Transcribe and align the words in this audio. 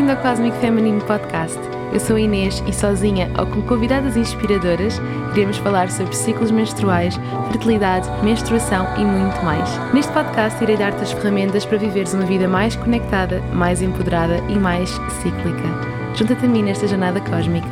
Bem-vindo 0.00 0.18
ao 0.18 0.30
Cosmic 0.30 0.56
Feminine 0.60 1.00
Podcast. 1.02 1.58
Eu 1.92 2.00
sou 2.00 2.16
a 2.16 2.20
Inês 2.20 2.64
e 2.66 2.72
sozinha 2.72 3.30
ou 3.38 3.46
com 3.46 3.60
convidadas 3.60 4.16
inspiradoras 4.16 4.98
iremos 5.32 5.58
falar 5.58 5.90
sobre 5.90 6.16
ciclos 6.16 6.50
menstruais, 6.50 7.16
fertilidade, 7.48 8.08
menstruação 8.24 8.86
e 8.96 9.04
muito 9.04 9.44
mais. 9.44 9.68
Neste 9.92 10.10
podcast 10.10 10.62
irei 10.62 10.78
dar-te 10.78 11.02
as 11.02 11.12
ferramentas 11.12 11.66
para 11.66 11.76
viveres 11.76 12.14
uma 12.14 12.24
vida 12.24 12.48
mais 12.48 12.74
conectada, 12.76 13.42
mais 13.52 13.82
empoderada 13.82 14.38
e 14.48 14.58
mais 14.58 14.88
cíclica. 15.20 15.68
Junta-te 16.16 16.46
a 16.46 16.48
mim 16.48 16.62
nesta 16.62 16.88
jornada 16.88 17.20
cósmica. 17.20 17.68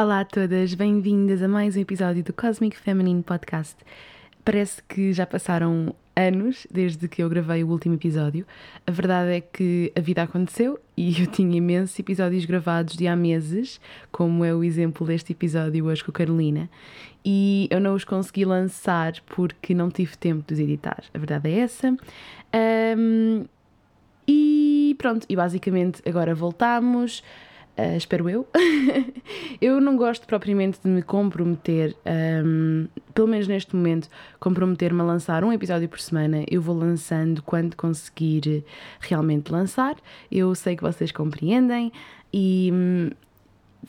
Olá 0.00 0.20
a 0.20 0.24
todas, 0.24 0.72
bem-vindas 0.74 1.42
a 1.42 1.48
mais 1.48 1.76
um 1.76 1.80
episódio 1.80 2.22
do 2.22 2.32
Cosmic 2.32 2.76
Feminine 2.76 3.24
Podcast. 3.24 3.74
Parece 4.44 4.80
que 4.84 5.12
já 5.12 5.26
passaram 5.26 5.92
anos 6.20 6.66
desde 6.70 7.08
que 7.08 7.22
eu 7.22 7.28
gravei 7.28 7.64
o 7.64 7.68
último 7.68 7.94
episódio. 7.94 8.46
A 8.86 8.90
verdade 8.90 9.32
é 9.32 9.40
que 9.40 9.92
a 9.96 10.00
vida 10.00 10.22
aconteceu 10.22 10.78
e 10.96 11.20
eu 11.20 11.26
tinha 11.32 11.56
imensos 11.56 11.98
episódios 11.98 12.44
gravados 12.44 12.96
de 12.96 13.06
há 13.06 13.16
meses, 13.16 13.80
como 14.12 14.44
é 14.44 14.54
o 14.54 14.62
exemplo 14.62 15.06
deste 15.06 15.32
episódio 15.32 15.86
hoje 15.86 16.04
com 16.04 16.10
a 16.10 16.14
Carolina, 16.14 16.68
e 17.24 17.68
eu 17.70 17.80
não 17.80 17.94
os 17.94 18.04
consegui 18.04 18.44
lançar 18.44 19.14
porque 19.26 19.74
não 19.74 19.90
tive 19.90 20.16
tempo 20.16 20.44
de 20.46 20.54
os 20.54 20.60
editar. 20.60 21.02
A 21.12 21.18
verdade 21.18 21.50
é 21.50 21.58
essa. 21.60 21.96
Um, 22.98 23.44
e 24.26 24.94
pronto, 24.98 25.26
e 25.28 25.36
basicamente 25.36 26.02
agora 26.08 26.34
voltamos. 26.34 27.22
Uh, 27.80 27.96
espero 27.96 28.28
eu. 28.28 28.46
eu 29.58 29.80
não 29.80 29.96
gosto 29.96 30.26
propriamente 30.26 30.78
de 30.84 30.88
me 30.88 31.00
comprometer, 31.00 31.96
um, 32.44 32.86
pelo 33.14 33.26
menos 33.26 33.48
neste 33.48 33.74
momento, 33.74 34.10
comprometer-me 34.38 35.00
a 35.00 35.04
lançar 35.04 35.42
um 35.42 35.50
episódio 35.50 35.88
por 35.88 35.98
semana. 35.98 36.44
Eu 36.50 36.60
vou 36.60 36.76
lançando 36.76 37.42
quando 37.42 37.74
conseguir 37.76 38.62
realmente 39.00 39.50
lançar. 39.50 39.96
Eu 40.30 40.54
sei 40.54 40.76
que 40.76 40.82
vocês 40.82 41.10
compreendem 41.10 41.90
e. 42.32 42.70
Hum, 42.70 43.10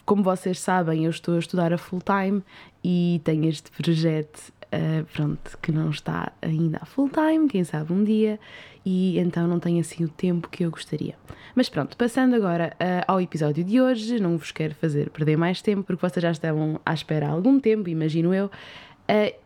como 0.06 0.24
vocês 0.24 0.58
sabem, 0.58 1.04
eu 1.04 1.12
estou 1.12 1.36
a 1.36 1.40
estudar 1.40 1.74
a 1.74 1.78
full 1.78 2.00
time 2.02 2.42
e 2.82 3.20
tenho 3.26 3.50
este 3.50 3.70
projeto 3.72 4.54
uh, 4.74 5.06
pronto, 5.14 5.58
que 5.62 5.72
não 5.72 5.90
está 5.90 6.32
ainda 6.42 6.80
a 6.82 6.86
full 6.86 7.10
time, 7.10 7.48
quem 7.48 7.64
sabe 7.64 7.92
um 7.94 8.04
dia, 8.04 8.40
e 8.86 9.20
então 9.20 9.48
não 9.48 9.60
tenho 9.60 9.80
assim 9.80 10.04
o 10.04 10.10
tempo 10.10 10.50
que 10.50 10.64
eu 10.64 10.72
gostaria. 10.72 11.16
Mas 11.56 11.70
pronto, 11.70 11.98
passando 11.98 12.36
agora 12.36 12.74
uh, 12.76 13.04
ao 13.08 13.22
episódio 13.22 13.64
de 13.64 13.82
hoje, 13.82 14.20
não 14.20 14.38
vos 14.38 14.52
quero 14.52 14.74
fazer 14.76 15.10
perder 15.10 15.38
mais 15.38 15.62
tempo, 15.62 15.84
porque 15.84 16.02
vocês 16.02 16.22
já 16.22 16.32
estavam 16.32 16.80
à 16.86 16.94
espera 16.94 17.28
há 17.28 17.32
algum 17.32 17.60
tempo, 17.60 17.90
imagino 17.90 18.34
eu. 18.34 18.46
Uh, 18.46 19.41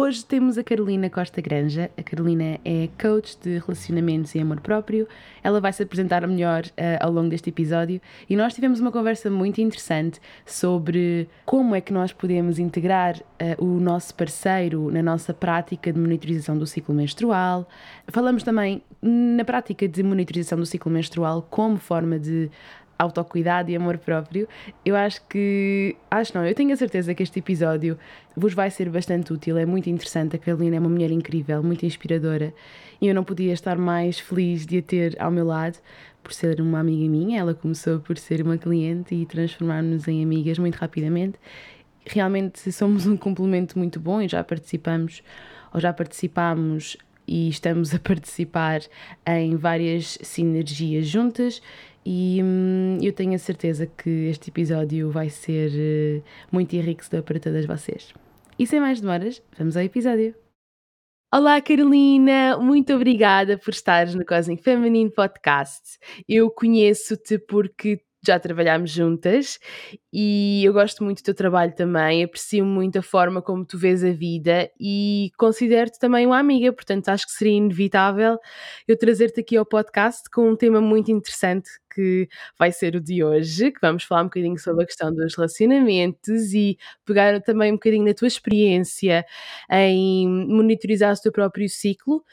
Hoje 0.00 0.24
temos 0.24 0.56
a 0.56 0.62
Carolina 0.62 1.10
Costa 1.10 1.40
Granja. 1.40 1.90
A 1.98 2.02
Carolina 2.04 2.60
é 2.64 2.88
coach 3.02 3.36
de 3.42 3.58
relacionamentos 3.58 4.32
e 4.32 4.38
amor 4.38 4.60
próprio. 4.60 5.08
Ela 5.42 5.60
vai 5.60 5.72
se 5.72 5.82
apresentar 5.82 6.24
melhor 6.24 6.62
uh, 6.66 6.70
ao 7.00 7.10
longo 7.10 7.28
deste 7.28 7.50
episódio 7.50 8.00
e 8.30 8.36
nós 8.36 8.54
tivemos 8.54 8.78
uma 8.78 8.92
conversa 8.92 9.28
muito 9.28 9.60
interessante 9.60 10.20
sobre 10.46 11.28
como 11.44 11.74
é 11.74 11.80
que 11.80 11.92
nós 11.92 12.12
podemos 12.12 12.60
integrar 12.60 13.16
uh, 13.16 13.64
o 13.64 13.80
nosso 13.80 14.14
parceiro 14.14 14.88
na 14.92 15.02
nossa 15.02 15.34
prática 15.34 15.92
de 15.92 15.98
monitorização 15.98 16.56
do 16.56 16.64
ciclo 16.64 16.94
menstrual. 16.94 17.68
Falamos 18.06 18.44
também 18.44 18.84
na 19.02 19.44
prática 19.44 19.88
de 19.88 20.00
monitorização 20.04 20.58
do 20.58 20.66
ciclo 20.66 20.92
menstrual 20.92 21.44
como 21.50 21.76
forma 21.76 22.20
de 22.20 22.48
autocuidado 22.98 23.70
e 23.70 23.76
amor 23.76 23.98
próprio, 23.98 24.48
eu 24.84 24.96
acho 24.96 25.22
que. 25.28 25.96
Acho 26.10 26.36
não, 26.36 26.44
eu 26.44 26.54
tenho 26.54 26.72
a 26.72 26.76
certeza 26.76 27.14
que 27.14 27.22
este 27.22 27.38
episódio 27.38 27.96
vos 28.36 28.52
vai 28.54 28.70
ser 28.70 28.90
bastante 28.90 29.32
útil, 29.32 29.56
é 29.56 29.64
muito 29.64 29.88
interessante. 29.88 30.36
A 30.36 30.38
Carolina 30.38 30.76
é 30.76 30.80
uma 30.80 30.88
mulher 30.88 31.10
incrível, 31.10 31.62
muito 31.62 31.86
inspiradora 31.86 32.52
e 33.00 33.06
eu 33.06 33.14
não 33.14 33.22
podia 33.22 33.52
estar 33.52 33.78
mais 33.78 34.18
feliz 34.18 34.66
de 34.66 34.78
a 34.78 34.82
ter 34.82 35.16
ao 35.20 35.30
meu 35.30 35.46
lado 35.46 35.78
por 36.22 36.32
ser 36.32 36.60
uma 36.60 36.80
amiga 36.80 37.08
minha. 37.08 37.40
Ela 37.40 37.54
começou 37.54 38.00
por 38.00 38.18
ser 38.18 38.42
uma 38.42 38.58
cliente 38.58 39.14
e 39.14 39.24
transformar-nos 39.24 40.08
em 40.08 40.22
amigas 40.22 40.58
muito 40.58 40.74
rapidamente. 40.76 41.38
Realmente 42.04 42.72
somos 42.72 43.06
um 43.06 43.16
complemento 43.16 43.78
muito 43.78 44.00
bom 44.00 44.20
e 44.20 44.28
já 44.28 44.42
participamos 44.42 45.22
ou 45.72 45.80
já 45.80 45.92
participámos 45.92 46.96
e 47.26 47.48
estamos 47.48 47.94
a 47.94 47.98
participar 48.00 48.80
em 49.26 49.56
várias 49.56 50.18
sinergias 50.22 51.06
juntas 51.06 51.62
e 52.04 52.40
hum, 52.42 52.98
eu 53.02 53.12
tenho 53.12 53.34
a 53.34 53.38
certeza 53.38 53.86
que 53.86 54.28
este 54.28 54.50
episódio 54.50 55.10
vai 55.10 55.28
ser 55.28 55.70
uh, 55.70 56.24
muito 56.50 56.74
enriquecedor 56.74 57.22
para 57.22 57.40
todas 57.40 57.66
vocês. 57.66 58.12
E 58.58 58.66
sem 58.66 58.80
mais 58.80 59.00
demoras, 59.00 59.42
vamos 59.56 59.76
ao 59.76 59.82
episódio. 59.82 60.34
Olá 61.32 61.60
Carolina, 61.60 62.56
muito 62.56 62.94
obrigada 62.94 63.58
por 63.58 63.70
estares 63.70 64.14
no 64.14 64.24
Cosmic 64.24 64.62
Feminine 64.62 65.10
Podcast. 65.10 65.98
Eu 66.26 66.50
conheço-te 66.50 67.38
porque 67.38 68.00
já 68.26 68.38
trabalhámos 68.38 68.90
juntas 68.90 69.58
e 70.12 70.62
eu 70.64 70.72
gosto 70.72 71.04
muito 71.04 71.18
do 71.18 71.24
teu 71.24 71.34
trabalho 71.34 71.74
também, 71.74 72.24
aprecio 72.24 72.64
muito 72.64 72.98
a 72.98 73.02
forma 73.02 73.40
como 73.40 73.64
tu 73.64 73.78
vês 73.78 74.02
a 74.04 74.10
vida 74.10 74.70
e 74.80 75.30
considero-te 75.36 75.98
também 75.98 76.26
uma 76.26 76.38
amiga, 76.38 76.72
portanto 76.72 77.08
acho 77.08 77.26
que 77.26 77.32
seria 77.32 77.56
inevitável 77.56 78.38
eu 78.86 78.98
trazer-te 78.98 79.40
aqui 79.40 79.56
ao 79.56 79.64
podcast 79.64 80.28
com 80.30 80.50
um 80.50 80.56
tema 80.56 80.80
muito 80.80 81.10
interessante 81.10 81.68
que 81.94 82.28
vai 82.58 82.70
ser 82.70 82.94
o 82.96 83.00
de 83.00 83.24
hoje, 83.24 83.72
que 83.72 83.80
vamos 83.80 84.04
falar 84.04 84.22
um 84.22 84.26
bocadinho 84.26 84.58
sobre 84.58 84.84
a 84.84 84.86
questão 84.86 85.12
dos 85.12 85.34
relacionamentos 85.34 86.52
e 86.54 86.78
pegar 87.04 87.40
também 87.42 87.72
um 87.72 87.74
bocadinho 87.76 88.04
na 88.04 88.14
tua 88.14 88.28
experiência 88.28 89.24
em 89.70 90.28
monitorizar 90.28 91.14
o 91.14 91.20
teu 91.20 91.32
próprio 91.32 91.68
ciclo 91.68 92.24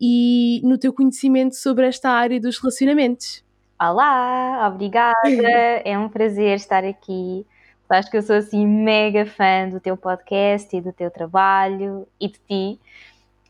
e 0.00 0.60
no 0.64 0.78
teu 0.78 0.92
conhecimento 0.92 1.54
sobre 1.56 1.86
esta 1.86 2.10
área 2.10 2.40
dos 2.40 2.58
relacionamentos. 2.58 3.44
Olá, 3.82 4.68
obrigada. 4.68 5.16
É 5.84 5.98
um 5.98 6.08
prazer 6.08 6.54
estar 6.54 6.84
aqui. 6.84 7.44
Acho 7.88 8.10
que 8.10 8.16
eu 8.16 8.22
sou 8.22 8.36
assim 8.36 8.64
mega 8.64 9.26
fã 9.26 9.68
do 9.68 9.80
teu 9.80 9.96
podcast 9.96 10.74
e 10.74 10.80
do 10.80 10.92
teu 10.92 11.10
trabalho 11.10 12.06
e 12.20 12.28
de 12.28 12.38
ti. 12.38 12.80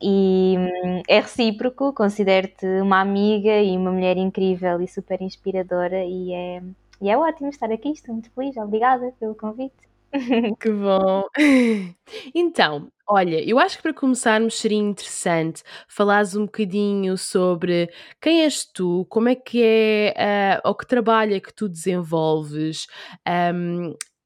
E 0.01 0.57
hum, 0.59 1.03
é 1.07 1.21
recíproco, 1.21 1.93
considero-te 1.93 2.67
uma 2.81 3.01
amiga 3.01 3.61
e 3.61 3.77
uma 3.77 3.93
mulher 3.93 4.17
incrível 4.17 4.81
e 4.81 4.89
super 4.89 5.21
inspiradora 5.21 6.03
e 6.05 6.33
é, 6.33 6.63
e 7.01 7.11
é 7.11 7.19
ótimo 7.19 7.51
estar 7.51 7.71
aqui, 7.71 7.91
estou 7.91 8.15
muito 8.15 8.31
feliz, 8.33 8.57
obrigada 8.57 9.13
pelo 9.21 9.35
convite. 9.35 9.92
Que 10.61 10.71
bom! 10.71 11.25
Então, 12.35 12.93
olha, 13.09 13.43
eu 13.49 13.59
acho 13.59 13.77
que 13.79 13.83
para 13.83 13.95
começarmos 13.95 14.55
seria 14.59 14.77
interessante 14.79 15.63
falares 15.89 16.35
um 16.37 16.45
bocadinho 16.45 17.17
sobre 17.17 17.91
quem 18.21 18.43
és 18.43 18.65
tu, 18.67 19.07
como 19.09 19.29
é 19.31 19.35
que 19.35 19.63
é, 19.63 20.61
uh, 20.65 20.69
ou 20.69 20.75
que 20.75 20.87
trabalho 20.87 21.35
é 21.35 21.41
que 21.41 21.53
tu 21.55 21.69
desenvolves, 21.69 22.87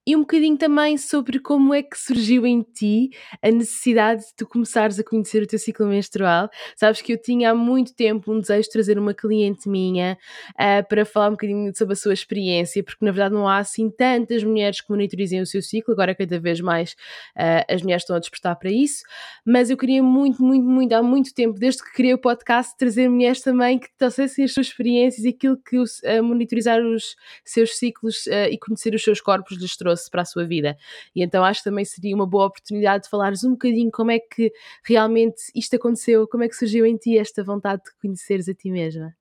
e 0.07 0.15
um 0.15 0.21
bocadinho 0.21 0.57
também 0.57 0.97
sobre 0.97 1.41
como 1.41 1.75
é 1.75 1.83
que 1.83 1.99
surgiu 1.99 2.47
em 2.47 2.63
ti 2.63 3.11
a 3.43 3.51
necessidade 3.51 4.23
de 4.23 4.35
tu 4.37 4.47
começares 4.47 5.01
a 5.01 5.03
conhecer 5.03 5.43
o 5.43 5.47
teu 5.49 5.59
ciclo 5.59 5.85
menstrual. 5.89 6.49
Sabes 6.77 7.03
que 7.03 7.13
eu 7.13 7.21
tinha 7.21 7.51
há 7.51 7.55
muito 7.55 7.93
tempo 7.93 8.33
um 8.33 8.39
desejo 8.39 8.63
de 8.63 8.71
trazer 8.71 8.99
uma 9.01 9.13
cliente 9.13 9.69
minha 9.69 10.17
uh, 10.53 10.87
para 10.89 11.05
falar 11.05 11.29
um 11.29 11.33
bocadinho 11.33 11.77
sobre 11.77 11.95
a 11.95 11.97
sua 11.97 12.15
experiência, 12.15 12.85
porque 12.85 13.05
na 13.05 13.11
verdade 13.11 13.35
não 13.35 13.49
há 13.49 13.59
assim 13.59 13.91
tantas 13.91 14.45
mulheres 14.45 14.81
que 14.81 14.89
monitorizem 14.89 15.41
o 15.41 15.47
seu 15.47 15.61
ciclo, 15.61 15.93
agora 15.93 16.15
cada 16.15 16.39
vez 16.39 16.61
mais 16.61 16.93
uh, 17.37 17.67
as 17.69 17.83
mulheres 17.83 18.05
estão 18.05 18.15
a 18.15 18.21
despertar 18.21 18.55
para 18.55 18.71
isso, 18.71 19.03
mas 19.45 19.71
eu 19.71 19.77
queria 19.77 20.05
muito, 20.05 20.41
muito, 20.41 20.65
muito, 20.65 20.93
há 20.93 21.03
muito 21.03 21.35
tempo, 21.35 21.59
desde 21.59 21.83
que 21.83 21.93
criei 21.93 22.15
o 22.15 22.19
podcast, 22.19 22.77
trazer 22.79 23.09
mulheres 23.09 23.41
também 23.41 23.77
que 23.77 23.89
trouxessem 23.99 24.45
as 24.45 24.53
suas 24.53 24.69
experiências 24.69 25.25
e 25.25 25.31
aquilo 25.31 25.57
que 25.57 25.77
uh, 25.79 26.23
monitorizar 26.23 26.81
os 26.81 27.17
seus 27.45 27.77
ciclos 27.77 28.27
e 28.29 28.57
conhecer 28.59 28.95
os 28.95 29.03
seus 29.03 29.21
corpos 29.21 29.59
lhes 29.59 29.77
trouxe 29.77 29.96
trouxe 29.97 30.11
para 30.11 30.23
a 30.23 30.25
sua 30.25 30.45
vida. 30.47 30.77
E 31.15 31.23
então 31.23 31.43
acho 31.45 31.61
que 31.61 31.71
também 31.71 31.85
seria 31.85 32.15
uma 32.15 32.27
boa 32.27 32.47
oportunidade 32.47 33.05
de 33.05 33.11
falares 33.11 33.43
um 33.43 33.53
bocadinho 33.53 33.91
como 33.91 34.11
é 34.11 34.19
que 34.19 34.53
realmente 34.85 35.43
isto 35.55 35.75
aconteceu, 35.77 36.29
como 36.29 36.45
é 36.45 36.49
que 36.49 36.55
surgiu 36.55 36.85
em 36.85 36.97
ti 36.97 37.19
esta 37.19 37.43
vontade 37.43 37.83
de 37.83 37.91
conheceres 38.01 38.49
a 38.49 38.55
ti 38.55 38.71
mesma. 38.71 39.15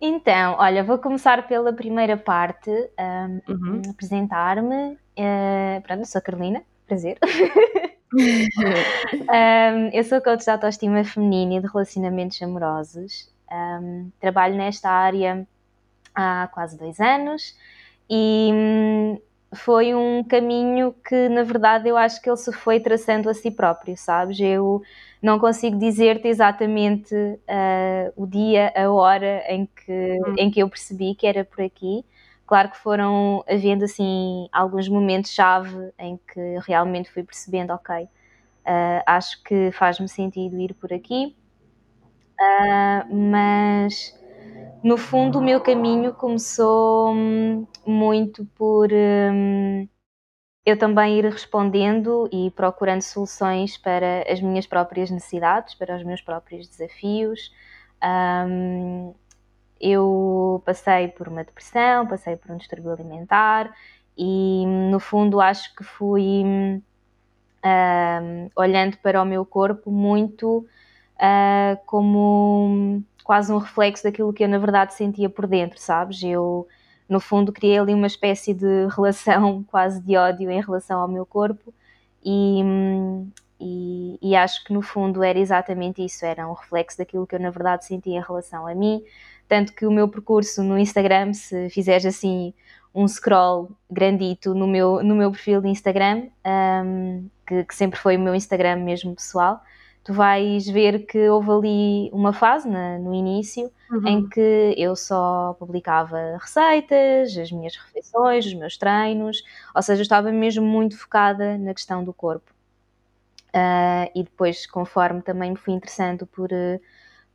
Então, 0.00 0.56
olha, 0.58 0.82
vou 0.82 0.98
começar 0.98 1.46
pela 1.46 1.72
primeira 1.72 2.16
parte, 2.16 2.70
um, 2.70 3.40
uhum. 3.52 3.82
apresentar-me. 3.88 4.94
Uh, 5.16 5.80
pronto, 5.82 6.04
sou 6.06 6.18
a 6.18 6.22
Carolina, 6.22 6.62
prazer. 6.88 7.18
um, 8.12 9.88
eu 9.92 10.02
sou 10.02 10.20
coach 10.20 10.44
de 10.44 10.50
autoestima 10.50 11.04
feminina 11.04 11.54
e 11.54 11.60
de 11.60 11.68
relacionamentos 11.68 12.42
amorosos. 12.42 13.30
Um, 13.48 14.10
trabalho 14.18 14.56
nesta 14.56 14.90
área 14.90 15.46
há 16.14 16.48
quase 16.52 16.76
dois 16.76 16.98
anos 16.98 17.54
e 18.10 18.50
hum, 18.52 19.20
foi 19.54 19.94
um 19.94 20.24
caminho 20.24 20.94
que, 21.06 21.28
na 21.28 21.42
verdade, 21.42 21.88
eu 21.88 21.96
acho 21.96 22.20
que 22.22 22.28
ele 22.28 22.36
se 22.36 22.52
foi 22.52 22.80
traçando 22.80 23.28
a 23.28 23.34
si 23.34 23.50
próprio, 23.50 23.96
sabes? 23.96 24.40
Eu 24.40 24.82
não 25.20 25.38
consigo 25.38 25.78
dizer-te 25.78 26.28
exatamente 26.28 27.14
uh, 27.14 28.12
o 28.16 28.26
dia, 28.26 28.72
a 28.74 28.90
hora 28.90 29.44
em 29.48 29.66
que, 29.66 30.20
hum. 30.26 30.34
em 30.38 30.50
que 30.50 30.60
eu 30.60 30.68
percebi 30.68 31.14
que 31.14 31.26
era 31.26 31.44
por 31.44 31.62
aqui. 31.62 32.04
Claro 32.46 32.70
que 32.70 32.78
foram 32.78 33.44
havendo, 33.48 33.84
assim, 33.84 34.48
alguns 34.52 34.88
momentos-chave 34.88 35.92
em 35.98 36.18
que 36.32 36.58
realmente 36.66 37.10
fui 37.10 37.22
percebendo, 37.22 37.72
ok, 37.72 38.04
uh, 38.04 38.08
acho 39.06 39.42
que 39.42 39.70
faz-me 39.72 40.08
sentido 40.08 40.58
ir 40.58 40.74
por 40.74 40.92
aqui, 40.92 41.36
uh, 42.40 43.14
mas 43.14 44.18
no 44.82 44.96
fundo, 44.96 45.38
o 45.38 45.42
meu 45.42 45.60
caminho 45.60 46.12
começou 46.12 47.14
hum, 47.14 47.66
muito 47.86 48.44
por 48.56 48.88
hum, 48.92 49.88
eu 50.64 50.78
também 50.78 51.18
ir 51.18 51.24
respondendo 51.24 52.28
e 52.32 52.50
procurando 52.52 53.02
soluções 53.02 53.76
para 53.76 54.24
as 54.30 54.40
minhas 54.40 54.66
próprias 54.66 55.10
necessidades, 55.10 55.74
para 55.74 55.96
os 55.96 56.04
meus 56.04 56.20
próprios 56.20 56.68
desafios. 56.68 57.52
Um, 58.02 59.14
eu 59.80 60.62
passei 60.64 61.08
por 61.08 61.28
uma 61.28 61.44
depressão, 61.44 62.06
passei 62.06 62.36
por 62.36 62.52
um 62.52 62.56
distúrbio 62.56 62.92
alimentar 62.92 63.72
e, 64.16 64.64
no 64.90 65.00
fundo, 65.00 65.40
acho 65.40 65.74
que 65.74 65.82
fui 65.82 66.44
olhando 68.56 68.96
para 68.98 69.22
o 69.22 69.24
meu 69.24 69.44
corpo 69.44 69.90
muito 69.90 70.66
uh, 71.22 71.80
como 71.86 73.02
quase 73.22 73.52
um 73.52 73.58
reflexo 73.58 74.02
daquilo 74.02 74.32
que 74.32 74.42
eu, 74.42 74.48
na 74.48 74.58
verdade, 74.58 74.94
sentia 74.94 75.30
por 75.30 75.46
dentro, 75.46 75.78
sabes? 75.80 76.22
Eu 76.22 76.66
no 77.08 77.20
fundo 77.20 77.52
criei 77.52 77.78
ali 77.78 77.94
uma 77.94 78.06
espécie 78.06 78.52
de 78.52 78.86
relação 78.94 79.62
quase 79.70 80.00
de 80.00 80.16
ódio 80.16 80.50
em 80.50 80.60
relação 80.60 81.00
ao 81.00 81.08
meu 81.08 81.24
corpo 81.24 81.72
e, 82.24 82.62
e, 83.60 84.18
e, 84.22 84.36
acho 84.36 84.64
que 84.64 84.72
no 84.72 84.82
fundo 84.82 85.22
era 85.22 85.38
exatamente 85.38 86.04
isso, 86.04 86.24
era 86.24 86.48
um 86.48 86.54
reflexo 86.54 86.98
daquilo 86.98 87.26
que 87.26 87.34
eu 87.34 87.40
na 87.40 87.50
verdade 87.50 87.84
sentia 87.84 88.18
em 88.18 88.22
relação 88.22 88.66
a 88.66 88.74
mim, 88.74 89.02
tanto 89.48 89.72
que 89.72 89.86
o 89.86 89.90
meu 89.90 90.08
percurso 90.08 90.62
no 90.62 90.78
Instagram, 90.78 91.32
se 91.34 91.68
fizeres 91.70 92.06
assim 92.06 92.54
um 92.94 93.06
scroll 93.08 93.70
grandito 93.90 94.54
no 94.54 94.66
meu, 94.66 95.02
no 95.02 95.14
meu 95.14 95.30
perfil 95.30 95.60
de 95.60 95.68
Instagram, 95.68 96.28
um, 96.84 97.28
que, 97.46 97.64
que 97.64 97.74
sempre 97.74 97.98
foi 97.98 98.16
o 98.16 98.20
meu 98.20 98.34
Instagram 98.34 98.76
mesmo 98.76 99.14
pessoal, 99.14 99.60
tu 100.04 100.12
vais 100.12 100.66
ver 100.66 101.06
que 101.06 101.28
houve 101.28 101.50
ali 101.50 102.10
uma 102.12 102.32
fase 102.32 102.68
na, 102.68 102.98
no 102.98 103.14
início 103.14 103.70
uhum. 103.90 104.06
em 104.06 104.28
que 104.28 104.74
eu 104.76 104.96
só 104.96 105.54
publicava 105.58 106.38
receitas, 106.40 107.36
as 107.36 107.52
minhas 107.52 107.76
refeições, 107.76 108.46
os 108.46 108.54
meus 108.54 108.76
treinos, 108.76 109.42
ou 109.74 109.82
seja, 109.82 110.00
eu 110.00 110.02
estava 110.02 110.32
mesmo 110.32 110.64
muito 110.64 110.98
focada 110.98 111.56
na 111.56 111.72
questão 111.72 112.02
do 112.02 112.12
corpo. 112.12 112.50
Uh, 113.54 114.08
e 114.14 114.22
depois, 114.22 114.66
conforme 114.66 115.20
também 115.20 115.50
me 115.50 115.56
fui 115.56 115.74
interessando 115.74 116.26
por, 116.26 116.50
uh, 116.50 116.80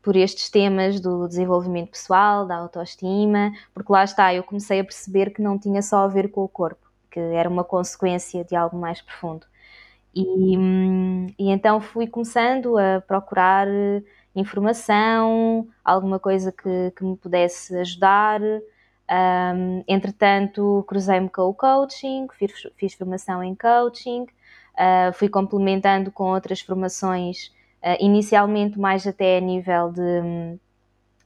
por 0.01 0.15
estes 0.15 0.49
temas 0.49 0.99
do 0.99 1.27
desenvolvimento 1.27 1.91
pessoal, 1.91 2.45
da 2.45 2.55
autoestima, 2.55 3.51
porque 3.73 3.91
lá 3.91 4.03
está, 4.03 4.33
eu 4.33 4.43
comecei 4.43 4.79
a 4.79 4.83
perceber 4.83 5.29
que 5.29 5.41
não 5.41 5.59
tinha 5.59 5.81
só 5.81 5.99
a 5.99 6.07
ver 6.07 6.31
com 6.31 6.43
o 6.43 6.49
corpo, 6.49 6.87
que 7.11 7.19
era 7.19 7.47
uma 7.47 7.63
consequência 7.63 8.43
de 8.43 8.55
algo 8.55 8.75
mais 8.77 8.99
profundo. 8.99 9.45
E, 10.15 10.55
e 11.37 11.49
então 11.51 11.79
fui 11.79 12.07
começando 12.07 12.77
a 12.77 13.01
procurar 13.01 13.67
eh, 13.67 14.01
informação, 14.35 15.67
alguma 15.83 16.19
coisa 16.19 16.51
que, 16.51 16.91
que 16.95 17.03
me 17.03 17.15
pudesse 17.17 17.75
ajudar. 17.77 18.41
Um, 19.09 19.83
entretanto, 19.87 20.83
cruzei-me 20.87 21.29
com 21.29 21.43
o 21.43 21.53
coaching, 21.53 22.27
fiz, 22.33 22.51
fiz 22.75 22.93
formação 22.93 23.41
em 23.43 23.55
coaching, 23.55 24.23
uh, 24.23 25.13
fui 25.13 25.29
complementando 25.29 26.11
com 26.11 26.25
outras 26.25 26.59
formações, 26.59 27.47
uh, 27.81 27.95
inicialmente 27.99 28.77
mais 28.77 29.07
até 29.07 29.37
a 29.37 29.41
nível 29.41 29.91
de, 29.91 30.59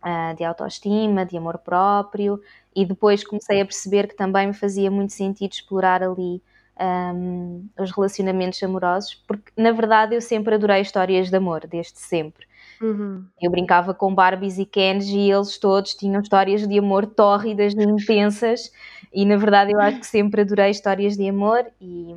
uh, 0.03 0.35
de 0.37 0.43
autoestima, 0.43 1.25
de 1.25 1.37
amor 1.37 1.57
próprio, 1.59 2.39
e 2.75 2.85
depois 2.85 3.23
comecei 3.23 3.61
a 3.61 3.65
perceber 3.65 4.07
que 4.07 4.15
também 4.15 4.47
me 4.47 4.53
fazia 4.53 4.91
muito 4.91 5.13
sentido 5.13 5.51
explorar 5.51 6.03
ali 6.03 6.41
um, 6.79 7.67
os 7.79 7.91
relacionamentos 7.91 8.61
amorosos, 8.63 9.15
porque 9.27 9.51
na 9.55 9.71
verdade 9.71 10.15
eu 10.15 10.21
sempre 10.21 10.55
adorei 10.55 10.81
histórias 10.81 11.29
de 11.29 11.35
amor, 11.35 11.67
desde 11.67 11.99
sempre. 11.99 12.45
Uhum. 12.81 13.25
Eu 13.39 13.51
brincava 13.51 13.93
com 13.93 14.13
Barbies 14.13 14.57
e 14.57 14.65
Kens 14.65 15.07
e 15.07 15.31
eles 15.31 15.57
todos 15.57 15.93
tinham 15.93 16.21
histórias 16.21 16.67
de 16.67 16.79
amor 16.79 17.05
tórridas 17.05 17.73
e 17.73 17.83
intensas, 17.83 18.71
e 19.13 19.25
na 19.25 19.37
verdade 19.37 19.71
eu 19.71 19.79
acho 19.79 19.99
que 19.99 20.07
sempre 20.07 20.41
adorei 20.41 20.71
histórias 20.71 21.15
de 21.15 21.29
amor 21.29 21.65
e. 21.79 22.15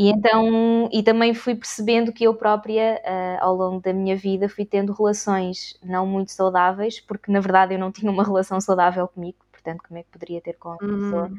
E 0.00 0.10
então, 0.10 0.88
e 0.92 1.02
também 1.02 1.34
fui 1.34 1.56
percebendo 1.56 2.12
que 2.12 2.22
eu 2.22 2.32
própria, 2.32 3.02
uh, 3.04 3.44
ao 3.44 3.52
longo 3.52 3.80
da 3.80 3.92
minha 3.92 4.14
vida, 4.14 4.48
fui 4.48 4.64
tendo 4.64 4.92
relações 4.92 5.76
não 5.82 6.06
muito 6.06 6.30
saudáveis, 6.30 7.00
porque 7.00 7.32
na 7.32 7.40
verdade 7.40 7.74
eu 7.74 7.80
não 7.80 7.90
tinha 7.90 8.08
uma 8.08 8.22
relação 8.22 8.60
saudável 8.60 9.08
comigo, 9.08 9.38
portanto, 9.50 9.82
como 9.88 9.98
é 9.98 10.04
que 10.04 10.08
poderia 10.10 10.40
ter 10.40 10.52
com 10.52 10.68
a 10.68 10.72
uhum. 10.74 10.78
pessoa? 10.78 11.32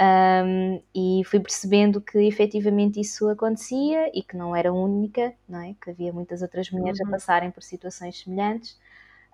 Um, 0.00 0.80
e 0.94 1.22
fui 1.26 1.38
percebendo 1.38 2.00
que 2.00 2.18
efetivamente 2.18 2.98
isso 2.98 3.28
acontecia 3.28 4.10
e 4.16 4.22
que 4.22 4.36
não 4.36 4.56
era 4.56 4.72
única, 4.72 5.34
não 5.48 5.60
é? 5.60 5.74
que 5.80 5.90
havia 5.90 6.12
muitas 6.12 6.42
outras 6.42 6.70
mulheres 6.70 6.98
uhum. 7.00 7.08
a 7.08 7.10
passarem 7.10 7.50
por 7.50 7.62
situações 7.62 8.18
semelhantes. 8.18 8.78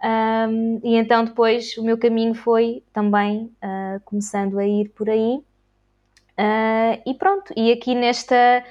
Um, 0.02 0.80
e 0.82 0.96
então 0.96 1.24
depois 1.24 1.76
o 1.76 1.82
meu 1.82 1.96
caminho 1.96 2.34
foi 2.34 2.82
também 2.92 3.52
uh, 3.62 4.00
começando 4.04 4.58
a 4.58 4.66
ir 4.66 4.88
por 4.90 5.08
aí. 5.08 5.42
Uh, 6.38 7.02
e 7.06 7.14
pronto, 7.14 7.52
e 7.56 7.72
aqui 7.72 7.94
nesta, 7.94 8.64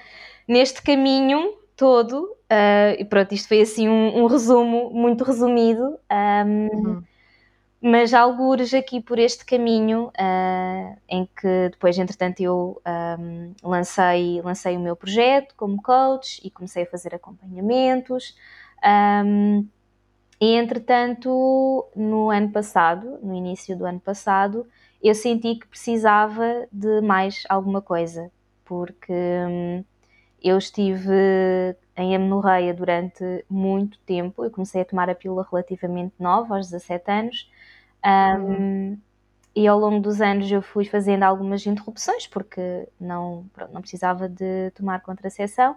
neste 0.48 0.82
caminho 0.82 1.54
todo, 1.76 2.24
uh, 2.24 2.96
e 2.98 3.06
pronto, 3.06 3.34
isto 3.34 3.48
foi 3.48 3.62
assim 3.62 3.90
um, 3.90 4.24
um 4.24 4.26
resumo 4.28 4.90
muito 4.92 5.24
resumido. 5.24 5.98
Um, 6.12 6.68
uhum 6.72 7.04
mas 7.82 8.14
algures 8.14 8.74
aqui 8.74 9.00
por 9.00 9.20
este 9.20 9.46
caminho 9.46 10.08
uh, 10.08 10.98
em 11.08 11.26
que 11.40 11.70
depois, 11.70 11.98
entretanto, 11.98 12.40
eu 12.42 12.82
um, 13.20 13.54
lancei, 13.64 14.42
lancei 14.42 14.76
o 14.76 14.80
meu 14.80 14.96
projeto 14.96 15.54
como 15.56 15.82
coach 15.82 16.42
e 16.44 16.50
comecei 16.50 16.84
a 16.84 16.88
fazer 16.88 17.14
acompanhamentos. 17.14 18.36
Um, 18.84 19.68
e 20.40 20.54
entretanto, 20.56 21.88
no 21.96 22.30
ano 22.30 22.52
passado, 22.52 23.20
no 23.22 23.34
início 23.36 23.78
do 23.78 23.86
ano 23.86 24.00
passado, 24.00 24.68
eu 25.02 25.14
senti 25.14 25.56
que 25.56 25.68
precisava 25.68 26.68
de 26.72 27.02
mais 27.02 27.44
alguma 27.50 27.82
coisa, 27.82 28.32
porque 28.66 29.14
um, 29.14 29.84
eu 30.42 30.58
estive 30.58 31.12
em 31.96 32.16
amenorreia 32.16 32.74
durante 32.74 33.24
muito 33.50 34.00
tempo. 34.00 34.44
Eu 34.44 34.52
comecei 34.52 34.82
a 34.82 34.86
tomar 34.86 35.10
a 35.10 35.16
pílula 35.16 35.46
relativamente 35.50 36.14
nova, 36.20 36.56
aos 36.56 36.68
17 36.70 37.12
anos, 37.12 37.52
um, 38.06 38.98
e 39.56 39.68
ao 39.68 39.80
longo 39.80 40.00
dos 40.00 40.22
anos 40.22 40.52
eu 40.52 40.62
fui 40.62 40.86
fazendo 40.86 41.24
algumas 41.24 41.66
interrupções 41.66 42.28
porque 42.28 42.88
não, 43.00 43.46
pronto, 43.54 43.74
não 43.74 43.82
precisava 43.82 44.30
de 44.30 44.72
tomar 44.72 45.02
contracepção 45.02 45.76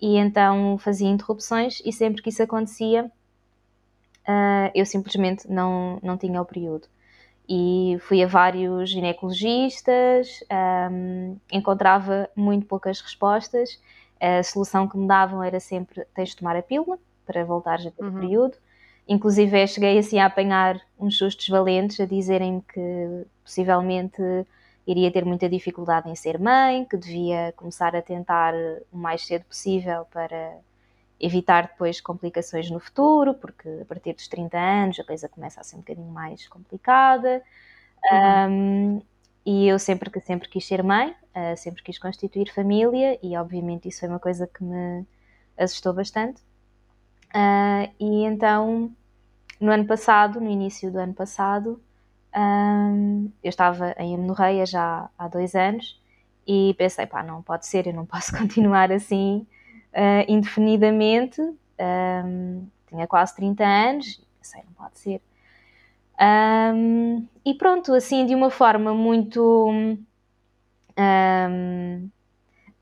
e 0.00 0.16
então 0.16 0.78
fazia 0.78 1.08
interrupções 1.08 1.80
e 1.84 1.92
sempre 1.92 2.22
que 2.22 2.30
isso 2.30 2.42
acontecia 2.42 3.10
uh, 4.30 4.70
eu 4.74 4.86
simplesmente 4.86 5.50
não, 5.50 5.98
não 6.02 6.16
tinha 6.16 6.40
o 6.40 6.44
período. 6.44 6.88
E 7.48 7.98
fui 8.02 8.22
a 8.22 8.28
vários 8.28 8.90
ginecologistas, 8.90 10.44
um, 10.92 11.36
encontrava 11.50 12.28
muito 12.36 12.64
poucas 12.66 13.00
respostas. 13.00 13.80
A 14.20 14.42
solução 14.44 14.86
que 14.86 14.96
me 14.96 15.08
davam 15.08 15.42
era 15.42 15.58
sempre: 15.58 16.04
tens 16.14 16.28
de 16.28 16.36
tomar 16.36 16.54
a 16.54 16.62
pílula 16.62 16.96
para 17.26 17.44
voltares 17.44 17.86
a 17.86 17.90
ter 17.90 18.04
uhum. 18.04 18.10
o 18.10 18.20
período. 18.20 18.56
Inclusive 19.10 19.66
cheguei 19.66 19.98
assim 19.98 20.20
a 20.20 20.26
apanhar 20.26 20.80
uns 20.96 21.18
sustos 21.18 21.48
valentes 21.48 21.98
a 21.98 22.06
dizerem-me 22.06 22.62
que 22.62 23.26
possivelmente 23.42 24.22
iria 24.86 25.10
ter 25.10 25.24
muita 25.24 25.48
dificuldade 25.48 26.08
em 26.08 26.14
ser 26.14 26.38
mãe, 26.38 26.84
que 26.84 26.96
devia 26.96 27.52
começar 27.56 27.96
a 27.96 28.00
tentar 28.00 28.54
o 28.92 28.96
mais 28.96 29.26
cedo 29.26 29.44
possível 29.46 30.06
para 30.12 30.56
evitar 31.18 31.62
depois 31.62 32.00
complicações 32.00 32.70
no 32.70 32.78
futuro, 32.78 33.34
porque 33.34 33.68
a 33.82 33.84
partir 33.84 34.12
dos 34.12 34.28
30 34.28 34.56
anos 34.56 35.00
a 35.00 35.04
coisa 35.04 35.28
começa 35.28 35.60
a 35.60 35.64
ser 35.64 35.74
um 35.74 35.80
bocadinho 35.80 36.12
mais 36.12 36.46
complicada. 36.46 37.42
Uhum. 38.12 38.98
Um, 38.98 39.02
e 39.44 39.66
eu 39.66 39.78
sempre 39.80 40.08
que 40.08 40.20
sempre 40.20 40.48
quis 40.48 40.64
ser 40.64 40.84
mãe, 40.84 41.10
uh, 41.34 41.56
sempre 41.56 41.82
quis 41.82 41.98
constituir 41.98 42.52
família 42.54 43.18
e 43.20 43.36
obviamente 43.36 43.88
isso 43.88 43.98
foi 43.98 44.08
uma 44.08 44.20
coisa 44.20 44.46
que 44.46 44.62
me 44.62 45.04
assustou 45.58 45.92
bastante. 45.92 46.40
Uh, 47.34 47.92
e 47.98 48.24
então 48.24 48.92
no 49.60 49.70
ano 49.70 49.86
passado, 49.86 50.40
no 50.40 50.48
início 50.48 50.90
do 50.90 50.98
ano 50.98 51.14
passado, 51.14 51.80
um, 52.34 53.30
eu 53.42 53.48
estava 53.48 53.94
em 53.98 54.14
amenorreia 54.14 54.64
já 54.64 55.10
há 55.18 55.28
dois 55.28 55.54
anos 55.54 56.00
e 56.46 56.74
pensei, 56.78 57.06
pá, 57.06 57.22
não 57.22 57.42
pode 57.42 57.66
ser, 57.66 57.86
eu 57.86 57.92
não 57.92 58.06
posso 58.06 58.32
continuar 58.36 58.90
assim 58.90 59.46
uh, 59.92 60.24
indefinidamente. 60.28 61.40
Um, 61.40 62.66
tinha 62.88 63.06
quase 63.06 63.36
30 63.36 63.64
anos, 63.64 64.20
pensei, 64.38 64.62
não 64.64 64.72
pode 64.72 64.98
ser. 64.98 65.20
Um, 66.20 67.26
e 67.44 67.54
pronto, 67.54 67.94
assim, 67.94 68.26
de 68.26 68.34
uma 68.34 68.50
forma 68.50 68.92
muito. 68.92 69.96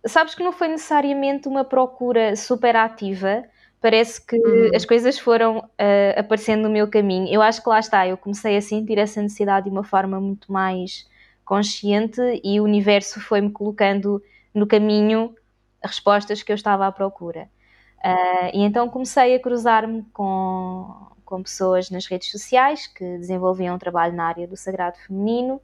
sabes 0.06 0.34
que 0.34 0.42
não 0.42 0.52
foi 0.52 0.68
necessariamente 0.68 1.46
uma 1.46 1.64
procura 1.64 2.34
super 2.34 2.74
ativa, 2.74 3.44
parece 3.80 4.24
que 4.24 4.36
uhum. 4.36 4.70
as 4.74 4.84
coisas 4.84 5.18
foram 5.18 5.58
uh, 5.58 6.18
aparecendo 6.18 6.62
no 6.62 6.70
meu 6.70 6.88
caminho. 6.88 7.28
Eu 7.32 7.40
acho 7.42 7.62
que 7.62 7.68
lá 7.68 7.78
está, 7.78 8.06
eu 8.06 8.16
comecei 8.16 8.56
a 8.56 8.60
sentir 8.60 8.98
essa 8.98 9.22
necessidade 9.22 9.64
de 9.64 9.70
uma 9.70 9.84
forma 9.84 10.20
muito 10.20 10.52
mais 10.52 11.06
consciente 11.44 12.20
e 12.44 12.60
o 12.60 12.64
universo 12.64 13.20
foi-me 13.20 13.50
colocando 13.50 14.22
no 14.52 14.66
caminho 14.66 15.34
respostas 15.82 16.42
que 16.42 16.52
eu 16.52 16.56
estava 16.56 16.86
à 16.86 16.92
procura. 16.92 17.48
Uh, 18.04 18.50
e 18.54 18.62
então 18.62 18.88
comecei 18.88 19.34
a 19.34 19.40
cruzar-me 19.40 20.04
com, 20.12 21.08
com 21.24 21.42
pessoas 21.42 21.90
nas 21.90 22.06
redes 22.06 22.30
sociais 22.30 22.86
que 22.86 23.18
desenvolviam 23.18 23.76
um 23.76 23.78
trabalho 23.78 24.14
na 24.14 24.26
área 24.26 24.46
do 24.46 24.56
sagrado 24.56 24.98
feminino. 24.98 25.60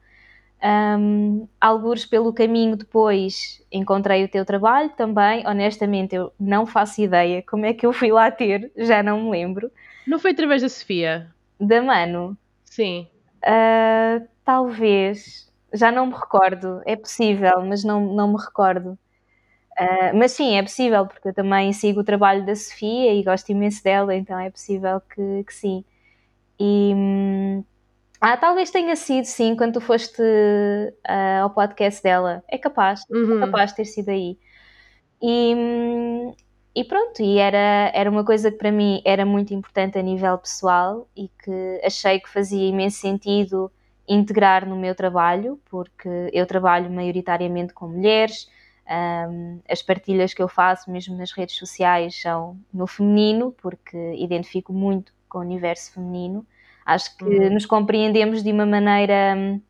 Um, 0.65 1.47
alguns 1.61 2.07
pelo 2.07 2.33
caminho 2.33 2.75
depois 2.75 3.63
encontrei 3.71 4.25
o 4.25 4.29
teu 4.29 4.47
trabalho 4.47 4.91
também. 4.97 5.47
Honestamente, 5.47 6.17
eu 6.17 6.33
não 6.41 6.65
faço 6.65 7.03
ideia 7.03 7.43
como 7.43 7.67
é 7.67 7.75
que 7.75 7.85
eu 7.85 7.93
fui 7.93 8.11
lá 8.11 8.31
ter, 8.31 8.73
já 8.77 9.03
não 9.03 9.25
me 9.25 9.31
lembro. 9.31 9.71
Não 10.07 10.19
foi 10.19 10.31
através 10.31 10.63
da 10.63 10.69
Sofia? 10.71 11.31
Da 11.61 11.83
Mano? 11.83 12.37
Sim. 12.65 13.07
Uh, 13.45 14.27
talvez, 14.43 15.53
já 15.73 15.93
não 15.93 16.07
me 16.07 16.15
recordo, 16.15 16.81
é 16.87 16.97
possível, 16.97 17.63
mas 17.67 17.85
não, 17.85 18.15
não 18.15 18.33
me 18.33 18.39
recordo. 18.43 18.99
Uh, 19.79 20.17
mas 20.17 20.33
sim, 20.33 20.57
é 20.57 20.63
possível, 20.63 21.07
porque 21.07 21.29
eu 21.29 21.35
também 21.35 21.73
sigo 21.73 22.01
o 22.01 22.05
trabalho 22.05 22.47
da 22.47 22.55
Sofia 22.55 23.13
e 23.13 23.23
gosto 23.23 23.51
imenso 23.51 23.83
dela, 23.85 24.15
então 24.15 24.39
é 24.39 24.51
possível 24.51 25.01
que, 25.01 25.45
que 25.45 25.53
sim. 25.55 25.85
E 26.59 26.93
hum, 26.95 27.65
ah, 28.21 28.37
talvez 28.37 28.71
tenha 28.71 28.97
sido 28.97 29.25
sim 29.25 29.55
quando 29.57 29.75
tu 29.75 29.81
foste 29.81 30.23
uh, 30.23 31.43
ao 31.43 31.51
podcast 31.51 32.03
dela. 32.03 32.43
É 32.49 32.57
capaz, 32.57 33.03
é 33.11 33.17
uhum. 33.17 33.39
é 33.39 33.47
capaz 33.47 33.71
de 33.71 33.77
ter 33.77 33.85
sido 33.85 34.09
aí. 34.09 34.39
E, 35.23 35.55
e 36.75 36.85
pronto, 36.85 37.23
e 37.23 37.39
era, 37.39 37.91
era 37.95 38.11
uma 38.11 38.25
coisa 38.25 38.51
que 38.51 38.59
para 38.59 38.73
mim 38.73 39.01
era 39.05 39.25
muito 39.25 39.55
importante 39.55 39.99
a 39.99 40.03
nível 40.03 40.37
pessoal 40.39 41.09
e 41.17 41.29
que 41.43 41.81
achei 41.85 42.21
que 42.21 42.29
fazia 42.29 42.69
imenso 42.69 42.99
sentido 42.99 43.71
integrar 44.09 44.69
no 44.69 44.77
meu 44.77 44.95
trabalho, 44.95 45.61
porque 45.71 46.31
eu 46.33 46.47
trabalho 46.47 46.91
maioritariamente 46.91 47.73
com 47.73 47.89
mulheres, 47.89 48.49
um, 48.87 49.61
as 49.69 49.83
partilhas 49.83 50.35
que 50.35 50.43
eu 50.43 50.49
faço, 50.49 50.91
mesmo 50.91 51.17
nas 51.17 51.33
redes 51.33 51.57
sociais, 51.57 52.21
são 52.21 52.59
no 52.73 52.87
feminino, 52.87 53.53
porque 53.53 54.15
identifico 54.19 54.73
muito 54.73 55.13
com 55.29 55.39
o 55.39 55.41
universo 55.41 55.93
feminino. 55.93 56.47
Acho 56.85 57.17
que 57.17 57.25
uhum. 57.25 57.55
nos 57.55 57.67
compreendemos 57.67 58.43
de 58.43 58.53
uma 58.53 58.67
maneira 58.67 59.35
hum, 59.37 59.61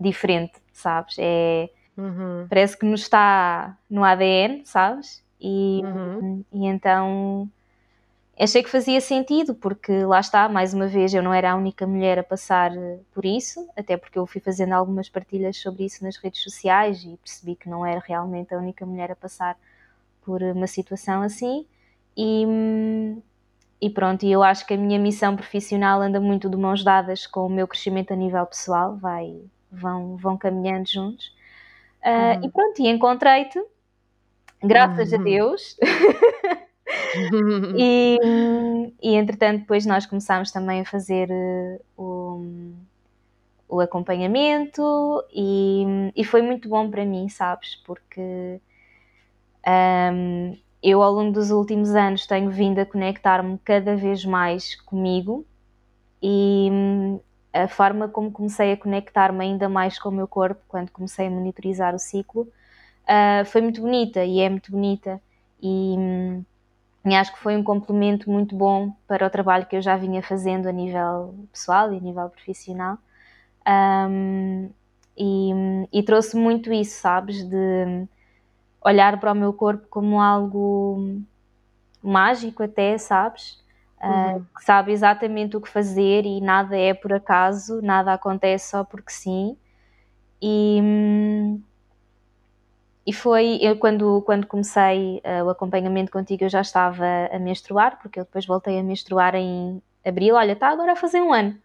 diferente, 0.00 0.54
sabes? 0.72 1.16
É, 1.18 1.70
uhum. 1.96 2.46
Parece 2.48 2.76
que 2.76 2.84
nos 2.84 3.02
está 3.02 3.76
no 3.88 4.02
ADN, 4.02 4.62
sabes? 4.64 5.22
E, 5.40 5.82
uhum. 5.84 6.44
e 6.52 6.66
então 6.66 7.48
achei 8.38 8.62
que 8.62 8.70
fazia 8.70 9.00
sentido, 9.00 9.54
porque 9.54 10.04
lá 10.04 10.18
está, 10.18 10.48
mais 10.48 10.74
uma 10.74 10.88
vez, 10.88 11.14
eu 11.14 11.22
não 11.22 11.32
era 11.32 11.52
a 11.52 11.56
única 11.56 11.86
mulher 11.86 12.18
a 12.18 12.24
passar 12.24 12.76
eh, 12.76 12.98
por 13.12 13.24
isso, 13.24 13.68
até 13.76 13.96
porque 13.96 14.18
eu 14.18 14.26
fui 14.26 14.40
fazendo 14.40 14.72
algumas 14.72 15.08
partilhas 15.08 15.56
sobre 15.58 15.84
isso 15.84 16.02
nas 16.02 16.16
redes 16.16 16.42
sociais 16.42 17.04
e 17.04 17.16
percebi 17.18 17.54
que 17.54 17.68
não 17.68 17.86
era 17.86 18.02
realmente 18.04 18.52
a 18.54 18.58
única 18.58 18.84
mulher 18.84 19.12
a 19.12 19.16
passar 19.16 19.56
por 20.24 20.42
uma 20.42 20.66
situação 20.66 21.22
assim. 21.22 21.66
E, 22.16 22.44
e 23.80 23.90
pronto, 23.90 24.24
e 24.24 24.32
eu 24.32 24.42
acho 24.42 24.66
que 24.66 24.74
a 24.74 24.76
minha 24.76 24.98
missão 24.98 25.36
profissional 25.36 26.00
anda 26.00 26.20
muito 26.20 26.48
de 26.48 26.56
mãos 26.56 26.82
dadas 26.82 27.26
com 27.26 27.46
o 27.46 27.50
meu 27.50 27.68
crescimento 27.68 28.12
a 28.12 28.16
nível 28.16 28.44
pessoal, 28.46 28.96
vai, 28.96 29.40
vão, 29.70 30.16
vão 30.16 30.36
caminhando 30.36 30.88
juntos. 30.88 31.26
Uh, 32.02 32.38
uhum. 32.38 32.44
E 32.44 32.50
pronto, 32.50 32.82
e 32.82 32.88
encontrei-te, 32.88 33.62
graças 34.62 35.12
uhum. 35.12 35.20
a 35.20 35.22
Deus. 35.22 35.76
e, 37.76 38.18
e 39.02 39.14
entretanto, 39.14 39.60
depois 39.60 39.86
nós 39.86 40.06
começámos 40.06 40.50
também 40.50 40.80
a 40.80 40.84
fazer 40.84 41.28
uh, 41.30 41.84
o, 41.96 42.74
o 43.68 43.80
acompanhamento 43.80 44.82
e, 45.32 45.84
e 46.14 46.24
foi 46.24 46.42
muito 46.42 46.68
bom 46.68 46.90
para 46.90 47.04
mim, 47.04 47.28
sabes? 47.28 47.76
Porque 47.76 48.60
um, 49.66 50.56
eu, 50.84 51.02
ao 51.02 51.10
longo 51.12 51.32
dos 51.32 51.50
últimos 51.50 51.94
anos, 51.94 52.26
tenho 52.26 52.50
vindo 52.50 52.78
a 52.78 52.84
conectar-me 52.84 53.58
cada 53.64 53.96
vez 53.96 54.22
mais 54.24 54.74
comigo 54.82 55.46
e 56.22 56.68
hum, 56.70 57.20
a 57.54 57.66
forma 57.66 58.06
como 58.06 58.30
comecei 58.30 58.72
a 58.72 58.76
conectar-me 58.76 59.42
ainda 59.44 59.66
mais 59.66 59.98
com 59.98 60.10
o 60.10 60.12
meu 60.12 60.28
corpo 60.28 60.62
quando 60.68 60.90
comecei 60.90 61.26
a 61.26 61.30
monitorizar 61.30 61.94
o 61.94 61.98
ciclo 61.98 62.42
uh, 63.04 63.44
foi 63.46 63.62
muito 63.62 63.80
bonita 63.80 64.24
e 64.24 64.40
é 64.40 64.50
muito 64.50 64.70
bonita. 64.70 65.20
E, 65.62 65.96
hum, 65.98 66.44
e 67.06 67.14
acho 67.14 67.32
que 67.32 67.38
foi 67.40 67.56
um 67.56 67.62
complemento 67.62 68.30
muito 68.30 68.54
bom 68.54 68.92
para 69.06 69.26
o 69.26 69.30
trabalho 69.30 69.66
que 69.66 69.76
eu 69.76 69.82
já 69.82 69.96
vinha 69.96 70.22
fazendo 70.22 70.68
a 70.68 70.72
nível 70.72 71.34
pessoal 71.52 71.92
e 71.92 71.96
a 71.96 72.00
nível 72.00 72.28
profissional. 72.28 72.98
Um, 73.66 74.70
e, 75.16 75.52
e 75.92 76.02
trouxe 76.02 76.36
muito 76.36 76.72
isso, 76.72 77.00
sabes? 77.00 77.42
De 77.44 78.06
olhar 78.84 79.18
para 79.18 79.32
o 79.32 79.34
meu 79.34 79.52
corpo 79.52 79.86
como 79.88 80.20
algo 80.20 81.22
mágico, 82.02 82.62
até, 82.62 82.98
sabes? 82.98 83.62
Uh, 83.98 84.44
que 84.54 84.64
sabe 84.64 84.92
exatamente 84.92 85.56
o 85.56 85.60
que 85.60 85.68
fazer 85.68 86.26
e 86.26 86.38
nada 86.38 86.76
é 86.76 86.92
por 86.92 87.12
acaso, 87.12 87.80
nada 87.80 88.12
acontece 88.12 88.70
só 88.70 88.84
porque 88.84 89.10
sim. 89.10 89.56
E, 90.42 90.78
e 93.06 93.12
foi, 93.12 93.58
eu 93.62 93.78
quando, 93.78 94.20
quando 94.22 94.46
comecei 94.46 95.22
uh, 95.24 95.44
o 95.44 95.50
acompanhamento 95.50 96.12
contigo, 96.12 96.44
eu 96.44 96.50
já 96.50 96.60
estava 96.60 97.06
a 97.32 97.38
menstruar, 97.38 97.98
porque 97.98 98.20
eu 98.20 98.24
depois 98.24 98.44
voltei 98.44 98.78
a 98.78 98.82
menstruar 98.82 99.34
em 99.34 99.82
abril. 100.04 100.34
Olha, 100.34 100.52
está 100.52 100.68
agora 100.68 100.92
a 100.92 100.96
fazer 100.96 101.22
um 101.22 101.32
ano. 101.32 101.58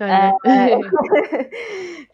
Uh, 0.00 0.34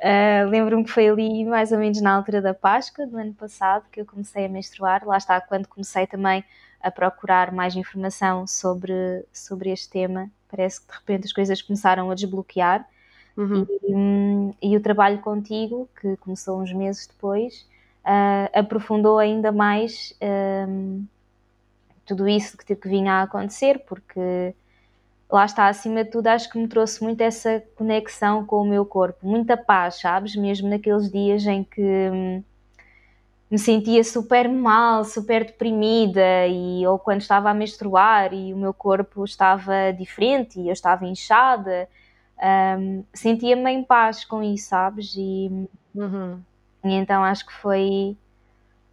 uh, 0.04 0.48
Lembro-me 0.50 0.84
que 0.84 0.90
foi 0.90 1.08
ali 1.08 1.44
mais 1.44 1.72
ou 1.72 1.78
menos 1.78 2.00
na 2.00 2.16
altura 2.16 2.42
da 2.42 2.54
Páscoa 2.54 3.06
do 3.06 3.16
ano 3.16 3.34
passado 3.34 3.84
que 3.90 4.00
eu 4.00 4.06
comecei 4.06 4.46
a 4.46 4.48
menstruar. 4.48 5.04
Lá 5.06 5.16
está, 5.16 5.40
quando 5.40 5.66
comecei 5.66 6.06
também 6.06 6.44
a 6.80 6.90
procurar 6.90 7.52
mais 7.52 7.74
informação 7.74 8.46
sobre, 8.46 9.24
sobre 9.32 9.70
este 9.70 9.88
tema, 9.90 10.30
parece 10.50 10.80
que 10.80 10.86
de 10.86 10.98
repente 10.98 11.26
as 11.26 11.32
coisas 11.32 11.62
começaram 11.62 12.10
a 12.10 12.14
desbloquear. 12.14 12.86
Uhum. 13.36 13.66
E, 13.68 13.94
um, 13.94 14.54
e 14.60 14.76
o 14.76 14.80
trabalho 14.80 15.18
contigo, 15.18 15.88
que 16.00 16.16
começou 16.16 16.60
uns 16.60 16.72
meses 16.72 17.06
depois, 17.06 17.66
uh, 18.04 18.58
aprofundou 18.58 19.18
ainda 19.18 19.52
mais 19.52 20.12
um, 20.68 21.04
tudo 22.04 22.28
isso 22.28 22.56
que, 22.56 22.74
que 22.74 22.88
vinha 22.88 23.14
a 23.14 23.22
acontecer, 23.22 23.84
porque 23.86 24.54
lá 25.30 25.44
está, 25.44 25.68
acima 25.68 26.04
de 26.04 26.10
tudo, 26.10 26.28
acho 26.28 26.50
que 26.50 26.58
me 26.58 26.68
trouxe 26.68 27.02
muito 27.02 27.20
essa 27.20 27.62
conexão 27.76 28.44
com 28.46 28.62
o 28.62 28.66
meu 28.66 28.84
corpo, 28.84 29.26
muita 29.26 29.56
paz, 29.56 30.00
sabes? 30.00 30.34
Mesmo 30.34 30.68
naqueles 30.68 31.10
dias 31.10 31.46
em 31.46 31.64
que 31.64 31.82
hum, 31.82 32.42
me 33.50 33.58
sentia 33.58 34.02
super 34.04 34.48
mal, 34.48 35.04
super 35.04 35.44
deprimida, 35.44 36.46
e, 36.46 36.86
ou 36.86 36.98
quando 36.98 37.20
estava 37.20 37.50
a 37.50 37.54
menstruar 37.54 38.32
e 38.32 38.52
o 38.52 38.56
meu 38.56 38.72
corpo 38.72 39.24
estava 39.24 39.92
diferente 39.92 40.60
e 40.60 40.68
eu 40.68 40.72
estava 40.72 41.06
inchada, 41.06 41.88
um, 42.78 43.04
sentia-me 43.12 43.70
em 43.70 43.82
paz 43.82 44.24
com 44.24 44.42
isso, 44.42 44.68
sabes? 44.68 45.14
E, 45.16 45.68
uhum. 45.94 46.40
E 46.84 46.92
então 46.94 47.24
acho 47.24 47.46
que 47.46 47.52
foi 47.52 48.16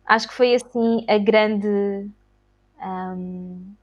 acho 0.05 0.27
que 0.27 0.33
foi 0.33 0.55
assim 0.55 1.05
a 1.07 1.17
grande 1.17 2.09
um, 2.81 3.73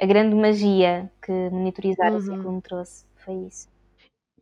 a 0.00 0.06
grande 0.06 0.34
magia 0.34 1.10
que 1.22 1.32
monitorizar 1.50 2.12
uhum. 2.12 2.18
o 2.18 2.20
ciclo 2.20 2.52
me 2.52 2.62
trouxe. 2.62 3.04
Foi 3.16 3.34
isso. 3.46 3.68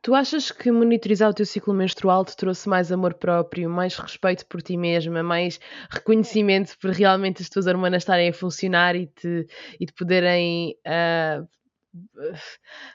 Tu 0.03 0.15
achas 0.15 0.53
que 0.53 0.71
monitorizar 0.71 1.29
o 1.29 1.35
teu 1.35 1.45
ciclo 1.45 1.75
menstrual 1.75 2.25
te 2.25 2.37
trouxe 2.37 2.69
mais 2.69 2.93
amor 2.93 3.15
próprio, 3.15 3.69
mais 3.69 3.97
respeito 3.97 4.47
por 4.47 4.63
ti 4.63 4.77
mesma, 4.77 5.21
mais 5.21 5.59
reconhecimento 5.91 6.79
por 6.79 6.91
realmente 6.91 7.43
as 7.43 7.49
tuas 7.49 7.67
hormonas 7.67 8.03
estarem 8.03 8.29
a 8.29 8.33
funcionar 8.33 8.95
e 8.95 9.07
te, 9.07 9.47
e 9.81 9.87
poderem 9.91 10.77
uh, 10.87 11.49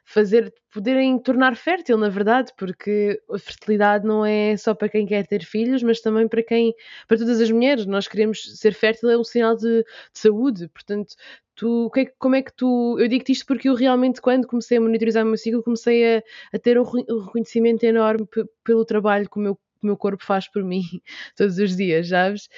fazer, 0.05 0.53
poderem 0.74 1.17
tornar 1.20 1.55
fértil, 1.55 1.98
na 1.98 2.10
verdade, 2.10 2.51
porque 2.58 3.22
a 3.29 3.38
fertilidade 3.38 4.05
não 4.05 4.25
é 4.25 4.55
só 4.58 4.74
para 4.74 4.89
quem 4.89 5.05
quer 5.05 5.25
ter 5.27 5.43
filhos, 5.43 5.84
mas 5.84 6.01
também 6.01 6.27
para 6.27 6.43
quem, 6.43 6.74
para 7.08 7.17
todas 7.17 7.39
as 7.39 7.51
mulheres. 7.51 7.86
Nós 7.86 8.08
queremos 8.08 8.58
ser 8.60 8.74
fértil, 8.74 9.10
é 9.10 9.17
um 9.17 9.24
sinal 9.24 9.55
de, 9.55 9.84
de 9.84 10.20
saúde, 10.20 10.67
portanto, 10.70 11.15
tu, 11.55 11.91
é 11.96 12.05
como 12.17 12.36
é 12.36 12.41
que 12.41 12.53
tu, 12.53 12.98
eu 13.00 13.08
digo-te 13.08 13.31
isto 13.31 13.46
porque 13.46 13.70
eu 13.70 13.75
realmente, 13.75 14.22
quando 14.22 14.48
comecei 14.48 14.77
a 14.77 14.81
monitorizar 14.81 15.24
o 15.24 15.27
meu 15.27 15.38
ciclo, 15.38 15.63
comecei 15.63 16.17
a, 16.17 16.24
a 16.53 16.60
ter 16.60 16.79
um 16.79 16.84
reconhecimento 16.84 17.84
enorme 17.84 18.27
pelo 18.63 18.86
trabalho 18.86 19.29
que 19.29 19.38
o 19.38 19.41
meu 19.41 19.60
o 19.81 19.85
meu 19.88 19.97
corpo 19.97 20.23
faz 20.23 20.47
por 20.47 20.63
mim 20.63 20.83
todos 21.35 21.57
os 21.57 21.75
dias, 21.75 22.09
sabes? 22.09 22.50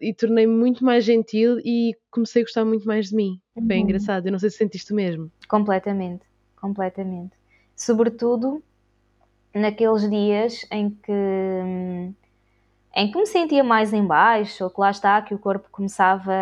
E 0.00 0.14
tornei-me 0.14 0.54
muito 0.54 0.84
mais 0.84 1.04
gentil 1.04 1.58
e 1.64 1.94
comecei 2.10 2.42
a 2.42 2.44
gostar 2.44 2.64
muito 2.64 2.86
mais 2.86 3.08
de 3.08 3.16
mim. 3.16 3.40
Uhum. 3.56 3.66
Foi 3.66 3.76
engraçado. 3.76 4.26
Eu 4.26 4.32
não 4.32 4.38
sei 4.38 4.50
se 4.50 4.58
sentiste 4.58 4.92
o 4.92 4.96
mesmo. 4.96 5.30
Completamente, 5.48 6.24
completamente. 6.56 7.32
Sobretudo 7.76 8.62
naqueles 9.54 10.08
dias 10.08 10.66
em 10.70 10.90
que 10.90 11.12
em 12.96 13.10
que 13.10 13.18
me 13.18 13.26
sentia 13.26 13.64
mais 13.64 13.92
em 13.92 14.06
baixo, 14.06 14.62
ou 14.62 14.70
que 14.70 14.80
lá 14.80 14.90
está, 14.90 15.20
que 15.20 15.34
o 15.34 15.38
corpo 15.38 15.68
começava 15.70 16.32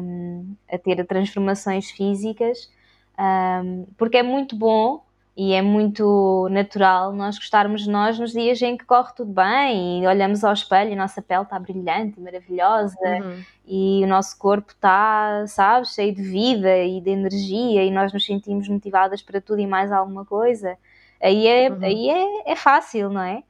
um, 0.00 0.56
a 0.70 0.78
ter 0.78 1.04
transformações 1.06 1.90
físicas, 1.90 2.70
um, 3.18 3.86
porque 3.98 4.16
é 4.16 4.22
muito 4.22 4.56
bom 4.56 5.04
e 5.36 5.54
é 5.54 5.62
muito 5.62 6.46
natural 6.50 7.12
nós 7.12 7.38
gostarmos 7.38 7.84
de 7.84 7.90
nós 7.90 8.18
nos 8.18 8.32
dias 8.32 8.60
em 8.60 8.76
que 8.76 8.84
corre 8.84 9.12
tudo 9.16 9.32
bem 9.32 10.02
e 10.02 10.06
olhamos 10.06 10.44
ao 10.44 10.52
espelho 10.52 10.90
e 10.90 10.92
a 10.92 10.96
nossa 10.96 11.22
pele 11.22 11.42
está 11.42 11.58
brilhante, 11.58 12.20
maravilhosa 12.20 12.98
uhum. 13.02 13.42
e 13.66 14.02
o 14.04 14.06
nosso 14.06 14.38
corpo 14.38 14.72
está, 14.72 15.46
sabes, 15.46 15.94
cheio 15.94 16.14
de 16.14 16.22
vida 16.22 16.76
e 16.78 17.00
de 17.00 17.10
energia 17.10 17.82
e 17.82 17.90
nós 17.90 18.12
nos 18.12 18.26
sentimos 18.26 18.68
motivadas 18.68 19.22
para 19.22 19.40
tudo 19.40 19.60
e 19.60 19.66
mais 19.66 19.90
alguma 19.90 20.24
coisa. 20.24 20.76
Aí 21.20 21.46
é, 21.46 21.70
uhum. 21.70 21.78
aí 21.82 22.10
é, 22.10 22.52
é 22.52 22.56
fácil, 22.56 23.08
não 23.08 23.22
é? 23.22 23.42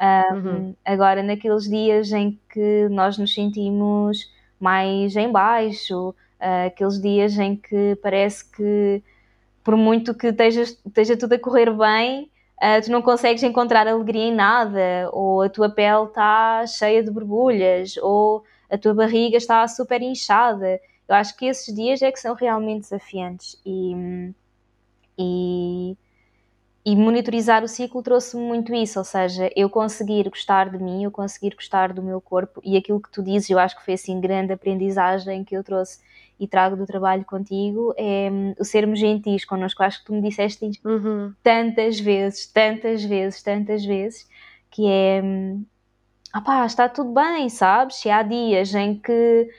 Um, 0.00 0.34
uhum. 0.34 0.74
Agora, 0.84 1.22
naqueles 1.22 1.64
dias 1.68 2.10
em 2.10 2.40
que 2.52 2.88
nós 2.90 3.18
nos 3.18 3.32
sentimos 3.34 4.32
mais 4.58 5.14
em 5.14 5.30
baixo, 5.30 6.08
uh, 6.08 6.66
aqueles 6.66 7.00
dias 7.00 7.38
em 7.38 7.54
que 7.54 7.96
parece 8.02 8.50
que 8.50 9.02
por 9.70 9.76
muito 9.76 10.12
que 10.12 10.26
esteja, 10.26 10.62
esteja 10.62 11.16
tudo 11.16 11.34
a 11.34 11.38
correr 11.38 11.72
bem, 11.72 12.28
uh, 12.56 12.82
tu 12.84 12.90
não 12.90 13.00
consegues 13.00 13.40
encontrar 13.44 13.86
alegria 13.86 14.24
em 14.24 14.34
nada, 14.34 15.08
ou 15.12 15.42
a 15.42 15.48
tua 15.48 15.70
pele 15.70 16.06
está 16.06 16.66
cheia 16.66 17.04
de 17.04 17.08
borbulhas, 17.08 17.96
ou 17.98 18.42
a 18.68 18.76
tua 18.76 18.92
barriga 18.94 19.36
está 19.36 19.68
super 19.68 20.02
inchada. 20.02 20.80
Eu 21.08 21.14
acho 21.14 21.36
que 21.36 21.46
esses 21.46 21.72
dias 21.72 22.02
é 22.02 22.10
que 22.10 22.18
são 22.18 22.34
realmente 22.34 22.80
desafiantes 22.80 23.60
e, 23.64 24.32
e, 25.16 25.96
e 26.84 26.96
monitorizar 26.96 27.62
o 27.62 27.68
ciclo 27.68 28.02
trouxe-me 28.02 28.42
muito 28.42 28.74
isso, 28.74 28.98
ou 28.98 29.04
seja, 29.04 29.52
eu 29.54 29.70
conseguir 29.70 30.28
gostar 30.28 30.68
de 30.68 30.82
mim, 30.82 31.04
eu 31.04 31.12
conseguir 31.12 31.54
gostar 31.54 31.92
do 31.92 32.02
meu 32.02 32.20
corpo 32.20 32.60
e 32.64 32.76
aquilo 32.76 33.00
que 33.00 33.12
tu 33.12 33.22
dizes, 33.22 33.48
eu 33.48 33.58
acho 33.60 33.78
que 33.78 33.84
foi 33.84 33.94
assim 33.94 34.20
grande 34.20 34.52
aprendizagem 34.52 35.44
que 35.44 35.56
eu 35.56 35.62
trouxe 35.62 36.00
e 36.40 36.48
trago 36.48 36.74
do 36.74 36.86
trabalho 36.86 37.24
contigo 37.26 37.94
é 37.98 38.30
o 38.58 38.64
sermos 38.64 38.98
gentis 38.98 39.44
connosco. 39.44 39.82
Acho 39.82 39.98
que 40.00 40.06
tu 40.06 40.14
me 40.14 40.22
disseste 40.22 40.66
isto 40.66 40.88
uhum. 40.88 41.34
tantas 41.42 42.00
vezes, 42.00 42.46
tantas 42.46 43.04
vezes, 43.04 43.42
tantas 43.42 43.84
vezes, 43.84 44.26
que 44.70 44.86
é 44.88 45.22
opá, 46.34 46.64
está 46.64 46.88
tudo 46.88 47.12
bem, 47.12 47.48
sabes? 47.48 47.96
Se 47.96 48.08
há 48.08 48.22
dias 48.22 48.74
em 48.74 48.98
que 48.98 49.50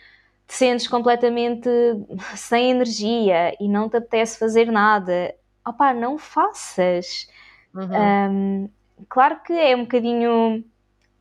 te 0.48 0.54
sentes 0.54 0.88
completamente 0.88 1.70
sem 2.36 2.72
energia 2.72 3.56
e 3.60 3.68
não 3.68 3.88
te 3.88 3.98
apetece 3.98 4.40
fazer 4.40 4.72
nada, 4.72 5.36
opá, 5.66 5.94
não 5.94 6.18
faças. 6.18 7.30
Uhum. 7.74 7.90
Um, 8.32 8.70
claro 9.08 9.40
que 9.44 9.54
é 9.54 9.76
um 9.76 9.82
bocadinho 9.82 10.64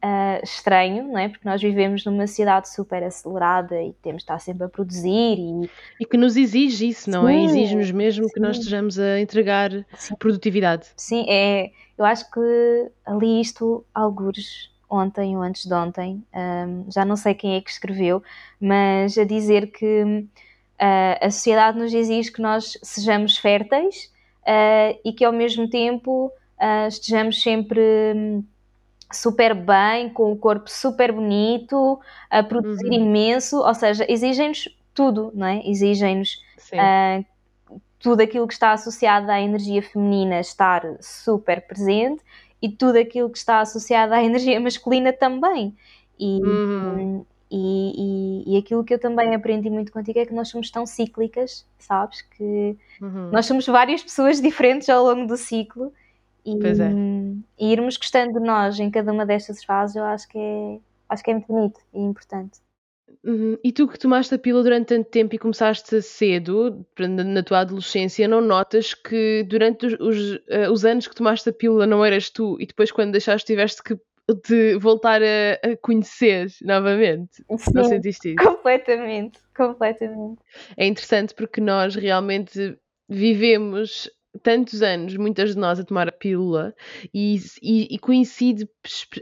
uh, 0.04 0.42
estranho, 0.42 1.04
não 1.04 1.18
é? 1.18 1.28
Porque 1.28 1.48
nós 1.48 1.60
vivemos 1.60 2.04
numa 2.04 2.26
sociedade 2.26 2.68
super 2.68 3.02
acelerada 3.02 3.80
e 3.82 3.92
temos 4.02 4.20
de 4.20 4.24
estar 4.24 4.38
sempre 4.38 4.64
a 4.64 4.68
produzir 4.68 5.36
e... 5.38 5.70
E 6.00 6.04
que 6.04 6.16
nos 6.16 6.36
exige 6.36 6.88
isso, 6.88 7.10
não 7.10 7.28
é? 7.28 7.32
sim, 7.32 7.38
é? 7.38 7.44
Exige-nos 7.44 7.90
mesmo 7.90 8.24
sim. 8.24 8.34
que 8.34 8.40
nós 8.40 8.56
estejamos 8.56 8.98
a 8.98 9.20
entregar 9.20 9.70
sim. 9.94 10.14
produtividade. 10.16 10.86
Sim, 10.96 11.26
é... 11.28 11.70
Eu 11.96 12.04
acho 12.04 12.30
que 12.30 12.90
ali 13.04 13.40
isto, 13.42 13.84
algures, 13.94 14.70
ontem 14.88 15.36
ou 15.36 15.42
antes 15.42 15.66
de 15.66 15.74
ontem, 15.74 16.24
um, 16.34 16.90
já 16.90 17.04
não 17.04 17.14
sei 17.14 17.34
quem 17.34 17.56
é 17.56 17.60
que 17.60 17.70
escreveu, 17.70 18.22
mas 18.58 19.18
a 19.18 19.24
dizer 19.24 19.70
que 19.70 20.02
uh, 20.02 20.26
a 21.20 21.30
sociedade 21.30 21.78
nos 21.78 21.92
exige 21.92 22.32
que 22.32 22.40
nós 22.40 22.78
sejamos 22.82 23.36
férteis 23.36 24.10
uh, 24.42 24.98
e 25.04 25.12
que 25.12 25.24
ao 25.24 25.32
mesmo 25.32 25.68
tempo 25.68 26.32
uh, 26.58 26.88
estejamos 26.88 27.42
sempre 27.42 27.80
hum, 28.16 28.44
super 29.12 29.54
bem, 29.54 30.08
com 30.10 30.32
o 30.32 30.36
corpo 30.36 30.70
super 30.70 31.12
bonito, 31.12 32.00
a 32.28 32.42
produzir 32.42 32.88
uhum. 32.88 33.06
imenso, 33.06 33.58
ou 33.58 33.74
seja, 33.74 34.04
exigem-nos 34.08 34.68
tudo, 34.94 35.32
não 35.34 35.46
é? 35.46 35.68
Exigem-nos 35.68 36.40
uh, 36.72 37.24
tudo 37.98 38.22
aquilo 38.22 38.46
que 38.46 38.54
está 38.54 38.72
associado 38.72 39.30
à 39.30 39.40
energia 39.40 39.82
feminina 39.82 40.40
estar 40.40 40.82
super 41.00 41.60
presente 41.66 42.22
e 42.62 42.68
tudo 42.68 42.98
aquilo 42.98 43.30
que 43.30 43.38
está 43.38 43.60
associado 43.60 44.14
à 44.14 44.22
energia 44.24 44.60
masculina 44.60 45.12
também. 45.12 45.74
E, 46.18 46.40
uhum. 46.42 47.24
e, 47.50 48.44
e, 48.46 48.54
e, 48.54 48.58
aquilo 48.58 48.84
que 48.84 48.92
eu 48.92 48.98
também 48.98 49.34
aprendi 49.34 49.70
muito 49.70 49.90
contigo 49.90 50.18
é 50.18 50.26
que 50.26 50.34
nós 50.34 50.48
somos 50.48 50.70
tão 50.70 50.84
cíclicas, 50.84 51.66
sabes? 51.78 52.22
Que 52.22 52.76
uhum. 53.00 53.30
nós 53.30 53.46
somos 53.46 53.66
várias 53.66 54.02
pessoas 54.02 54.40
diferentes 54.42 54.88
ao 54.88 55.04
longo 55.04 55.26
do 55.26 55.36
ciclo 55.36 55.92
e, 56.44 56.52
é. 56.52 57.64
e, 57.64 57.72
irmos 57.72 57.96
gostando 57.96 58.38
de 58.38 58.46
nós 58.46 58.78
em 58.78 58.90
cada 58.90 59.12
uma 59.12 59.26
destas 59.26 59.62
fases, 59.64 59.96
eu 59.96 60.04
acho 60.04 60.28
que 60.28 60.38
é, 60.38 60.78
acho 61.08 61.22
que 61.22 61.30
é 61.30 61.34
muito 61.34 61.48
bonito 61.48 61.80
e 61.92 62.00
importante. 62.00 62.60
Uhum. 63.22 63.58
E 63.62 63.70
tu 63.72 63.86
que 63.86 63.98
tomaste 63.98 64.34
a 64.34 64.38
pílula 64.38 64.64
durante 64.64 64.88
tanto 64.88 65.10
tempo 65.10 65.34
e 65.34 65.38
começaste 65.38 66.00
cedo, 66.00 66.86
na 66.98 67.42
tua 67.42 67.60
adolescência, 67.60 68.26
não 68.26 68.40
notas 68.40 68.94
que 68.94 69.44
durante 69.46 69.86
os, 69.86 69.92
os, 70.00 70.34
uh, 70.34 70.72
os 70.72 70.84
anos 70.84 71.06
que 71.06 71.14
tomaste 71.14 71.48
a 71.48 71.52
pílula 71.52 71.86
não 71.86 72.04
eras 72.04 72.30
tu 72.30 72.56
e 72.58 72.66
depois 72.66 72.90
quando 72.90 73.12
deixaste 73.12 73.46
tiveste 73.46 73.82
que 73.82 73.98
te 74.42 74.76
voltar 74.76 75.20
a, 75.22 75.70
a 75.70 75.76
conhecer 75.76 76.46
novamente? 76.62 77.44
Sim, 77.58 77.70
não 77.74 77.84
sentiste 77.84 78.34
isso? 78.34 78.44
Completamente, 78.44 79.38
completamente. 79.54 80.40
É 80.76 80.86
interessante 80.86 81.34
porque 81.34 81.60
nós 81.60 81.94
realmente 81.94 82.78
vivemos 83.08 84.08
tantos 84.42 84.82
anos, 84.82 85.16
muitas 85.16 85.54
de 85.54 85.58
nós, 85.58 85.80
a 85.80 85.84
tomar 85.84 86.08
a 86.08 86.12
pílula 86.12 86.74
e, 87.12 87.40
e, 87.60 87.94
e 87.94 87.98
coincide 87.98 88.68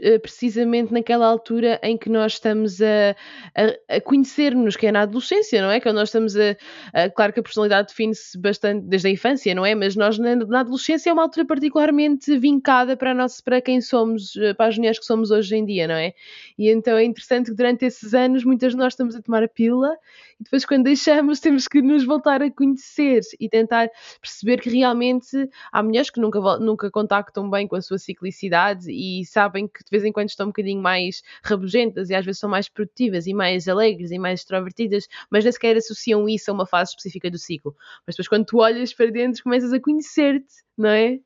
eh, 0.01 0.19
precisamente 0.19 0.93
naquela 0.93 1.25
altura 1.25 1.79
em 1.81 1.97
que 1.97 2.09
nós 2.09 2.33
estamos 2.33 2.79
a, 2.81 3.15
a, 3.55 3.95
a 3.95 4.01
conhecer-nos, 4.01 4.75
que 4.75 4.87
é 4.87 4.91
na 4.91 5.01
adolescência, 5.01 5.61
não 5.61 5.71
é? 5.71 5.79
Quando 5.79 5.95
nós 5.95 6.09
estamos 6.09 6.35
a. 6.37 6.55
a 6.93 7.09
claro 7.09 7.33
que 7.33 7.39
a 7.39 7.43
personalidade 7.43 7.89
define-se 7.89 8.37
bastante 8.37 8.85
desde 8.85 9.07
a 9.07 9.11
infância, 9.11 9.53
não 9.55 9.65
é? 9.65 9.73
Mas 9.73 9.95
nós 9.95 10.19
na, 10.19 10.35
na, 10.35 10.59
adolescência 10.59 11.09
é 11.09 11.13
uma 11.13 11.23
altura 11.23 11.45
particularmente 11.45 12.37
vincada 12.37 12.95
para, 12.95 13.13
nós, 13.13 13.41
para 13.41 13.59
quem 13.61 13.81
somos, 13.81 14.35
eh, 14.35 14.53
para 14.53 14.67
as 14.67 14.77
mulheres 14.77 14.99
que 14.99 15.05
somos 15.05 15.31
hoje 15.31 15.55
em 15.55 15.65
dia, 15.65 15.87
não 15.87 15.95
é? 15.95 16.13
E 16.57 16.69
então 16.69 16.97
é 16.97 17.03
interessante 17.03 17.49
que 17.49 17.57
durante 17.57 17.83
esses 17.85 18.13
anos 18.13 18.43
muitas 18.43 18.73
de 18.73 18.77
nós 18.77 18.93
estamos 18.93 19.15
a 19.15 19.21
tomar 19.21 19.43
a 19.43 19.47
pílula 19.47 19.97
e 20.39 20.43
depois 20.43 20.65
quando 20.65 20.83
deixamos 20.83 21.39
temos 21.41 21.67
que 21.67 21.81
nos 21.81 22.05
voltar 22.05 22.41
a 22.41 22.51
conhecer 22.51 23.21
e 23.39 23.49
tentar 23.49 23.89
perceber 24.21 24.61
que 24.61 24.69
realmente 24.69 24.98
realmente 24.99 25.49
há 25.71 25.81
mulheres 25.81 26.09
que 26.09 26.19
nunca, 26.19 26.39
nunca 26.59 26.91
contactam 26.91 27.49
bem 27.49 27.67
com 27.67 27.75
a 27.75 27.81
sua 27.81 27.97
ciclicidade 27.97 28.91
e 28.91 29.25
sabem 29.25 29.67
que 29.67 29.83
de 29.83 29.89
vez 29.89 30.03
em 30.03 30.11
quando 30.11 30.29
estão 30.29 30.47
um 30.47 30.49
bocadinho 30.49 30.81
mais 30.81 31.23
rabugentas 31.43 32.09
e 32.09 32.15
às 32.15 32.25
vezes 32.25 32.39
são 32.39 32.49
mais 32.49 32.67
produtivas 32.67 33.25
e 33.25 33.33
mais 33.33 33.67
alegres 33.67 34.11
e 34.11 34.19
mais 34.19 34.41
extrovertidas, 34.41 35.07
mas 35.29 35.43
nem 35.43 35.51
sequer 35.51 35.77
associam 35.77 36.27
isso 36.27 36.51
a 36.51 36.53
uma 36.53 36.65
fase 36.65 36.91
específica 36.91 37.31
do 37.31 37.37
ciclo. 37.37 37.75
Mas 38.05 38.15
depois 38.15 38.27
quando 38.27 38.45
tu 38.45 38.57
olhas 38.57 38.93
para 38.93 39.09
dentro 39.09 39.41
começas 39.41 39.71
a 39.71 39.79
conhecer-te, 39.79 40.63
não 40.77 40.89
é? 40.89 41.19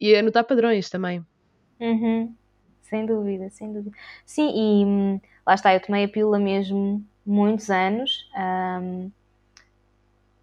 E 0.00 0.14
a 0.14 0.22
notar 0.22 0.44
padrões 0.44 0.88
também. 0.88 1.24
Uhum. 1.80 2.34
Sem 2.82 3.06
dúvida, 3.06 3.50
sem 3.50 3.72
dúvida. 3.72 3.96
Sim, 4.24 4.48
e 4.48 4.84
hum, 4.84 5.20
lá 5.46 5.54
está, 5.54 5.74
eu 5.74 5.80
tomei 5.80 6.04
a 6.04 6.08
pílula 6.08 6.38
mesmo 6.38 7.04
muitos 7.24 7.70
anos. 7.70 8.28
Um, 8.36 9.12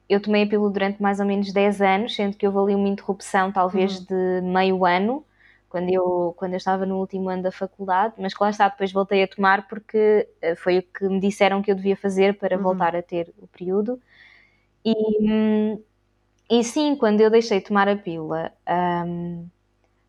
eu 0.09 0.21
tomei 0.21 0.43
a 0.43 0.47
pílula 0.47 0.71
durante 0.71 1.01
mais 1.01 1.19
ou 1.19 1.25
menos 1.25 1.51
10 1.51 1.81
anos, 1.81 2.15
sendo 2.15 2.37
que 2.37 2.47
houve 2.47 2.59
ali 2.59 2.75
uma 2.75 2.87
interrupção, 2.87 3.51
talvez 3.51 3.99
uhum. 3.99 4.05
de 4.05 4.41
meio 4.41 4.85
ano, 4.85 5.25
quando 5.69 5.89
eu, 5.89 6.33
quando 6.37 6.53
eu 6.53 6.57
estava 6.57 6.85
no 6.85 6.97
último 6.97 7.29
ano 7.29 7.43
da 7.43 7.51
faculdade, 7.51 8.13
mas 8.17 8.33
lá 8.39 8.49
está, 8.49 8.69
depois 8.69 8.91
voltei 8.91 9.23
a 9.23 9.27
tomar 9.27 9.67
porque 9.67 10.27
eh, 10.41 10.55
foi 10.55 10.79
o 10.79 10.83
que 10.83 11.07
me 11.09 11.19
disseram 11.19 11.61
que 11.61 11.69
eu 11.69 11.75
devia 11.75 11.97
fazer 11.97 12.37
para 12.37 12.55
uhum. 12.55 12.63
voltar 12.63 12.95
a 12.95 13.01
ter 13.01 13.33
o 13.37 13.47
período. 13.47 14.01
E, 14.85 15.77
e 16.49 16.63
sim, 16.63 16.95
quando 16.95 17.19
eu 17.19 17.29
deixei 17.29 17.59
de 17.59 17.65
tomar 17.65 17.89
a 17.89 17.97
pílula, 17.97 18.53
um, 19.05 19.45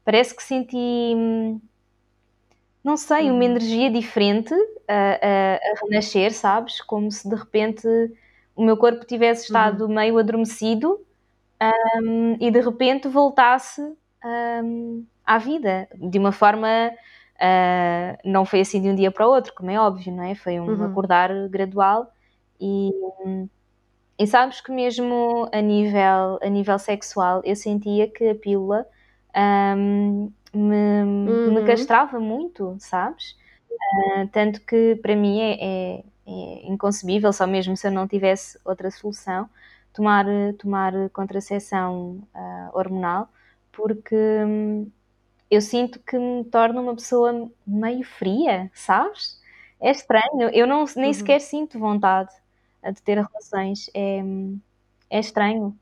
parece 0.04 0.34
que 0.34 0.42
senti, 0.42 1.14
não 2.84 2.96
sei, 2.96 3.24
uma 3.24 3.34
uhum. 3.34 3.42
energia 3.42 3.90
diferente 3.90 4.54
a, 4.86 4.94
a, 4.94 5.54
a 5.56 5.84
renascer, 5.84 6.32
sabes? 6.32 6.80
Como 6.80 7.10
se 7.10 7.28
de 7.28 7.34
repente 7.34 7.86
o 8.58 8.64
meu 8.64 8.76
corpo 8.76 9.06
tivesse 9.06 9.44
estado 9.44 9.86
uhum. 9.86 9.94
meio 9.94 10.18
adormecido 10.18 11.00
um, 12.02 12.36
e 12.40 12.50
de 12.50 12.60
repente 12.60 13.06
voltasse 13.06 13.80
um, 14.64 15.06
à 15.24 15.38
vida 15.38 15.88
de 15.94 16.18
uma 16.18 16.32
forma. 16.32 16.90
Uh, 17.36 18.18
não 18.24 18.44
foi 18.44 18.62
assim 18.62 18.82
de 18.82 18.88
um 18.88 18.96
dia 18.96 19.12
para 19.12 19.24
o 19.24 19.30
outro, 19.30 19.54
como 19.54 19.70
é 19.70 19.78
óbvio, 19.78 20.12
não 20.12 20.24
é? 20.24 20.34
Foi 20.34 20.58
um 20.58 20.66
uhum. 20.66 20.84
acordar 20.86 21.30
gradual 21.48 22.12
e, 22.60 22.90
e 24.18 24.26
sabes 24.26 24.60
que 24.60 24.72
mesmo 24.72 25.48
a 25.52 25.60
nível, 25.60 26.40
a 26.42 26.48
nível 26.48 26.76
sexual 26.80 27.40
eu 27.44 27.54
sentia 27.54 28.08
que 28.08 28.28
a 28.28 28.34
pílula 28.34 28.84
um, 29.76 30.32
me, 30.52 31.02
uhum. 31.04 31.54
me 31.54 31.64
castrava 31.64 32.18
muito, 32.18 32.74
sabes? 32.80 33.36
Uh, 33.70 34.26
tanto 34.32 34.60
que 34.62 34.96
para 34.96 35.14
mim 35.14 35.40
é, 35.40 35.58
é 35.60 36.04
é 36.17 36.17
inconcebível, 36.64 37.32
só 37.32 37.46
mesmo 37.46 37.76
se 37.76 37.86
eu 37.86 37.92
não 37.92 38.06
tivesse 38.06 38.58
outra 38.64 38.90
solução, 38.90 39.48
tomar, 39.92 40.26
tomar 40.58 40.92
contracepção 41.10 42.22
uh, 42.34 42.78
hormonal, 42.78 43.28
porque 43.72 44.14
hum, 44.14 44.90
eu 45.50 45.60
sinto 45.60 45.98
que 46.00 46.18
me 46.18 46.44
torna 46.44 46.80
uma 46.80 46.94
pessoa 46.94 47.50
meio 47.66 48.04
fria, 48.04 48.70
sabes? 48.74 49.40
É 49.80 49.90
estranho, 49.90 50.50
eu 50.52 50.66
não, 50.66 50.84
nem 50.96 51.06
uhum. 51.06 51.14
sequer 51.14 51.40
sinto 51.40 51.78
vontade 51.78 52.30
de 52.84 53.02
ter 53.02 53.14
relações, 53.14 53.90
é, 53.94 54.22
é 55.10 55.20
estranho. 55.20 55.76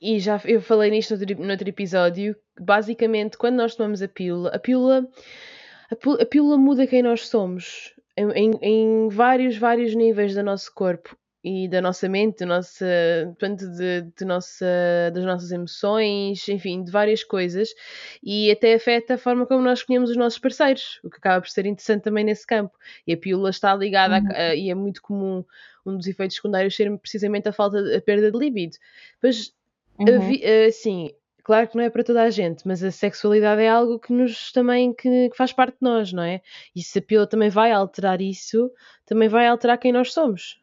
e 0.00 0.18
já 0.18 0.40
eu 0.44 0.60
falei 0.60 0.90
nisto 0.90 1.14
no 1.16 1.50
outro 1.50 1.68
episódio, 1.68 2.36
basicamente, 2.58 3.38
quando 3.38 3.56
nós 3.56 3.74
tomamos 3.74 4.02
a 4.02 4.08
pílula, 4.08 4.50
a 4.50 4.58
pílula, 4.58 5.06
a 6.20 6.26
pílula 6.26 6.58
muda 6.58 6.86
quem 6.86 7.02
nós 7.02 7.28
somos 7.28 7.94
em, 8.30 8.50
em, 8.60 9.08
vários, 9.08 9.56
vários 9.56 9.94
níveis 9.94 10.34
do 10.34 10.42
nosso 10.42 10.72
corpo 10.74 11.16
e 11.44 11.66
da 11.66 11.80
nossa 11.80 12.08
mente, 12.08 12.38
do 12.38 12.46
nosso, 12.46 12.84
portanto, 13.30 13.68
de, 13.72 14.02
de 14.16 14.24
nossa, 14.24 14.64
das 15.12 15.24
nossas 15.24 15.50
emoções, 15.50 16.48
enfim, 16.48 16.84
de 16.84 16.90
várias 16.92 17.24
coisas, 17.24 17.70
e 18.22 18.48
até 18.50 18.74
afeta 18.74 19.14
a 19.14 19.18
forma 19.18 19.44
como 19.44 19.60
nós 19.60 19.80
escolhemos 19.80 20.10
os 20.10 20.16
nossos 20.16 20.38
parceiros, 20.38 21.00
o 21.02 21.10
que 21.10 21.16
acaba 21.16 21.40
por 21.40 21.50
ser 21.50 21.66
interessante 21.66 22.02
também 22.02 22.24
nesse 22.24 22.46
campo. 22.46 22.72
E 23.06 23.12
a 23.12 23.16
pílula 23.16 23.50
está 23.50 23.74
ligada, 23.74 24.20
uhum. 24.20 24.30
a, 24.30 24.50
a, 24.50 24.54
e 24.54 24.70
é 24.70 24.74
muito 24.74 25.02
comum 25.02 25.44
um 25.84 25.96
dos 25.96 26.06
efeitos 26.06 26.36
secundários 26.36 26.76
ser 26.76 26.96
precisamente 26.98 27.48
a 27.48 27.52
falta, 27.52 27.96
a 27.96 28.00
perda 28.00 28.30
de 28.30 28.38
libido. 28.38 28.76
Mas, 29.20 29.52
uhum. 29.98 30.68
assim, 30.68 31.10
claro 31.42 31.68
que 31.68 31.76
não 31.76 31.84
é 31.84 31.90
para 31.90 32.04
toda 32.04 32.22
a 32.22 32.30
gente, 32.30 32.66
mas 32.66 32.82
a 32.82 32.90
sexualidade 32.90 33.62
é 33.62 33.68
algo 33.68 33.98
que 33.98 34.12
nos 34.12 34.52
também 34.52 34.92
que, 34.94 35.30
que, 35.30 35.36
faz 35.36 35.52
parte 35.52 35.74
de 35.74 35.82
nós, 35.82 36.12
não 36.12 36.22
é? 36.22 36.40
E 36.74 36.82
se 36.82 36.98
a 36.98 37.02
pílula 37.02 37.26
também 37.26 37.50
vai 37.50 37.72
alterar 37.72 38.20
isso, 38.20 38.70
também 39.06 39.28
vai 39.28 39.46
alterar 39.46 39.78
quem 39.78 39.92
nós 39.92 40.12
somos 40.12 40.62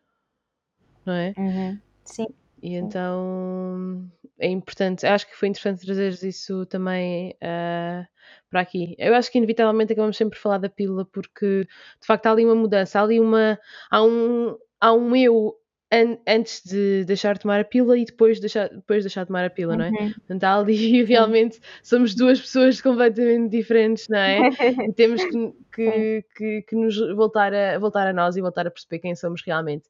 não 1.10 1.14
é? 1.14 1.34
Uhum. 1.38 1.80
Sim. 2.06 2.28
E 2.62 2.76
então 2.76 4.10
é 4.38 4.48
importante, 4.48 5.06
acho 5.06 5.28
que 5.28 5.36
foi 5.36 5.48
interessante 5.48 5.86
trazer 5.86 6.12
isso 6.24 6.66
também 6.66 7.32
uh, 7.36 8.06
para 8.50 8.62
aqui. 8.62 8.96
Eu 8.98 9.16
acho 9.16 9.32
que 9.32 9.38
inevitavelmente 9.38 9.94
acabamos 9.94 10.18
sempre 10.18 10.38
por 10.38 10.44
falar 10.44 10.58
da 10.58 10.70
pílula 10.70 11.06
porque 11.06 11.68
de 12.00 12.08
facto 12.08 12.26
há 12.28 12.32
ali 12.32 12.46
uma 12.46 12.56
mudança, 12.56 13.00
há 13.00 13.04
ali 13.04 13.20
uma. 13.20 13.58
há 13.90 14.04
um, 14.04 14.58
há 14.80 14.94
um 14.94 15.16
eu 15.16 15.59
an 15.92 16.18
antes 16.28 16.62
de 16.64 17.04
deixar 17.06 17.34
de 17.34 17.42
tomar 17.42 17.60
a 17.60 17.64
pílula 17.64 17.98
e 17.98 18.06
depois, 18.06 18.40
deixar, 18.40 18.70
depois 18.70 19.00
de 19.00 19.04
deixar 19.06 19.22
de 19.22 19.28
tomar 19.28 19.46
a 19.46 19.50
pílula, 19.50 19.76
uhum. 19.76 19.92
não 19.92 20.00
é? 20.00 20.02
Uhum. 20.02 20.14
Portanto, 20.14 20.44
há 20.44 20.56
ali 20.56 21.04
realmente 21.06 21.60
somos 21.82 22.14
duas 22.14 22.40
pessoas 22.40 22.82
completamente 22.82 23.50
diferentes, 23.50 24.08
não 24.08 24.20
é? 24.20 24.40
e 24.90 24.94
temos 24.94 25.24
que, 25.24 25.54
que, 25.74 26.26
que, 26.36 26.62
que, 26.64 26.76
nos 26.76 26.98
voltar 27.16 27.54
a, 27.54 27.80
voltar 27.80 28.08
a 28.08 28.14
nós 28.14 28.36
e 28.36 28.42
voltar 28.42 28.68
a 28.68 28.72
perceber 28.72 29.00
quem 29.00 29.16
somos 29.16 29.42
realmente. 29.44 29.86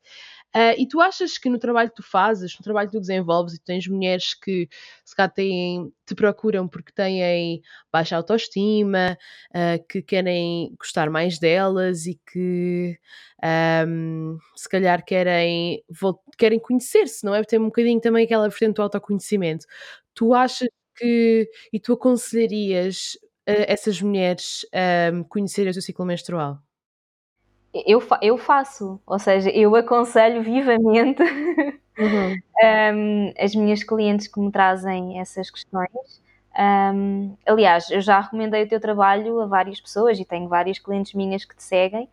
Uh, 0.55 0.73
e 0.79 0.88
tu 0.88 0.99
achas 0.99 1.38
que 1.38 1.47
no 1.49 1.59
trabalho 1.59 1.89
que 1.89 1.97
tu 1.97 2.03
fazes, 2.03 2.57
no 2.57 2.63
trabalho 2.63 2.89
que 2.89 2.97
tu 2.97 2.99
desenvolves, 2.99 3.53
e 3.53 3.59
tu 3.59 3.65
tens 3.65 3.88
mulheres 3.88 4.33
que 4.33 4.67
se 5.05 5.15
calhar 5.15 5.31
têm, 5.31 5.93
te 6.07 6.15
procuram 6.15 6.67
porque 6.67 6.91
têm 6.91 7.62
baixa 7.91 8.15
autoestima, 8.17 9.17
uh, 9.51 9.85
que 9.88 10.01
querem 10.01 10.75
gostar 10.79 11.09
mais 11.09 11.38
delas 11.39 12.07
e 12.07 12.19
que 12.31 12.97
um, 13.88 14.38
se 14.55 14.67
calhar 14.69 15.03
querem, 15.05 15.83
querem 16.38 16.59
conhecer-se, 16.59 17.25
não 17.25 17.35
é? 17.35 17.43
Ter 17.43 17.59
um 17.59 17.65
bocadinho 17.65 18.01
também 18.01 18.25
aquela 18.25 18.49
vertente 18.49 18.75
do 18.75 18.81
autoconhecimento. 18.81 19.65
Tu 20.15 20.33
achas 20.33 20.67
que, 20.95 21.49
e 21.71 21.79
tu 21.79 21.93
aconselharias 21.93 23.17
uh, 23.47 23.65
essas 23.67 24.01
mulheres 24.01 24.65
um, 25.13 25.23
conhecerem 25.23 25.69
o 25.71 25.73
seu 25.73 25.81
ciclo 25.83 26.05
menstrual? 26.05 26.59
Eu, 27.73 28.01
eu 28.21 28.38
faço, 28.38 28.99
ou 29.05 29.19
seja, 29.19 29.49
eu 29.49 29.75
aconselho 29.75 30.41
vivamente 30.41 31.21
uhum. 31.21 32.36
um, 32.95 33.34
as 33.38 33.53
minhas 33.53 33.84
clientes 33.84 34.27
que 34.27 34.39
me 34.39 34.51
trazem 34.51 35.19
essas 35.19 35.49
questões. 35.49 36.21
Um, 36.58 37.36
aliás, 37.45 37.89
eu 37.89 38.01
já 38.01 38.19
recomendei 38.19 38.63
o 38.63 38.67
teu 38.67 38.79
trabalho 38.79 39.39
a 39.39 39.45
várias 39.45 39.79
pessoas 39.79 40.19
e 40.19 40.25
tenho 40.25 40.47
várias 40.47 40.79
clientes 40.79 41.13
minhas 41.13 41.45
que 41.45 41.55
te 41.55 41.63
seguem, 41.63 42.10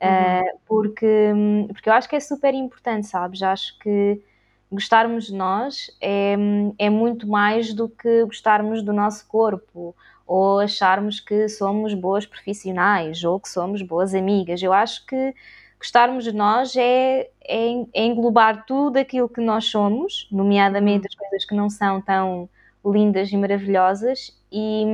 uhum. 0.00 0.40
uh, 0.40 0.60
porque, 0.66 1.32
porque 1.68 1.88
eu 1.88 1.94
acho 1.94 2.08
que 2.08 2.16
é 2.16 2.20
super 2.20 2.54
importante, 2.54 3.06
sabes? 3.06 3.42
Acho 3.42 3.78
que 3.78 4.22
gostarmos 4.70 5.26
de 5.26 5.34
nós 5.34 5.90
é, 6.00 6.36
é 6.78 6.90
muito 6.90 7.26
mais 7.26 7.72
do 7.72 7.88
que 7.88 8.24
gostarmos 8.26 8.82
do 8.82 8.92
nosso 8.92 9.26
corpo 9.26 9.96
ou 10.28 10.60
acharmos 10.60 11.20
que 11.20 11.48
somos 11.48 11.94
boas 11.94 12.26
profissionais 12.26 13.24
ou 13.24 13.40
que 13.40 13.48
somos 13.48 13.80
boas 13.80 14.14
amigas. 14.14 14.62
Eu 14.62 14.74
acho 14.74 15.06
que 15.06 15.34
gostarmos 15.78 16.24
de 16.24 16.32
nós 16.32 16.76
é, 16.76 17.30
é, 17.42 17.86
é 17.94 18.04
englobar 18.04 18.66
tudo 18.66 18.98
aquilo 18.98 19.26
que 19.26 19.40
nós 19.40 19.64
somos, 19.64 20.28
nomeadamente 20.30 21.06
as 21.06 21.14
coisas 21.14 21.46
que 21.46 21.54
não 21.54 21.70
são 21.70 22.02
tão 22.02 22.46
lindas 22.84 23.32
e 23.32 23.38
maravilhosas, 23.38 24.38
e, 24.52 24.84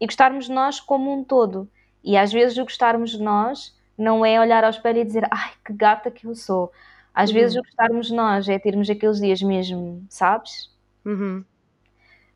e 0.00 0.06
gostarmos 0.06 0.46
de 0.46 0.52
nós 0.52 0.80
como 0.80 1.12
um 1.12 1.22
todo. 1.22 1.68
E 2.02 2.16
às 2.16 2.32
vezes 2.32 2.56
o 2.56 2.64
gostarmos 2.64 3.10
de 3.10 3.22
nós 3.22 3.76
não 3.98 4.24
é 4.24 4.40
olhar 4.40 4.64
ao 4.64 4.70
espelho 4.70 5.00
e 5.00 5.04
dizer 5.04 5.28
ai 5.30 5.52
que 5.62 5.74
gata 5.74 6.10
que 6.10 6.26
eu 6.26 6.34
sou. 6.34 6.72
Às 7.12 7.28
uhum. 7.28 7.34
vezes 7.34 7.56
o 7.58 7.62
gostarmos 7.62 8.06
de 8.06 8.14
nós 8.14 8.48
é 8.48 8.58
termos 8.58 8.88
aqueles 8.88 9.20
dias 9.20 9.42
mesmo, 9.42 10.06
sabes? 10.08 10.70
Uhum 11.04 11.44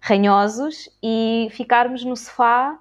ranhosos 0.00 0.88
e 1.02 1.48
ficarmos 1.52 2.04
no 2.04 2.16
sofá 2.16 2.78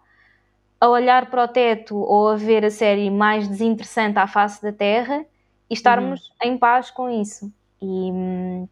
a 0.80 0.88
olhar 0.88 1.30
para 1.30 1.44
o 1.44 1.48
teto 1.48 1.98
ou 1.98 2.30
a 2.30 2.36
ver 2.36 2.64
a 2.64 2.72
série 2.72 3.10
mais 3.10 3.48
desinteressante 3.48 4.18
à 4.18 4.26
face 4.26 4.62
da 4.62 4.72
Terra 4.72 5.26
e 5.70 5.74
estarmos 5.74 6.30
uhum. 6.42 6.52
em 6.52 6.58
paz 6.58 6.90
com 6.90 7.10
isso. 7.10 7.52
E 7.82 7.86
hum, 7.86 8.68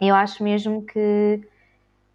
eu 0.00 0.14
acho 0.14 0.42
mesmo 0.42 0.82
que, 0.82 1.46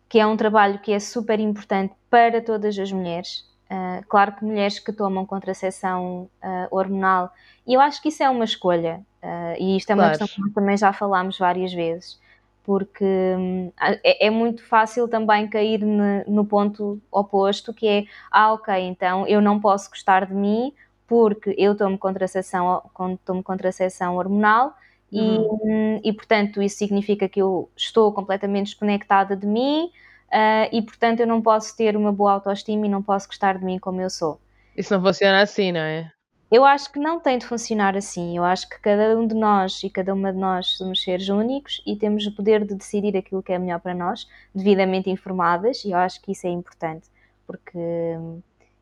que 0.10 0.20
é 0.20 0.26
um 0.26 0.36
trabalho 0.36 0.80
que 0.80 0.92
é 0.92 1.00
super 1.00 1.40
importante 1.40 1.94
para 2.10 2.42
todas 2.42 2.78
as 2.78 2.92
mulheres. 2.92 3.46
Uh, 3.70 4.04
claro 4.08 4.34
que 4.34 4.46
mulheres 4.46 4.80
que 4.80 4.92
tomam 4.92 5.26
contracepção 5.26 6.30
uh, 6.42 6.68
hormonal, 6.72 7.32
e 7.68 7.74
eu 7.74 7.82
acho 7.82 8.02
que 8.02 8.08
isso 8.08 8.24
é 8.24 8.30
uma 8.30 8.46
escolha, 8.46 9.02
uh, 9.22 9.56
e 9.60 9.76
isto 9.76 9.90
é 9.90 9.94
uma 9.94 10.04
claro. 10.04 10.20
questão 10.20 10.46
que 10.48 10.54
também 10.54 10.78
já 10.78 10.94
falámos 10.94 11.38
várias 11.38 11.74
vezes 11.74 12.18
porque 12.68 13.06
hum, 13.06 13.72
é, 14.04 14.28
é, 14.28 14.30
muito 14.30 14.62
fácil 14.62 15.08
também 15.08 15.48
cair 15.48 15.80
no, 15.80 16.26
no, 16.28 16.46
ponto 16.46 17.02
oposto, 17.10 17.74
que 17.74 17.88
é, 17.88 18.04
ah, 18.30 18.52
ok, 18.52 18.76
então 18.78 19.26
eu 19.26 19.40
não 19.40 19.58
posso 19.58 19.90
gostar 19.90 20.26
de 20.26 20.34
mim 20.34 20.74
porque 21.08 21.56
eu 21.58 21.78
tomo 21.78 21.98
contracepção, 21.98 22.84
tomo 23.24 23.42
contracepção 23.42 24.18
hormonal 24.18 24.76
uhum. 25.14 26.02
e, 26.04 26.10
e, 26.10 26.12
portanto, 26.12 26.62
isso 26.62 26.78
significa 26.78 27.30
que 27.30 27.42
eu 27.42 27.70
estou 27.74 28.12
completamente 28.12 28.66
desconectada 28.66 29.34
de 29.34 29.48
mim 29.48 29.86
uh, 30.28 30.68
e, 30.70 30.82
portanto, 30.82 31.22
eu 31.22 31.28
não 31.28 31.42
posso 31.42 31.74
ter 31.78 31.96
uma 31.96 32.12
boa 32.12 32.34
autoestima 32.34 32.86
e 32.86 32.90
não 32.90 33.02
posso 33.02 33.28
gostar 33.28 33.58
de 33.58 33.64
mim 33.64 33.80
como 33.80 34.02
eu 34.02 34.10
sou. 34.10 34.42
Isso 34.76 34.94
não 34.94 35.02
funciona 35.02 35.42
assim, 35.42 35.72
não 35.72 35.80
é? 35.80 36.12
Eu 36.50 36.64
acho 36.64 36.92
que 36.92 37.00
não 37.00 37.20
tem 37.20 37.38
de 37.38 37.46
funcionar 37.46 37.98
assim. 37.98 38.38
Eu 38.38 38.44
acho 38.44 38.70
que 38.70 38.80
cada 38.80 39.18
um 39.18 39.28
de 39.28 39.36
nós 39.36 39.84
e 39.84 39.90
cada 39.90 40.14
uma 40.14 40.32
de 40.32 40.40
nós 40.40 40.78
somos 40.78 41.04
seres 41.04 41.28
únicos 41.28 41.82
e 41.86 41.96
temos 41.96 42.26
o 42.26 42.32
poder 42.34 42.66
de 42.66 42.74
decidir 42.74 43.18
aquilo 43.18 43.44
que 43.44 43.52
é 43.52 43.60
melhor 43.60 43.80
para 43.80 43.94
nós, 43.94 44.28
devidamente 44.56 45.10
informadas, 45.10 45.84
e 45.84 45.92
eu 45.92 45.98
acho 45.98 46.22
que 46.22 46.32
isso 46.32 46.48
é 46.48 46.50
importante, 46.50 47.08
porque 47.46 47.78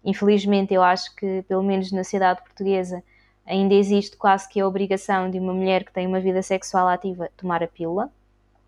infelizmente 0.03 0.73
eu 0.73 0.83
acho 0.83 1.15
que, 1.15 1.43
pelo 1.47 1.63
menos 1.63 1.91
na 1.91 2.03
sociedade 2.03 2.41
portuguesa, 2.43 3.03
ainda 3.45 3.73
existe 3.73 4.15
quase 4.15 4.47
que 4.47 4.59
a 4.59 4.67
obrigação 4.67 5.29
de 5.31 5.39
uma 5.39 5.53
mulher 5.53 5.83
que 5.83 5.91
tem 5.91 6.05
uma 6.05 6.19
vida 6.19 6.43
sexual 6.43 6.87
ativa 6.87 7.29
tomar 7.35 7.63
a 7.63 7.67
pílula. 7.67 8.11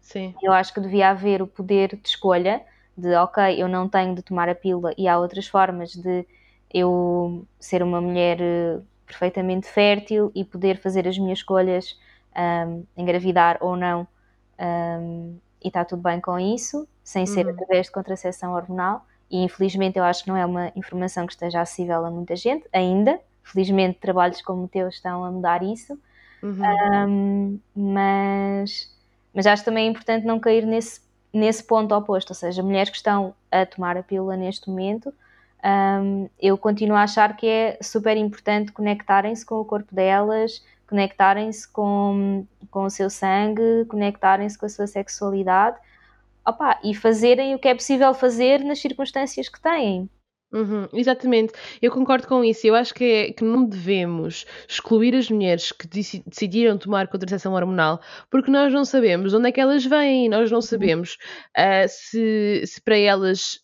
Sim. 0.01 0.33
Eu 0.41 0.53
acho 0.53 0.73
que 0.73 0.79
devia 0.79 1.09
haver 1.09 1.41
o 1.41 1.47
poder 1.47 1.95
de 1.95 2.07
escolha 2.07 2.61
de, 2.97 3.13
ok, 3.15 3.61
eu 3.61 3.67
não 3.67 3.87
tenho 3.87 4.15
de 4.15 4.23
tomar 4.23 4.49
a 4.49 4.55
pílula 4.55 4.91
e 4.97 5.07
há 5.07 5.19
outras 5.19 5.47
formas 5.47 5.91
de 5.91 6.25
eu 6.73 7.45
ser 7.59 7.81
uma 7.81 8.01
mulher 8.01 8.37
eh, 8.41 8.79
perfeitamente 9.05 9.67
fértil 9.67 10.31
e 10.35 10.43
poder 10.43 10.77
fazer 10.79 11.07
as 11.07 11.17
minhas 11.17 11.39
escolhas, 11.39 11.97
um, 12.35 12.83
engravidar 12.95 13.57
ou 13.61 13.75
não, 13.75 14.07
um, 14.59 15.37
e 15.63 15.67
está 15.69 15.83
tudo 15.85 16.01
bem 16.01 16.19
com 16.19 16.37
isso, 16.37 16.87
sem 17.03 17.25
ser 17.25 17.45
uhum. 17.45 17.53
através 17.53 17.87
de 17.87 17.91
contracepção 17.93 18.53
hormonal. 18.53 19.05
E 19.31 19.43
infelizmente 19.43 19.97
eu 19.97 20.03
acho 20.03 20.23
que 20.23 20.29
não 20.29 20.37
é 20.37 20.45
uma 20.45 20.71
informação 20.75 21.25
que 21.25 21.33
esteja 21.33 21.61
acessível 21.61 22.05
a 22.05 22.11
muita 22.11 22.35
gente 22.35 22.67
ainda. 22.71 23.19
Felizmente 23.43 23.99
trabalhos 23.99 24.41
como 24.41 24.65
o 24.65 24.67
teu 24.67 24.87
estão 24.87 25.23
a 25.23 25.31
mudar 25.31 25.63
isso. 25.63 25.97
Uhum. 26.43 26.61
Um, 27.07 27.59
mas, 27.75 28.93
mas 29.33 29.47
acho 29.47 29.65
também 29.65 29.89
importante 29.89 30.25
não 30.25 30.39
cair 30.39 30.65
nesse, 30.65 31.01
nesse 31.33 31.63
ponto 31.63 31.95
oposto, 31.95 32.31
ou 32.31 32.35
seja, 32.35 32.61
mulheres 32.61 32.89
que 32.89 32.97
estão 32.97 33.33
a 33.51 33.65
tomar 33.65 33.97
a 33.97 34.03
pílula 34.03 34.37
neste 34.37 34.69
momento 34.69 35.13
um, 35.63 36.29
eu 36.39 36.57
continuo 36.57 36.95
a 36.95 37.03
achar 37.03 37.35
que 37.35 37.47
é 37.47 37.77
super 37.81 38.15
importante 38.17 38.71
conectarem-se 38.71 39.45
com 39.45 39.55
o 39.55 39.65
corpo 39.65 39.93
delas, 39.93 40.63
conectarem-se 40.87 41.67
com, 41.67 42.45
com 42.71 42.85
o 42.85 42.89
seu 42.89 43.09
sangue, 43.09 43.85
conectarem-se 43.87 44.57
com 44.57 44.65
a 44.65 44.69
sua 44.69 44.87
sexualidade 44.87 45.77
opa, 46.47 46.79
e 46.83 46.95
fazerem 46.95 47.53
o 47.53 47.59
que 47.59 47.67
é 47.67 47.75
possível 47.75 48.13
fazer 48.13 48.63
nas 48.63 48.79
circunstâncias 48.79 49.49
que 49.49 49.61
têm. 49.61 50.09
Uhum, 50.53 50.87
exatamente, 50.93 51.51
eu 51.81 51.91
concordo 51.91 52.25
com 52.25 52.41
isso. 52.41 52.65
Eu 52.65 52.73
acho 52.73 52.93
que, 52.93 53.03
é, 53.03 53.33
que 53.33 53.43
não 53.43 53.65
devemos 53.65 54.45
excluir 54.67 55.13
as 55.13 55.29
mulheres 55.29 55.73
que 55.73 55.85
decidiram 55.85 56.77
tomar 56.77 57.09
contracepção 57.09 57.53
hormonal 57.53 57.99
porque 58.31 58.49
nós 58.49 58.71
não 58.71 58.85
sabemos 58.85 59.33
onde 59.33 59.49
é 59.49 59.51
que 59.51 59.59
elas 59.59 59.85
vêm, 59.85 60.29
nós 60.29 60.49
não 60.49 60.59
uhum. 60.59 60.61
sabemos 60.61 61.17
uh, 61.57 61.87
se, 61.89 62.63
se 62.65 62.81
para 62.81 62.97
elas 62.97 63.59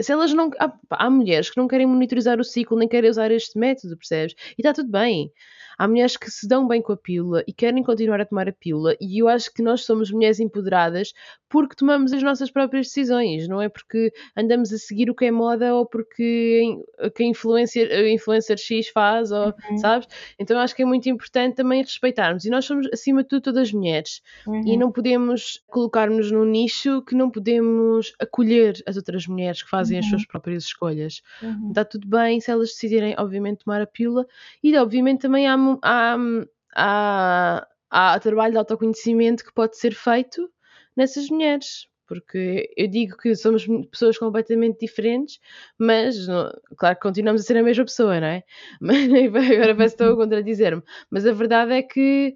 se 0.00 0.12
elas 0.12 0.32
não. 0.32 0.50
Há, 0.58 0.72
há, 0.90 1.10
mulheres 1.10 1.50
que 1.50 1.56
não 1.56 1.68
querem 1.68 1.86
monitorizar 1.86 2.38
o 2.38 2.44
ciclo, 2.44 2.78
nem 2.78 2.88
querem 2.88 3.10
usar 3.10 3.30
este 3.30 3.58
método, 3.58 3.96
percebes? 3.96 4.34
E 4.56 4.60
está 4.60 4.72
tudo 4.72 4.90
bem. 4.90 5.32
Há 5.78 5.86
mulheres 5.86 6.16
que 6.16 6.30
se 6.30 6.48
dão 6.48 6.66
bem 6.66 6.82
com 6.82 6.92
a 6.92 6.96
pílula 6.96 7.44
e 7.46 7.52
querem 7.52 7.82
continuar 7.82 8.20
a 8.20 8.26
tomar 8.26 8.48
a 8.48 8.52
pílula, 8.52 8.96
e 9.00 9.22
eu 9.22 9.28
acho 9.28 9.52
que 9.54 9.62
nós 9.62 9.84
somos 9.84 10.10
mulheres 10.10 10.40
empoderadas 10.40 11.12
porque 11.48 11.74
tomamos 11.76 12.12
as 12.12 12.22
nossas 12.22 12.50
próprias 12.50 12.86
decisões, 12.88 13.48
não 13.48 13.62
é 13.62 13.68
porque 13.68 14.12
andamos 14.36 14.72
a 14.72 14.78
seguir 14.78 15.08
o 15.08 15.14
que 15.14 15.24
é 15.24 15.30
moda 15.30 15.74
ou 15.74 15.86
porque 15.86 16.76
que 17.14 17.22
a 17.22 17.26
influencer, 17.26 17.90
a 17.90 18.08
influencer 18.10 18.58
X 18.58 18.88
faz, 18.88 19.30
ou, 19.30 19.54
uhum. 19.70 19.78
sabes? 19.78 20.08
Então 20.38 20.58
acho 20.58 20.74
que 20.74 20.82
é 20.82 20.84
muito 20.84 21.08
importante 21.08 21.56
também 21.56 21.82
respeitarmos. 21.82 22.44
E 22.44 22.50
nós 22.50 22.64
somos, 22.64 22.88
acima 22.92 23.22
de 23.22 23.28
tudo, 23.28 23.42
todas 23.42 23.72
mulheres. 23.72 24.20
Uhum. 24.46 24.62
E 24.66 24.76
não 24.76 24.90
podemos 24.90 25.62
colocar-nos 25.68 26.30
num 26.30 26.44
nicho 26.44 27.02
que 27.02 27.14
não 27.14 27.30
podemos 27.30 28.12
acolher 28.18 28.82
as 28.86 28.96
outras 28.96 29.26
mulheres 29.26 29.62
que 29.62 29.70
fazem 29.70 29.98
uhum. 29.98 30.04
as 30.04 30.10
suas 30.10 30.26
próprias 30.26 30.64
escolhas. 30.64 31.22
Uhum. 31.42 31.68
Está 31.68 31.84
tudo 31.84 32.06
bem 32.08 32.40
se 32.40 32.50
elas 32.50 32.70
decidirem, 32.70 33.14
obviamente, 33.18 33.64
tomar 33.64 33.80
a 33.80 33.86
pílula. 33.86 34.26
E, 34.62 34.76
obviamente, 34.76 35.20
também 35.20 35.46
há, 35.46 35.56
há, 35.82 37.66
há, 37.90 38.20
trabalho 38.20 38.52
de 38.52 38.58
autoconhecimento 38.58 39.44
que 39.44 39.52
pode 39.52 39.76
ser 39.76 39.94
feito 39.94 40.48
nessas 40.96 41.28
mulheres 41.28 41.88
porque 42.08 42.72
eu 42.74 42.88
digo 42.88 43.16
que 43.18 43.36
somos 43.36 43.66
pessoas 43.90 44.16
completamente 44.16 44.80
diferentes, 44.80 45.38
mas 45.78 46.26
não, 46.26 46.50
claro 46.78 46.96
que 46.96 47.02
continuamos 47.02 47.42
a 47.42 47.44
ser 47.44 47.58
a 47.58 47.62
mesma 47.62 47.84
pessoa, 47.84 48.18
não 48.18 48.26
é? 48.26 48.42
Mas 48.80 49.50
agora 49.50 49.76
parece 49.76 49.94
que 49.94 50.02
estou 50.02 50.14
a 50.14 50.16
contradizer-me. 50.16 50.82
Mas 51.10 51.26
a 51.26 51.32
verdade 51.32 51.74
é 51.74 51.82
que 51.82 52.34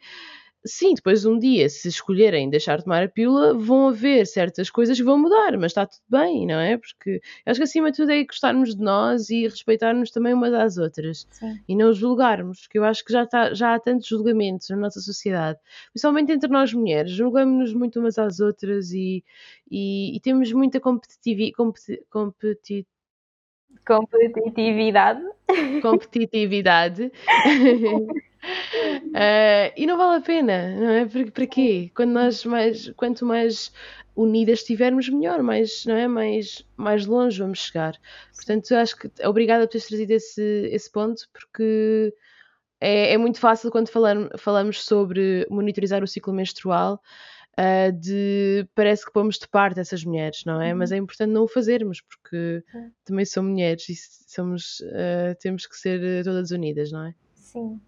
Sim, 0.65 0.95
depois 0.95 1.25
um 1.25 1.39
dia, 1.39 1.69
se 1.69 1.89
escolherem 1.89 2.49
deixar 2.49 2.79
de 2.79 2.85
tomar 2.85 3.03
a 3.03 3.09
pílula, 3.09 3.53
vão 3.53 3.89
haver 3.89 4.25
certas 4.27 4.71
coisas 4.71 4.97
que 4.97 5.03
vão 5.03 5.19
mudar, 5.19 5.59
mas 5.59 5.73
está 5.73 5.87
tudo 5.87 6.03
bem, 6.09 6.47
não 6.47 6.61
é? 6.61 6.79
Porque 6.79 7.21
acho 7.45 7.59
que 7.59 7.65
acima 7.65 7.91
de 7.91 7.97
tudo 7.97 8.13
é 8.13 8.23
gostarmos 8.23 8.77
de 8.77 8.81
nós 8.81 9.29
e 9.29 9.43
respeitarmos 9.43 10.13
também 10.13 10.33
uma 10.33 10.51
das 10.51 10.79
outras 10.79 11.27
Sim. 11.33 11.61
e 11.69 11.75
não 11.75 11.93
julgarmos, 11.93 12.61
porque 12.61 12.79
eu 12.79 12.85
acho 12.85 13.05
que 13.05 13.13
já, 13.13 13.27
já 13.53 13.75
há 13.75 13.81
tantos 13.81 14.07
julgamentos 14.07 14.69
na 14.69 14.77
nossa 14.77 15.01
sociedade, 15.01 15.59
principalmente 15.93 16.31
entre 16.31 16.49
nós 16.49 16.73
mulheres, 16.73 17.11
julgamos-nos 17.11 17.75
muito 17.75 17.99
umas 17.99 18.17
às 18.17 18.39
outras 18.39 18.93
e, 18.93 19.25
e, 19.69 20.17
e 20.17 20.21
temos 20.21 20.53
muita 20.53 20.79
competitividade. 20.79 21.57
Competi, 22.09 22.87
competitividade. 23.85 25.23
Competitividade. 25.83 27.11
Uh, 28.43 29.73
e 29.77 29.87
não 29.87 29.97
vale 29.97 30.19
a 30.19 30.21
pena, 30.21 30.75
não 30.75 30.91
é? 30.91 31.07
Para, 31.07 31.31
para 31.31 31.47
quê? 31.47 31.91
Quando 31.95 32.13
nós 32.13 32.45
mais, 32.45 32.91
quanto 32.91 33.25
mais 33.25 33.73
unidas 34.15 34.61
estivermos, 34.61 35.09
melhor, 35.09 35.43
mais, 35.43 35.85
não 35.87 35.95
é? 35.95 36.07
mais, 36.07 36.65
mais 36.77 37.07
longe 37.07 37.39
vamos 37.39 37.61
chegar. 37.61 37.99
Portanto, 38.35 38.75
acho 38.75 38.97
que 38.97 39.11
obrigada 39.25 39.67
por 39.67 39.73
teres 39.73 39.87
trazido 39.87 40.11
esse, 40.11 40.69
esse 40.71 40.91
ponto, 40.91 41.29
porque 41.33 42.13
é, 42.81 43.15
é 43.15 43.17
muito 43.17 43.39
fácil 43.39 43.71
quando 43.71 43.89
falar, 43.89 44.17
falamos 44.39 44.85
sobre 44.85 45.47
monitorizar 45.51 46.03
o 46.03 46.09
ciclo 46.09 46.33
menstrual. 46.33 47.01
Uh, 47.53 47.93
de 47.93 48.67
parece 48.75 49.05
que 49.05 49.13
pomos 49.13 49.39
de 49.39 49.47
parte 49.47 49.79
essas 49.79 50.03
mulheres, 50.03 50.43
não 50.47 50.59
é? 50.59 50.73
Uhum. 50.73 50.79
Mas 50.79 50.91
é 50.91 50.97
importante 50.97 51.31
não 51.31 51.43
o 51.45 51.49
fazermos, 51.49 52.01
porque 52.01 52.65
também 53.05 53.27
são 53.27 53.43
mulheres 53.43 53.91
e 53.91 53.95
somos, 54.27 54.81
uh, 54.81 55.37
temos 55.39 55.67
que 55.67 55.77
ser 55.77 56.25
todas 56.25 56.51
unidas, 56.51 56.91
não 56.91 57.05
é? 57.05 57.15
Sim, 57.35 57.79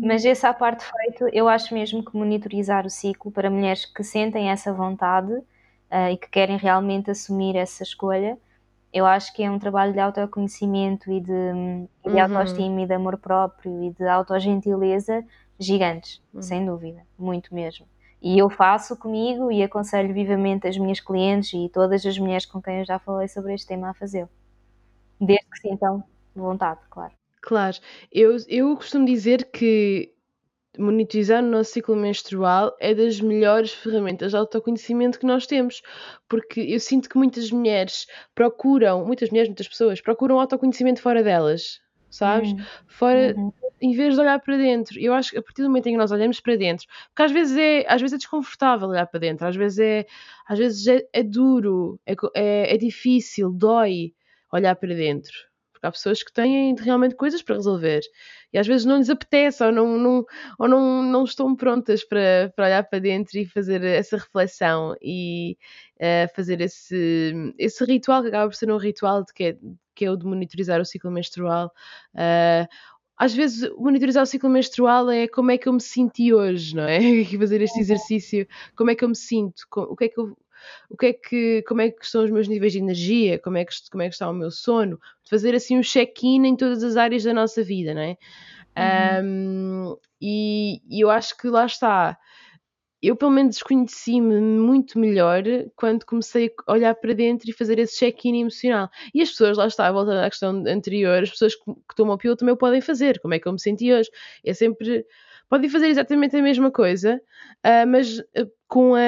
mas 0.00 0.24
essa 0.24 0.52
parte 0.52 0.84
feito, 0.84 1.28
eu 1.32 1.48
acho 1.48 1.74
mesmo 1.74 2.04
que 2.04 2.16
monitorizar 2.16 2.86
o 2.86 2.90
ciclo 2.90 3.30
para 3.30 3.50
mulheres 3.50 3.84
que 3.84 4.02
sentem 4.04 4.50
essa 4.50 4.72
vontade 4.72 5.32
uh, 5.32 6.10
e 6.12 6.16
que 6.16 6.28
querem 6.28 6.56
realmente 6.56 7.10
assumir 7.10 7.56
essa 7.56 7.82
escolha, 7.82 8.38
eu 8.92 9.04
acho 9.04 9.32
que 9.34 9.42
é 9.42 9.50
um 9.50 9.58
trabalho 9.58 9.92
de 9.92 10.00
autoconhecimento 10.00 11.10
e 11.10 11.20
de, 11.20 11.32
e 12.04 12.08
de 12.08 12.14
uhum. 12.14 12.22
autoestima 12.22 12.82
e 12.82 12.86
de 12.86 12.94
amor 12.94 13.18
próprio 13.18 13.84
e 13.84 13.90
de 13.90 14.06
autogentileza 14.06 15.24
gigantes, 15.58 16.22
uhum. 16.32 16.42
sem 16.42 16.64
dúvida, 16.64 17.02
muito 17.18 17.54
mesmo. 17.54 17.86
E 18.22 18.38
eu 18.38 18.48
faço 18.48 18.96
comigo 18.96 19.52
e 19.52 19.62
aconselho 19.62 20.12
vivamente 20.14 20.66
as 20.66 20.78
minhas 20.78 21.00
clientes 21.00 21.52
e 21.52 21.68
todas 21.68 22.04
as 22.06 22.18
mulheres 22.18 22.46
com 22.46 22.60
quem 22.60 22.78
eu 22.78 22.84
já 22.84 22.98
falei 22.98 23.28
sobre 23.28 23.54
este 23.54 23.66
tema 23.66 23.90
a 23.90 23.94
fazê-lo. 23.94 24.30
Desde 25.20 25.46
que 25.50 25.58
sintam 25.60 26.02
vontade, 26.34 26.80
claro. 26.90 27.12
Claro, 27.46 27.76
eu, 28.10 28.36
eu 28.48 28.74
costumo 28.74 29.06
dizer 29.06 29.48
que 29.52 30.12
monitorizar 30.76 31.44
o 31.44 31.46
nosso 31.46 31.74
ciclo 31.74 31.94
menstrual 31.94 32.76
é 32.80 32.92
das 32.92 33.20
melhores 33.20 33.72
ferramentas 33.72 34.32
de 34.32 34.36
autoconhecimento 34.36 35.20
que 35.20 35.24
nós 35.24 35.46
temos, 35.46 35.80
porque 36.28 36.60
eu 36.60 36.80
sinto 36.80 37.08
que 37.08 37.16
muitas 37.16 37.52
mulheres 37.52 38.08
procuram, 38.34 39.06
muitas 39.06 39.30
mulheres, 39.30 39.48
muitas 39.48 39.68
pessoas 39.68 40.00
procuram 40.00 40.40
autoconhecimento 40.40 41.00
fora 41.00 41.22
delas, 41.22 41.80
sabes? 42.10 42.52
Hum. 42.52 42.56
Fora, 42.88 43.32
uhum. 43.36 43.52
em 43.80 43.92
vez 43.92 44.14
de 44.14 44.20
olhar 44.20 44.40
para 44.40 44.56
dentro. 44.56 44.98
Eu 44.98 45.14
acho 45.14 45.30
que 45.30 45.38
a 45.38 45.42
partir 45.42 45.62
do 45.62 45.68
momento 45.68 45.86
em 45.86 45.92
que 45.92 45.98
nós 45.98 46.10
olhamos 46.10 46.40
para 46.40 46.56
dentro, 46.56 46.88
porque 47.10 47.22
às 47.22 47.30
vezes 47.30 47.56
é, 47.56 47.84
às 47.86 48.00
vezes 48.00 48.14
é 48.14 48.18
desconfortável 48.18 48.88
olhar 48.88 49.06
para 49.06 49.20
dentro, 49.20 49.46
às 49.46 49.54
vezes 49.54 49.78
é, 49.78 50.04
às 50.48 50.58
vezes 50.58 50.84
é, 50.88 51.06
é 51.12 51.22
duro, 51.22 52.00
é, 52.04 52.16
é, 52.34 52.74
é 52.74 52.76
difícil, 52.76 53.52
dói 53.52 54.12
olhar 54.52 54.74
para 54.74 54.92
dentro 54.96 55.46
há 55.86 55.90
pessoas 55.90 56.22
que 56.22 56.32
têm 56.32 56.74
realmente 56.76 57.14
coisas 57.14 57.42
para 57.42 57.56
resolver 57.56 58.00
e 58.52 58.58
às 58.58 58.66
vezes 58.66 58.84
não 58.84 58.98
lhes 58.98 59.10
apetece 59.10 59.62
ou 59.62 59.72
não, 59.72 59.98
não, 59.98 60.26
ou 60.58 60.68
não, 60.68 61.02
não 61.02 61.24
estão 61.24 61.54
prontas 61.54 62.04
para, 62.04 62.52
para 62.54 62.66
olhar 62.66 62.82
para 62.84 62.98
dentro 62.98 63.38
e 63.38 63.46
fazer 63.46 63.82
essa 63.84 64.16
reflexão 64.16 64.94
e 65.02 65.58
uh, 65.96 66.34
fazer 66.34 66.60
esse, 66.60 67.54
esse 67.58 67.84
ritual 67.84 68.22
que 68.22 68.28
acaba 68.28 68.48
por 68.48 68.54
ser 68.54 68.70
um 68.70 68.78
ritual 68.78 69.24
de 69.24 69.32
que, 69.32 69.44
é, 69.44 69.56
que 69.94 70.04
é 70.04 70.10
o 70.10 70.16
de 70.16 70.24
monitorizar 70.24 70.80
o 70.80 70.84
ciclo 70.84 71.10
menstrual. 71.10 71.70
Uh, 72.14 72.66
às 73.18 73.34
vezes 73.34 73.70
monitorizar 73.76 74.22
o 74.22 74.26
ciclo 74.26 74.50
menstrual 74.50 75.10
é 75.10 75.26
como 75.26 75.50
é 75.50 75.58
que 75.58 75.68
eu 75.68 75.72
me 75.72 75.80
senti 75.80 76.32
hoje, 76.32 76.76
não 76.76 76.84
é? 76.84 76.98
fazer 77.38 77.62
este 77.62 77.76
uhum. 77.76 77.82
exercício, 77.82 78.46
como 78.76 78.90
é 78.90 78.94
que 78.94 79.04
eu 79.04 79.08
me 79.08 79.16
sinto, 79.16 79.62
o 79.74 79.96
que 79.96 80.04
é 80.04 80.08
que 80.08 80.20
eu 80.20 80.36
o 80.90 80.96
que 80.96 81.06
é 81.06 81.12
que, 81.12 81.62
como 81.66 81.80
é 81.80 81.90
que 81.90 82.04
estão 82.04 82.24
os 82.24 82.30
meus 82.30 82.48
níveis 82.48 82.72
de 82.72 82.78
energia, 82.78 83.38
como 83.38 83.56
é 83.56 83.64
que, 83.64 83.74
como 83.90 84.02
é 84.02 84.08
que 84.08 84.14
está 84.14 84.28
o 84.28 84.32
meu 84.32 84.50
sono, 84.50 84.98
de 85.24 85.30
fazer 85.30 85.54
assim 85.54 85.78
um 85.78 85.82
check-in 85.82 86.46
em 86.46 86.56
todas 86.56 86.82
as 86.82 86.96
áreas 86.96 87.24
da 87.24 87.34
nossa 87.34 87.62
vida, 87.62 87.94
não 87.94 88.02
é? 88.02 88.16
Uhum. 88.76 89.24
Um, 89.24 89.96
e, 90.20 90.82
e 90.88 91.00
eu 91.00 91.10
acho 91.10 91.36
que 91.36 91.48
lá 91.48 91.66
está. 91.66 92.18
Eu, 93.02 93.14
pelo 93.14 93.30
menos, 93.30 93.56
desconheci-me 93.56 94.40
muito 94.40 94.98
melhor 94.98 95.42
quando 95.76 96.04
comecei 96.04 96.50
a 96.66 96.72
olhar 96.72 96.94
para 96.94 97.12
dentro 97.12 97.48
e 97.48 97.52
fazer 97.52 97.78
esse 97.78 97.98
check-in 97.98 98.40
emocional. 98.40 98.90
E 99.14 99.22
as 99.22 99.30
pessoas, 99.30 99.56
lá 99.58 99.66
está, 99.66 99.86
a 99.86 99.92
volta 99.92 100.24
à 100.24 100.30
questão 100.30 100.64
anterior, 100.66 101.22
as 101.22 101.30
pessoas 101.30 101.54
que, 101.54 101.62
que 101.64 101.94
tomam 101.94 102.16
pílula 102.16 102.36
também 102.36 102.54
o 102.54 102.56
podem 102.56 102.80
fazer. 102.80 103.20
Como 103.20 103.34
é 103.34 103.38
que 103.38 103.46
eu 103.46 103.52
me 103.52 103.60
senti 103.60 103.92
hoje? 103.92 104.10
É 104.44 104.52
sempre 104.54 105.06
podem 105.48 105.68
fazer 105.70 105.88
exatamente 105.88 106.36
a 106.36 106.42
mesma 106.42 106.70
coisa, 106.70 107.20
uh, 107.64 107.86
mas 107.86 108.18
uh, 108.18 108.50
com 108.68 108.94
a 108.94 109.00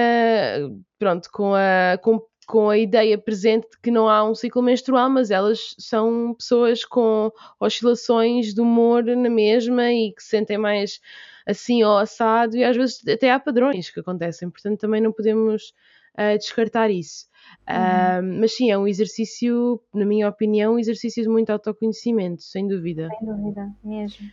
pronto, 0.99 1.29
com 1.33 1.55
a 1.55 1.99
com, 2.03 2.21
com 2.47 2.71
a 2.71 2.79
ideia 2.79 3.19
presente 3.19 3.69
de 3.71 3.79
que 3.83 3.91
não 3.91 4.09
há 4.09 4.29
um 4.29 4.35
ciclo 4.35 4.63
menstrual, 4.63 5.11
mas 5.11 5.31
elas 5.31 5.75
são 5.79 6.35
pessoas 6.35 6.85
com 6.85 7.31
oscilações 7.61 8.55
de 8.55 8.61
humor 8.61 9.05
na 9.05 9.31
mesma 9.31 9.93
e 9.93 10.13
que 10.13 10.23
se 10.23 10.31
sentem 10.31 10.59
mais 10.59 11.01
assim 11.47 11.83
ou 11.83 11.97
assado, 11.97 12.57
e 12.57 12.63
às 12.63 12.77
vezes 12.77 13.07
até 13.09 13.31
há 13.31 13.41
padrões 13.41 13.91
que 13.91 14.01
acontecem, 14.01 14.51
portanto 14.51 14.79
também 14.81 15.01
não 15.01 15.13
podemos 15.13 15.73
uh, 16.19 16.39
descartar 16.39 16.91
isso. 16.91 17.27
Uhum. 17.67 18.41
mas 18.41 18.57
sim, 18.57 18.71
é 18.71 18.77
um 18.77 18.87
exercício, 18.87 19.81
na 19.95 20.05
minha 20.05 20.29
opinião, 20.29 20.75
um 20.75 20.79
exercício 20.79 21.23
de 21.23 21.29
muito 21.31 21.49
autoconhecimento, 21.51 22.43
sem 22.43 22.67
dúvida. 22.67 23.09
Sem 23.09 23.27
dúvida, 23.27 23.71
mesmo. 23.83 24.31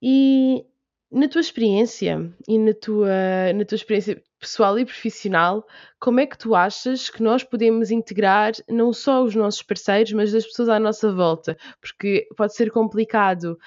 E 0.00 0.64
na 1.10 1.28
tua 1.28 1.40
experiência 1.40 2.32
e 2.46 2.58
na 2.58 2.72
tua, 2.72 3.52
na 3.54 3.64
tua 3.64 3.76
experiência 3.76 4.22
pessoal 4.38 4.78
e 4.78 4.84
profissional, 4.84 5.66
como 5.98 6.20
é 6.20 6.26
que 6.26 6.38
tu 6.38 6.54
achas 6.54 7.10
que 7.10 7.22
nós 7.22 7.44
podemos 7.44 7.90
integrar 7.90 8.52
não 8.68 8.92
só 8.92 9.22
os 9.22 9.34
nossos 9.34 9.62
parceiros, 9.62 10.12
mas 10.12 10.34
as 10.34 10.46
pessoas 10.46 10.68
à 10.68 10.78
nossa 10.78 11.12
volta? 11.12 11.56
Porque 11.80 12.26
pode 12.36 12.54
ser 12.54 12.70
complicado, 12.70 13.58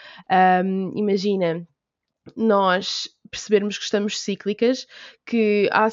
um, 0.66 0.94
imagina, 0.96 1.68
nós 2.36 3.10
percebermos 3.30 3.78
que 3.78 3.84
estamos 3.84 4.20
cíclicas, 4.20 4.88
que 5.26 5.70
há, 5.72 5.90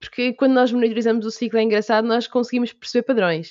porque 0.00 0.32
quando 0.32 0.54
nós 0.54 0.72
monitorizamos 0.72 1.26
o 1.26 1.30
ciclo 1.30 1.58
é 1.58 1.62
engraçado, 1.62 2.08
nós 2.08 2.26
conseguimos 2.26 2.72
perceber 2.72 3.04
padrões. 3.04 3.50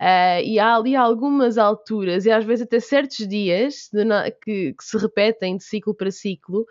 Uh, 0.00 0.42
e 0.42 0.58
há 0.58 0.74
ali 0.74 0.96
algumas 0.96 1.58
alturas, 1.58 2.24
e 2.24 2.30
às 2.30 2.44
vezes 2.44 2.64
até 2.64 2.80
certos 2.80 3.28
dias 3.28 3.90
que, 4.42 4.72
que, 4.72 4.84
se 4.84 4.96
repetem 4.96 5.58
de 5.58 5.64
ciclo 5.64 5.94
para 5.94 6.10
ciclo, 6.10 6.66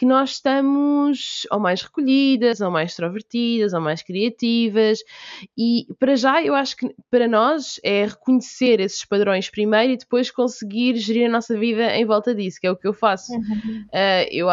que 0.00 0.06
nós 0.06 0.30
estamos 0.30 1.46
ou 1.50 1.60
mais 1.60 1.82
recolhidas, 1.82 2.62
ou 2.62 2.70
mais 2.70 2.92
extrovertidas, 2.92 3.74
ou 3.74 3.82
mais 3.82 4.02
criativas. 4.02 5.00
E 5.58 5.86
para 5.98 6.16
já, 6.16 6.42
eu 6.42 6.54
acho 6.54 6.74
que 6.74 6.96
para 7.10 7.28
nós 7.28 7.78
é 7.84 8.06
reconhecer 8.06 8.80
esses 8.80 9.04
padrões 9.04 9.50
primeiro 9.50 9.92
e 9.92 9.98
depois 9.98 10.30
conseguir 10.30 10.96
gerir 10.96 11.26
a 11.26 11.30
nossa 11.30 11.54
vida 11.54 11.94
em 11.94 12.06
volta 12.06 12.34
disso, 12.34 12.58
que 12.58 12.66
é 12.66 12.70
o 12.70 12.76
que 12.76 12.88
eu 12.88 12.94
faço. 12.94 13.30
Uhum. 13.30 13.84
Uh, 13.92 14.26
eu, 14.30 14.46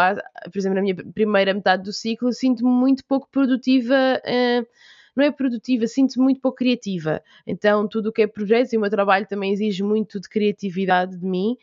por 0.51 0.59
exemplo, 0.59 0.75
na 0.75 0.81
minha 0.81 0.95
primeira 1.13 1.53
metade 1.53 1.83
do 1.83 1.93
ciclo, 1.93 2.33
sinto-me 2.33 2.69
muito 2.69 3.05
pouco 3.05 3.29
produtiva. 3.31 4.21
Uh, 4.25 4.67
não 5.15 5.23
é 5.23 5.31
produtiva, 5.31 5.87
sinto-me 5.87 6.25
muito 6.25 6.41
pouco 6.41 6.57
criativa. 6.57 7.23
Então, 7.47 7.87
tudo 7.87 8.09
o 8.09 8.11
que 8.11 8.23
é 8.23 8.27
projetos 8.27 8.73
e 8.73 8.77
o 8.77 8.81
meu 8.81 8.89
trabalho 8.89 9.25
também 9.25 9.53
exige 9.53 9.81
muito 9.81 10.19
de 10.19 10.27
criatividade 10.27 11.17
de 11.17 11.25
mim 11.25 11.57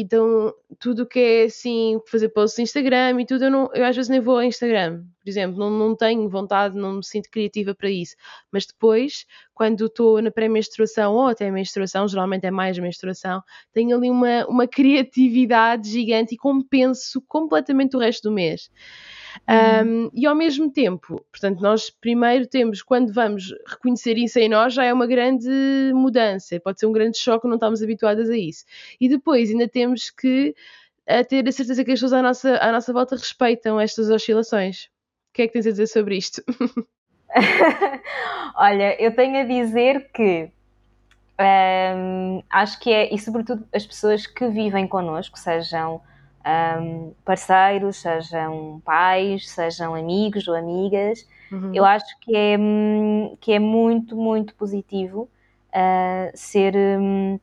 então 0.00 0.52
tudo 0.78 1.06
que 1.06 1.18
é 1.18 1.44
assim, 1.44 1.98
fazer 2.10 2.28
posts 2.30 2.58
no 2.58 2.64
Instagram 2.64 3.20
e 3.20 3.26
tudo, 3.26 3.44
eu, 3.44 3.50
não, 3.50 3.70
eu 3.74 3.84
às 3.84 3.96
vezes 3.96 4.08
nem 4.08 4.20
vou 4.20 4.36
ao 4.36 4.42
Instagram, 4.42 5.02
por 5.22 5.30
exemplo, 5.30 5.58
não, 5.58 5.70
não 5.70 5.96
tenho 5.96 6.28
vontade, 6.28 6.76
não 6.76 6.96
me 6.96 7.04
sinto 7.04 7.30
criativa 7.30 7.74
para 7.74 7.90
isso. 7.90 8.14
Mas 8.52 8.66
depois, 8.66 9.24
quando 9.54 9.86
estou 9.86 10.20
na 10.20 10.30
pré-menstruação 10.30 11.14
ou 11.14 11.28
até 11.28 11.50
menstruação, 11.50 12.06
geralmente 12.06 12.46
é 12.46 12.50
mais 12.50 12.78
menstruação, 12.78 13.42
tenho 13.72 13.96
ali 13.96 14.10
uma, 14.10 14.46
uma 14.46 14.66
criatividade 14.66 15.90
gigante 15.90 16.34
e 16.34 16.38
compenso 16.38 17.22
completamente 17.26 17.96
o 17.96 18.00
resto 18.00 18.28
do 18.28 18.34
mês. 18.34 18.70
Um, 19.48 20.10
e 20.12 20.26
ao 20.26 20.34
mesmo 20.34 20.70
tempo, 20.70 21.24
portanto, 21.30 21.60
nós 21.60 21.90
primeiro 21.90 22.46
temos, 22.46 22.82
quando 22.82 23.12
vamos 23.12 23.54
reconhecer 23.66 24.16
isso 24.16 24.38
em 24.38 24.48
nós, 24.48 24.74
já 24.74 24.84
é 24.84 24.92
uma 24.92 25.06
grande 25.06 25.48
mudança, 25.94 26.58
pode 26.60 26.80
ser 26.80 26.86
um 26.86 26.92
grande 26.92 27.18
choque, 27.18 27.46
não 27.46 27.54
estamos 27.54 27.82
habituadas 27.82 28.30
a 28.30 28.36
isso. 28.36 28.64
E 29.00 29.08
depois 29.08 29.50
ainda 29.50 29.68
temos 29.68 30.10
que 30.10 30.54
a 31.06 31.24
ter 31.24 31.46
a 31.46 31.52
certeza 31.52 31.84
que 31.84 31.92
as 31.92 32.00
pessoas 32.00 32.12
à 32.12 32.22
nossa, 32.22 32.56
à 32.56 32.72
nossa 32.72 32.92
volta 32.92 33.14
respeitam 33.14 33.78
estas 33.78 34.10
oscilações. 34.10 34.86
O 35.30 35.34
que 35.34 35.42
é 35.42 35.46
que 35.46 35.52
tens 35.52 35.66
a 35.66 35.70
dizer 35.70 35.86
sobre 35.86 36.16
isto? 36.16 36.42
Olha, 38.56 39.00
eu 39.00 39.14
tenho 39.14 39.38
a 39.38 39.44
dizer 39.44 40.10
que 40.12 40.50
um, 41.38 42.42
acho 42.50 42.80
que 42.80 42.90
é, 42.90 43.14
e 43.14 43.18
sobretudo 43.18 43.64
as 43.72 43.86
pessoas 43.86 44.26
que 44.26 44.48
vivem 44.48 44.88
connosco, 44.88 45.38
sejam 45.38 46.00
um, 46.46 47.12
parceiros, 47.24 47.96
sejam 47.96 48.80
pais, 48.84 49.50
sejam 49.50 49.94
amigos 49.94 50.46
ou 50.46 50.54
amigas. 50.54 51.26
Uhum. 51.50 51.74
Eu 51.74 51.84
acho 51.84 52.18
que 52.20 52.36
é, 52.36 52.56
que 53.40 53.52
é 53.52 53.58
muito, 53.58 54.16
muito 54.16 54.54
positivo 54.54 55.28
uh, 55.68 56.30
ser 56.34 56.74
um, 56.76 57.38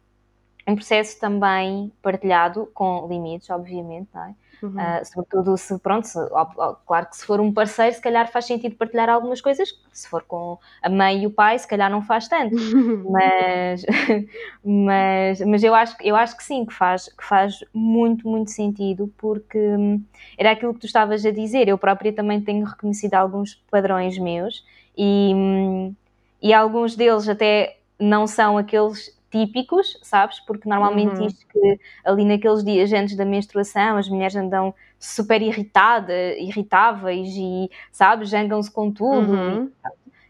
um 0.67 0.75
processo 0.75 1.19
também 1.19 1.91
partilhado 2.01 2.69
com 2.73 3.07
limites, 3.07 3.49
obviamente, 3.49 4.09
não 4.13 4.25
é? 4.25 4.35
Uhum. 4.63 4.77
Uh, 4.77 5.05
sobretudo 5.05 5.57
se, 5.57 5.77
pronto, 5.79 6.07
se, 6.07 6.17
ó, 6.31 6.75
claro 6.87 7.07
que 7.07 7.17
se 7.17 7.25
for 7.25 7.41
um 7.41 7.51
parceiro, 7.51 7.93
se 7.93 8.01
calhar 8.01 8.31
faz 8.31 8.45
sentido 8.45 8.77
partilhar 8.77 9.09
algumas 9.09 9.41
coisas, 9.41 9.77
se 9.91 10.07
for 10.07 10.23
com 10.23 10.57
a 10.81 10.89
mãe 10.89 11.23
e 11.23 11.27
o 11.27 11.31
pai, 11.31 11.59
se 11.59 11.67
calhar 11.67 11.91
não 11.91 12.01
faz 12.01 12.29
tanto, 12.29 12.55
mas, 13.11 13.85
mas, 14.63 15.41
mas 15.41 15.63
eu, 15.65 15.75
acho, 15.75 15.97
eu 16.01 16.15
acho 16.15 16.37
que 16.37 16.43
sim, 16.45 16.65
que 16.65 16.73
faz, 16.73 17.09
que 17.09 17.25
faz 17.25 17.59
muito, 17.73 18.25
muito 18.25 18.51
sentido, 18.51 19.13
porque 19.17 19.57
hum, 19.57 20.01
era 20.37 20.51
aquilo 20.51 20.73
que 20.73 20.79
tu 20.79 20.85
estavas 20.85 21.25
a 21.25 21.31
dizer, 21.31 21.67
eu 21.67 21.77
própria 21.77 22.13
também 22.13 22.39
tenho 22.39 22.65
reconhecido 22.65 23.15
alguns 23.15 23.55
padrões 23.69 24.17
meus 24.17 24.63
e, 24.97 25.33
hum, 25.35 25.93
e 26.41 26.53
alguns 26.53 26.95
deles 26.95 27.27
até 27.27 27.79
não 27.99 28.25
são 28.27 28.57
aqueles 28.57 29.12
típicos, 29.33 29.99
sabes? 30.03 30.39
Porque 30.41 30.69
normalmente 30.69 31.15
uhum. 31.15 31.27
diz 31.27 31.43
que 31.43 31.79
ali 32.05 32.23
naqueles 32.23 32.63
dias 32.63 32.93
antes 32.93 33.15
da 33.15 33.25
menstruação 33.25 33.97
as 33.97 34.07
mulheres 34.07 34.35
andam 34.35 34.75
super 34.99 35.41
irritadas, 35.41 36.37
irritáveis 36.37 37.29
e, 37.35 37.67
sabes, 37.91 38.29
jangam-se 38.29 38.69
com 38.69 38.91
tudo. 38.91 39.33
Uhum. 39.33 39.71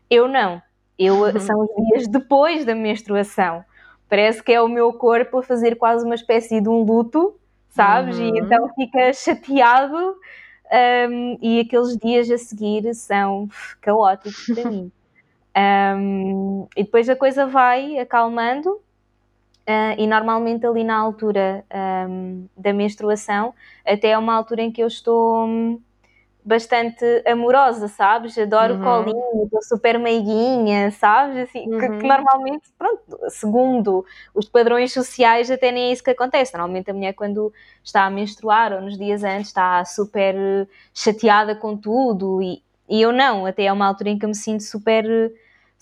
Eu 0.10 0.30
não. 0.30 0.62
Eu, 0.98 1.18
uhum. 1.18 1.38
São 1.42 1.60
os 1.60 1.70
dias 1.90 2.08
depois 2.08 2.64
da 2.64 2.74
menstruação. 2.74 3.66
Parece 4.08 4.42
que 4.42 4.54
é 4.54 4.62
o 4.62 4.70
meu 4.70 4.94
corpo 4.94 5.40
a 5.40 5.44
fazer 5.44 5.76
quase 5.76 6.06
uma 6.06 6.16
espécie 6.16 6.62
de 6.62 6.70
um 6.70 6.84
luto, 6.84 7.36
sabes? 7.68 8.18
E 8.18 8.24
uhum. 8.24 8.38
então 8.38 8.70
fica 8.74 9.12
chateado 9.12 10.16
um, 11.10 11.38
e 11.42 11.60
aqueles 11.60 11.98
dias 11.98 12.32
a 12.32 12.38
seguir 12.38 12.94
são 12.96 13.50
caóticos 13.82 14.46
para 14.48 14.64
mim. 14.72 14.92
Um, 15.56 16.68
e 16.76 16.84
depois 16.84 17.08
a 17.10 17.16
coisa 17.16 17.46
vai 17.46 18.00
acalmando 18.00 18.80
Uh, 19.66 19.96
e 19.98 20.06
normalmente 20.06 20.66
ali 20.66 20.84
na 20.84 20.98
altura 20.98 21.64
um, 22.10 22.48
da 22.58 22.74
menstruação, 22.74 23.54
até 23.86 24.10
é 24.10 24.18
uma 24.18 24.36
altura 24.36 24.62
em 24.62 24.70
que 24.70 24.84
eu 24.84 24.88
estou 24.88 25.46
um, 25.46 25.82
bastante 26.44 27.06
amorosa, 27.26 27.88
sabes? 27.88 28.38
Adoro 28.38 28.76
uhum. 28.76 28.84
colinho, 28.84 29.44
estou 29.46 29.64
super 29.64 29.98
meiguinha, 29.98 30.92
sabes? 30.92 31.50
Assim, 31.50 31.66
uhum. 31.66 31.80
que, 31.80 31.88
que, 31.88 31.94
uhum. 31.94 32.08
normalmente, 32.08 32.70
pronto, 32.78 33.02
segundo 33.30 34.06
os 34.36 34.50
padrões 34.50 34.92
sociais, 34.92 35.50
até 35.50 35.72
nem 35.72 35.90
é 35.90 35.94
isso 35.94 36.04
que 36.04 36.12
acontece. 36.12 36.54
Normalmente 36.54 36.92
a 36.92 36.94
mulher, 36.94 37.14
quando 37.14 37.54
está 37.82 38.04
a 38.06 38.10
menstruar 38.10 38.74
ou 38.74 38.82
nos 38.82 38.98
dias 38.98 39.24
antes, 39.24 39.48
está 39.48 39.84
super 39.86 40.36
chateada 40.94 41.56
com 41.56 41.78
tudo 41.78 42.42
e, 42.42 42.62
e 42.90 43.02
eu 43.02 43.14
não, 43.14 43.46
até 43.46 43.64
é 43.64 43.72
uma 43.72 43.88
altura 43.88 44.10
em 44.10 44.20
que 44.20 44.26
eu 44.26 44.30
me 44.30 44.36
sinto 44.36 44.64
super 44.64 45.06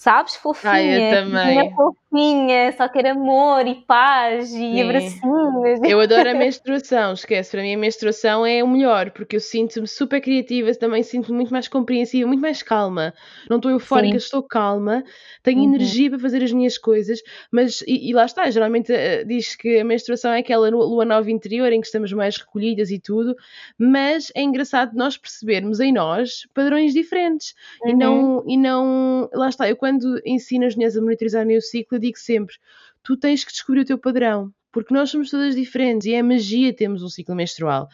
sabes? 0.01 0.35
Fofinha. 0.35 0.73
Ah, 0.73 0.81
eu 0.81 1.09
também. 1.11 1.75
Fofinha, 1.75 2.71
só 2.71 2.89
quer 2.89 3.05
amor 3.05 3.67
e 3.67 3.75
paz 3.75 4.51
e 4.51 4.81
abracinhos. 4.81 5.79
Eu 5.83 5.99
adoro 5.99 6.27
a 6.27 6.33
menstruação, 6.33 7.13
esquece. 7.13 7.51
Para 7.51 7.61
mim 7.61 7.75
a 7.75 7.77
menstruação 7.77 8.43
é 8.43 8.63
o 8.63 8.67
melhor, 8.67 9.11
porque 9.11 9.35
eu 9.35 9.39
sinto-me 9.39 9.87
super 9.87 10.19
criativa, 10.19 10.73
também 10.73 11.03
sinto-me 11.03 11.35
muito 11.35 11.53
mais 11.53 11.67
compreensiva, 11.67 12.27
muito 12.27 12.41
mais 12.41 12.63
calma. 12.63 13.13
Não 13.47 13.57
estou 13.57 13.69
eufórica, 13.69 14.17
Sim. 14.17 14.25
estou 14.25 14.41
calma, 14.41 15.03
tenho 15.43 15.59
uhum. 15.59 15.75
energia 15.75 16.09
para 16.09 16.17
fazer 16.17 16.43
as 16.43 16.51
minhas 16.51 16.79
coisas, 16.79 17.19
mas 17.51 17.81
e, 17.83 18.09
e 18.09 18.13
lá 18.13 18.25
está, 18.25 18.49
geralmente 18.49 18.91
uh, 18.91 19.23
diz 19.27 19.55
que 19.55 19.77
a 19.79 19.85
menstruação 19.85 20.31
é 20.33 20.39
aquela 20.39 20.67
lua 20.69 21.05
nova 21.05 21.29
interior 21.29 21.71
em 21.71 21.79
que 21.79 21.85
estamos 21.85 22.11
mais 22.11 22.37
recolhidas 22.37 22.89
e 22.89 22.99
tudo, 22.99 23.35
mas 23.77 24.31
é 24.35 24.41
engraçado 24.41 24.95
nós 24.95 25.15
percebermos 25.15 25.79
em 25.79 25.93
nós 25.93 26.47
padrões 26.55 26.91
diferentes 26.91 27.53
uhum. 27.83 27.89
e 27.89 27.95
não, 27.95 28.43
e 28.47 28.57
não, 28.57 29.29
lá 29.31 29.47
está, 29.47 29.69
eu 29.69 29.75
quando 29.75 29.90
quando 29.91 30.21
ensino 30.25 30.65
as 30.65 30.75
mulheres 30.75 30.95
a 30.95 31.01
monitorizarem 31.01 31.57
o 31.57 31.61
ciclo, 31.61 31.97
eu 31.97 32.01
digo 32.01 32.17
sempre: 32.17 32.55
tu 33.03 33.17
tens 33.17 33.43
que 33.43 33.51
descobrir 33.51 33.81
o 33.81 33.85
teu 33.85 33.97
padrão 33.97 34.53
porque 34.73 34.93
nós 34.93 35.09
somos 35.09 35.29
todas 35.29 35.53
diferentes 35.53 36.07
e 36.07 36.13
é 36.13 36.23
magia 36.23 36.73
termos 36.73 37.03
um 37.03 37.09
ciclo 37.09 37.35
menstrual. 37.35 37.89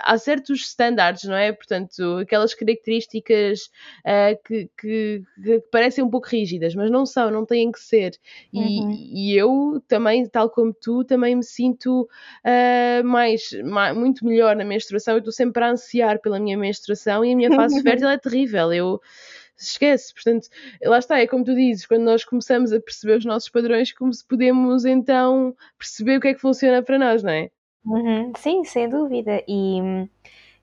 Há 0.00 0.16
certos 0.16 0.62
standards, 0.62 1.24
não 1.24 1.36
é? 1.36 1.52
Portanto, 1.52 2.20
aquelas 2.22 2.54
características 2.54 3.64
uh, 4.00 4.42
que, 4.42 4.70
que, 4.80 5.22
que, 5.44 5.60
parecem 5.70 6.02
um 6.02 6.08
pouco 6.08 6.26
rígidas, 6.26 6.74
mas 6.74 6.90
não 6.90 7.04
são, 7.04 7.30
não 7.30 7.44
têm 7.44 7.70
que 7.70 7.80
ser. 7.80 8.18
E, 8.50 8.80
uhum. 8.80 8.92
e 8.92 9.36
eu 9.36 9.82
também, 9.86 10.26
tal 10.26 10.48
como 10.48 10.72
tu, 10.72 11.04
também 11.04 11.36
me 11.36 11.44
sinto 11.44 12.08
uh, 12.46 13.06
mais, 13.06 13.50
mais, 13.62 13.94
muito 13.94 14.24
melhor 14.24 14.56
na 14.56 14.64
menstruação. 14.64 15.12
Eu 15.12 15.18
estou 15.18 15.34
sempre 15.34 15.62
a 15.64 15.72
ansiar 15.72 16.18
pela 16.22 16.40
minha 16.40 16.56
menstruação 16.56 17.22
e 17.26 17.34
a 17.34 17.36
minha 17.36 17.54
fase 17.54 17.78
fértil 17.84 18.08
é 18.08 18.16
terrível. 18.16 18.72
Eu 18.72 19.02
esquece. 19.58 20.12
Portanto, 20.14 20.48
lá 20.82 20.98
está, 20.98 21.18
é 21.18 21.26
como 21.26 21.44
tu 21.44 21.54
dizes, 21.54 21.86
quando 21.86 22.02
nós 22.02 22.24
começamos 22.24 22.72
a 22.72 22.80
perceber 22.80 23.18
os 23.18 23.24
nossos 23.24 23.48
padrões, 23.48 23.92
como 23.92 24.12
se 24.12 24.26
podemos 24.26 24.84
então 24.84 25.54
perceber 25.78 26.18
o 26.18 26.20
que 26.20 26.28
é 26.28 26.34
que 26.34 26.40
funciona 26.40 26.82
para 26.82 26.98
nós, 26.98 27.22
não 27.22 27.30
é? 27.30 27.50
Uhum, 27.84 28.32
sim, 28.36 28.64
sem 28.64 28.88
dúvida. 28.88 29.42
E, 29.46 30.08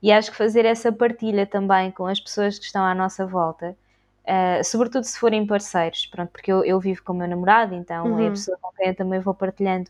e 0.01 0.11
acho 0.11 0.31
que 0.31 0.37
fazer 0.37 0.65
essa 0.65 0.91
partilha 0.91 1.45
também 1.45 1.91
com 1.91 2.05
as 2.05 2.19
pessoas 2.19 2.59
que 2.59 2.65
estão 2.65 2.83
à 2.83 2.93
nossa 2.93 3.25
volta, 3.25 3.77
uh, 4.23 4.63
sobretudo 4.63 5.03
se 5.03 5.17
forem 5.17 5.47
parceiros, 5.47 6.05
pronto, 6.07 6.31
porque 6.31 6.51
eu, 6.51 6.63
eu 6.65 6.79
vivo 6.79 7.03
com 7.03 7.13
o 7.13 7.15
meu 7.15 7.27
namorado, 7.27 7.73
então 7.73 8.05
uhum. 8.07 8.19
é 8.19 8.27
a 8.27 8.31
pessoa 8.31 8.57
com 8.61 8.71
quem 8.71 8.89
eu 8.89 8.95
também 8.95 9.19
vou 9.19 9.33
partilhando 9.33 9.89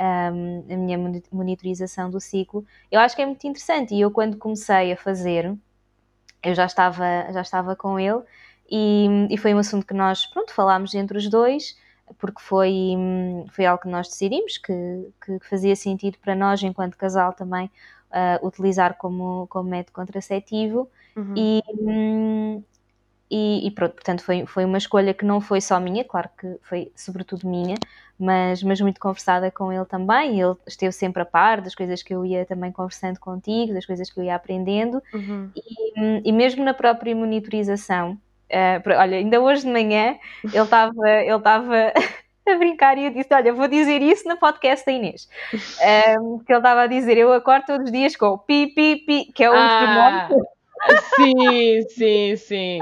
um, 0.00 0.72
a 0.72 0.76
minha 0.76 0.98
monitorização 1.30 2.10
do 2.10 2.20
ciclo. 2.20 2.64
Eu 2.90 3.00
acho 3.00 3.14
que 3.14 3.22
é 3.22 3.26
muito 3.26 3.46
interessante 3.46 3.94
e 3.94 4.00
eu 4.00 4.10
quando 4.10 4.38
comecei 4.38 4.92
a 4.92 4.96
fazer, 4.96 5.54
eu 6.42 6.54
já 6.54 6.66
estava, 6.66 7.04
já 7.32 7.40
estava 7.40 7.76
com 7.76 7.98
ele 7.98 8.22
e, 8.70 9.26
e 9.30 9.36
foi 9.36 9.54
um 9.54 9.58
assunto 9.58 9.84
que 9.84 9.94
nós, 9.94 10.26
pronto, 10.26 10.52
falámos 10.52 10.94
entre 10.94 11.18
os 11.18 11.28
dois, 11.28 11.76
porque 12.18 12.40
foi, 12.40 12.94
foi 13.50 13.66
algo 13.66 13.82
que 13.82 13.88
nós 13.88 14.08
decidimos 14.08 14.58
que, 14.58 14.72
que 15.24 15.38
fazia 15.40 15.74
sentido 15.74 16.18
para 16.18 16.34
nós, 16.34 16.62
enquanto 16.62 16.96
casal, 16.96 17.32
também 17.32 17.70
uh, 18.10 18.46
utilizar 18.46 18.96
como, 18.96 19.46
como 19.48 19.68
método 19.68 19.92
contraceptivo. 19.92 20.88
Uhum. 21.16 21.34
E, 21.36 21.62
e, 23.30 23.66
e, 23.66 23.70
pronto, 23.72 23.94
portanto, 23.94 24.22
foi, 24.22 24.46
foi 24.46 24.64
uma 24.64 24.78
escolha 24.78 25.12
que 25.14 25.24
não 25.24 25.40
foi 25.40 25.60
só 25.60 25.78
minha, 25.80 26.04
claro 26.04 26.28
que 26.38 26.56
foi 26.62 26.92
sobretudo 26.94 27.48
minha, 27.48 27.76
mas, 28.20 28.62
mas 28.62 28.80
muito 28.80 29.00
conversada 29.00 29.50
com 29.50 29.72
ele 29.72 29.84
também. 29.84 30.40
Ele 30.40 30.54
esteve 30.66 30.92
sempre 30.92 31.22
a 31.22 31.24
par 31.24 31.60
das 31.60 31.74
coisas 31.74 32.02
que 32.02 32.14
eu 32.14 32.24
ia 32.24 32.44
também 32.44 32.70
conversando 32.70 33.18
contigo, 33.18 33.72
das 33.72 33.86
coisas 33.86 34.10
que 34.10 34.20
eu 34.20 34.24
ia 34.24 34.34
aprendendo, 34.34 35.02
uhum. 35.12 35.50
e, 35.56 36.28
e 36.28 36.32
mesmo 36.32 36.62
na 36.64 36.74
própria 36.74 37.14
monitorização. 37.14 38.18
Uh, 38.50 38.82
olha, 38.98 39.16
ainda 39.16 39.40
hoje 39.40 39.62
de 39.62 39.72
manhã 39.72 40.18
ele 40.42 40.58
estava 40.58 41.08
ele 41.08 41.36
estava 41.36 41.92
a 42.46 42.58
brincar 42.58 42.98
e 42.98 43.04
eu 43.04 43.10
disse: 43.10 43.32
Olha, 43.32 43.52
vou 43.52 43.68
dizer 43.68 44.02
isso 44.02 44.28
no 44.28 44.36
podcast 44.36 44.84
da 44.84 44.92
Inês. 44.92 45.28
Um, 46.20 46.38
que 46.44 46.52
ele 46.52 46.58
estava 46.58 46.82
a 46.82 46.86
dizer: 46.86 47.16
Eu 47.16 47.32
acordo 47.32 47.66
todos 47.66 47.86
os 47.86 47.92
dias 47.92 48.16
com 48.16 48.36
pi, 48.38 48.66
pi, 48.74 48.96
pi, 49.06 49.32
que 49.32 49.44
é 49.44 49.50
o 49.50 49.54
ah. 49.54 50.28
Sim, 51.14 51.82
sim, 51.88 52.36
sim. 52.36 52.78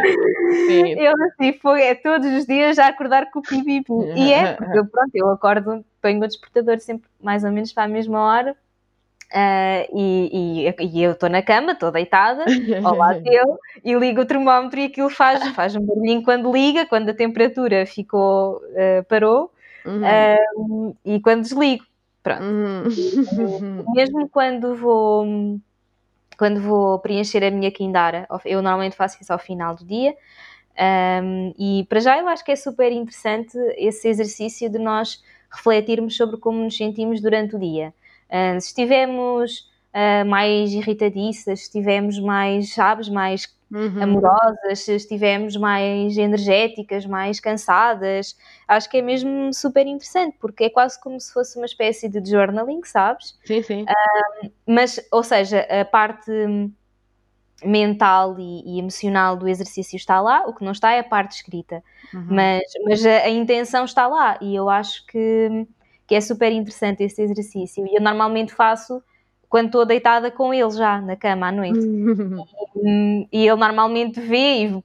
sim. 0.66 0.92
Eu 0.98 1.12
assim, 1.24 1.52
foi, 1.54 1.82
é 1.82 1.94
todos 1.94 2.32
os 2.32 2.46
dias 2.46 2.76
já 2.76 2.88
acordar 2.88 3.30
com 3.30 3.40
o 3.40 3.42
pipi. 3.42 3.82
E 4.16 4.32
é, 4.32 4.54
porque 4.54 4.84
pronto, 4.90 5.10
eu 5.14 5.30
acordo, 5.30 5.84
ponho 6.00 6.22
o 6.22 6.26
despertador 6.26 6.78
sempre 6.78 7.08
mais 7.20 7.44
ou 7.44 7.50
menos 7.50 7.72
para 7.72 7.84
a 7.84 7.88
mesma 7.88 8.20
hora. 8.20 8.56
Uh, 9.30 9.84
e, 9.94 10.64
e, 10.70 10.84
e, 10.86 11.02
eu 11.02 11.12
estou 11.12 11.28
na 11.28 11.42
cama, 11.42 11.72
estou 11.72 11.92
deitada 11.92 12.46
ao 12.82 12.96
lado 12.96 13.20
dele 13.20 13.58
e 13.84 13.92
ligo 13.92 14.22
o 14.22 14.24
termómetro 14.24 14.80
e 14.80 14.84
aquilo 14.84 15.10
faz, 15.10 15.46
faz 15.48 15.76
um 15.76 15.84
barulhinho 15.84 16.22
quando 16.22 16.50
liga, 16.50 16.86
quando 16.86 17.10
a 17.10 17.14
temperatura 17.14 17.84
ficou, 17.84 18.56
uh, 18.56 19.04
parou 19.06 19.52
uhum. 19.84 20.00
uh, 20.00 20.96
e 21.04 21.20
quando 21.20 21.42
desligo 21.42 21.84
Pronto. 22.22 22.42
Uhum. 22.42 23.84
Mesmo 23.94 24.28
quando 24.28 24.74
vou 24.74 25.24
quando 26.38 26.60
vou 26.60 26.98
preencher 27.00 27.42
a 27.44 27.50
minha 27.50 27.70
Kindara, 27.70 28.26
eu 28.44 28.62
normalmente 28.62 28.96
faço 28.96 29.18
isso 29.20 29.32
ao 29.32 29.38
final 29.38 29.74
do 29.74 29.84
dia. 29.84 30.16
Um, 31.22 31.52
e 31.58 31.84
para 31.88 31.98
já 31.98 32.16
eu 32.18 32.28
acho 32.28 32.44
que 32.44 32.52
é 32.52 32.56
super 32.56 32.92
interessante 32.92 33.58
esse 33.76 34.08
exercício 34.08 34.70
de 34.70 34.78
nós 34.78 35.20
refletirmos 35.50 36.16
sobre 36.16 36.36
como 36.36 36.62
nos 36.62 36.76
sentimos 36.76 37.20
durante 37.20 37.56
o 37.56 37.58
dia. 37.58 37.92
Uh, 38.30 38.60
se 38.60 38.68
estivermos 38.68 39.67
uh, 39.98 40.28
mais 40.28 40.72
irritadiças, 40.72 41.60
se 41.60 41.64
estivermos 41.66 42.18
mais, 42.20 42.72
sabes, 42.72 43.08
mais 43.08 43.52
uhum. 43.70 44.02
amorosas, 44.02 44.80
se 44.80 44.94
estivermos 44.94 45.56
mais 45.56 46.16
energéticas, 46.16 47.04
mais 47.04 47.40
cansadas, 47.40 48.36
acho 48.66 48.88
que 48.88 48.98
é 48.98 49.02
mesmo 49.02 49.52
super 49.52 49.86
interessante, 49.86 50.36
porque 50.40 50.64
é 50.64 50.70
quase 50.70 51.00
como 51.00 51.20
se 51.20 51.32
fosse 51.32 51.56
uma 51.58 51.66
espécie 51.66 52.08
de 52.08 52.24
journaling, 52.30 52.80
sabes? 52.84 53.36
Sim, 53.44 53.62
sim. 53.62 53.82
Uh, 53.82 54.50
mas, 54.66 55.00
ou 55.10 55.22
seja, 55.22 55.66
a 55.68 55.84
parte 55.84 56.30
mental 57.64 58.38
e, 58.38 58.76
e, 58.76 58.78
emocional 58.78 59.36
do 59.36 59.48
exercício 59.48 59.96
está 59.96 60.20
lá, 60.20 60.44
o 60.46 60.54
que 60.54 60.64
não 60.64 60.70
está 60.70 60.92
é 60.92 61.00
a 61.00 61.04
parte 61.04 61.32
escrita, 61.32 61.82
uhum. 62.14 62.26
mas, 62.30 62.62
mas 62.84 63.04
a, 63.04 63.24
a, 63.24 63.30
intenção 63.30 63.84
está 63.84 64.06
lá 64.06 64.38
e 64.40 64.54
eu 64.54 64.70
acho 64.70 65.04
que, 65.06 65.66
que 66.06 66.14
é 66.14 66.20
super 66.20 66.52
interessante 66.52 67.02
esse 67.02 67.20
exercício 67.20 67.84
e 67.84 67.96
eu 67.96 68.00
normalmente 68.00 68.54
faço 68.54 69.02
quando 69.48 69.66
estou 69.66 69.84
deitada 69.86 70.30
com 70.30 70.52
ele 70.52 70.70
já 70.70 71.00
na 71.00 71.16
cama 71.16 71.48
à 71.48 71.52
noite 71.52 71.80
e, 72.76 73.28
e, 73.32 73.46
ele 73.46 73.56
normalmente 73.56 74.20
vê 74.20 74.66
e, 74.66 74.82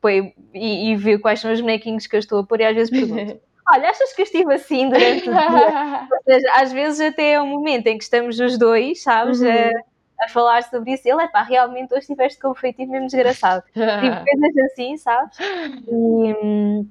e, 0.53 0.91
e, 0.91 0.95
vê 0.95 1.17
quais 1.17 1.39
são 1.39 1.51
os 1.51 1.59
bonequinhos 1.61 2.07
que 2.07 2.15
eu 2.15 2.19
estou 2.19 2.39
a 2.39 2.43
pôr 2.43 2.61
e 2.61 2.65
às 2.65 2.75
vezes 2.75 2.89
pergunto 2.89 3.39
olha, 3.71 3.89
achas 3.89 4.13
que 4.13 4.21
eu 4.21 4.25
estive 4.25 4.53
assim 4.53 4.89
durante 4.89 5.29
o 5.29 5.33
dia? 5.33 6.07
Ou 6.11 6.23
seja, 6.23 6.51
às 6.55 6.71
vezes 6.71 7.01
até 7.01 7.33
é 7.33 7.41
um 7.41 7.47
momento 7.47 7.87
em 7.87 7.97
que 7.97 8.03
estamos 8.03 8.39
os 8.39 8.57
dois, 8.57 9.01
sabes, 9.01 9.41
uhum. 9.41 9.49
a, 9.49 10.25
a 10.25 10.29
falar 10.29 10.63
sobre 10.63 10.93
isso. 10.93 11.07
Ele, 11.07 11.21
é 11.21 11.27
pá, 11.27 11.43
realmente 11.43 11.91
hoje 11.91 12.01
estiveste 12.01 12.39
com 12.39 12.49
um 12.49 12.55
feitiço 12.55 12.91
mesmo 12.91 13.07
desgraçado. 13.07 13.63
tipo, 13.73 14.25
coisas 14.25 14.71
assim, 14.71 14.97
sabes? 14.97 15.37
E, 15.39 16.85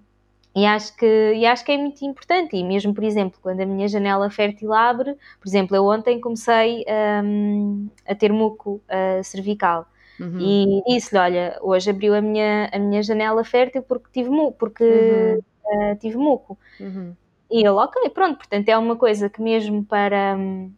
e, 0.54 0.66
acho 0.66 0.94
que, 0.96 1.32
e 1.34 1.46
acho 1.46 1.64
que 1.64 1.72
é 1.72 1.78
muito 1.78 2.04
importante. 2.04 2.56
E 2.56 2.62
mesmo, 2.62 2.94
por 2.94 3.04
exemplo, 3.04 3.38
quando 3.42 3.60
a 3.60 3.66
minha 3.66 3.88
janela 3.88 4.30
fértil 4.30 4.72
abre, 4.72 5.14
por 5.40 5.48
exemplo, 5.48 5.76
eu 5.76 5.86
ontem 5.86 6.20
comecei 6.20 6.84
um, 7.24 7.88
a 8.06 8.14
ter 8.14 8.32
muco 8.32 8.80
uh, 8.88 9.24
cervical. 9.24 9.86
Uhum. 10.20 10.38
E 10.38 10.82
disse-lhe: 10.86 11.20
Olha, 11.20 11.58
hoje 11.62 11.90
abriu 11.90 12.14
a 12.14 12.20
minha, 12.20 12.68
a 12.72 12.78
minha 12.78 13.02
janela 13.02 13.42
fértil 13.44 13.82
porque 13.82 14.08
tive 14.12 14.28
muco, 14.28 14.56
porque 14.58 14.84
uhum. 14.84 15.92
uh, 15.92 15.96
tive 15.96 16.16
muco. 16.16 16.58
Uhum. 16.78 17.14
E 17.50 17.58
ele, 17.60 17.68
ok, 17.68 18.10
pronto, 18.10 18.36
portanto 18.36 18.68
é 18.68 18.76
uma 18.76 18.96
coisa 18.96 19.28
que 19.28 19.40
mesmo 19.40 19.84
para. 19.84 20.36
Um, 20.36 20.72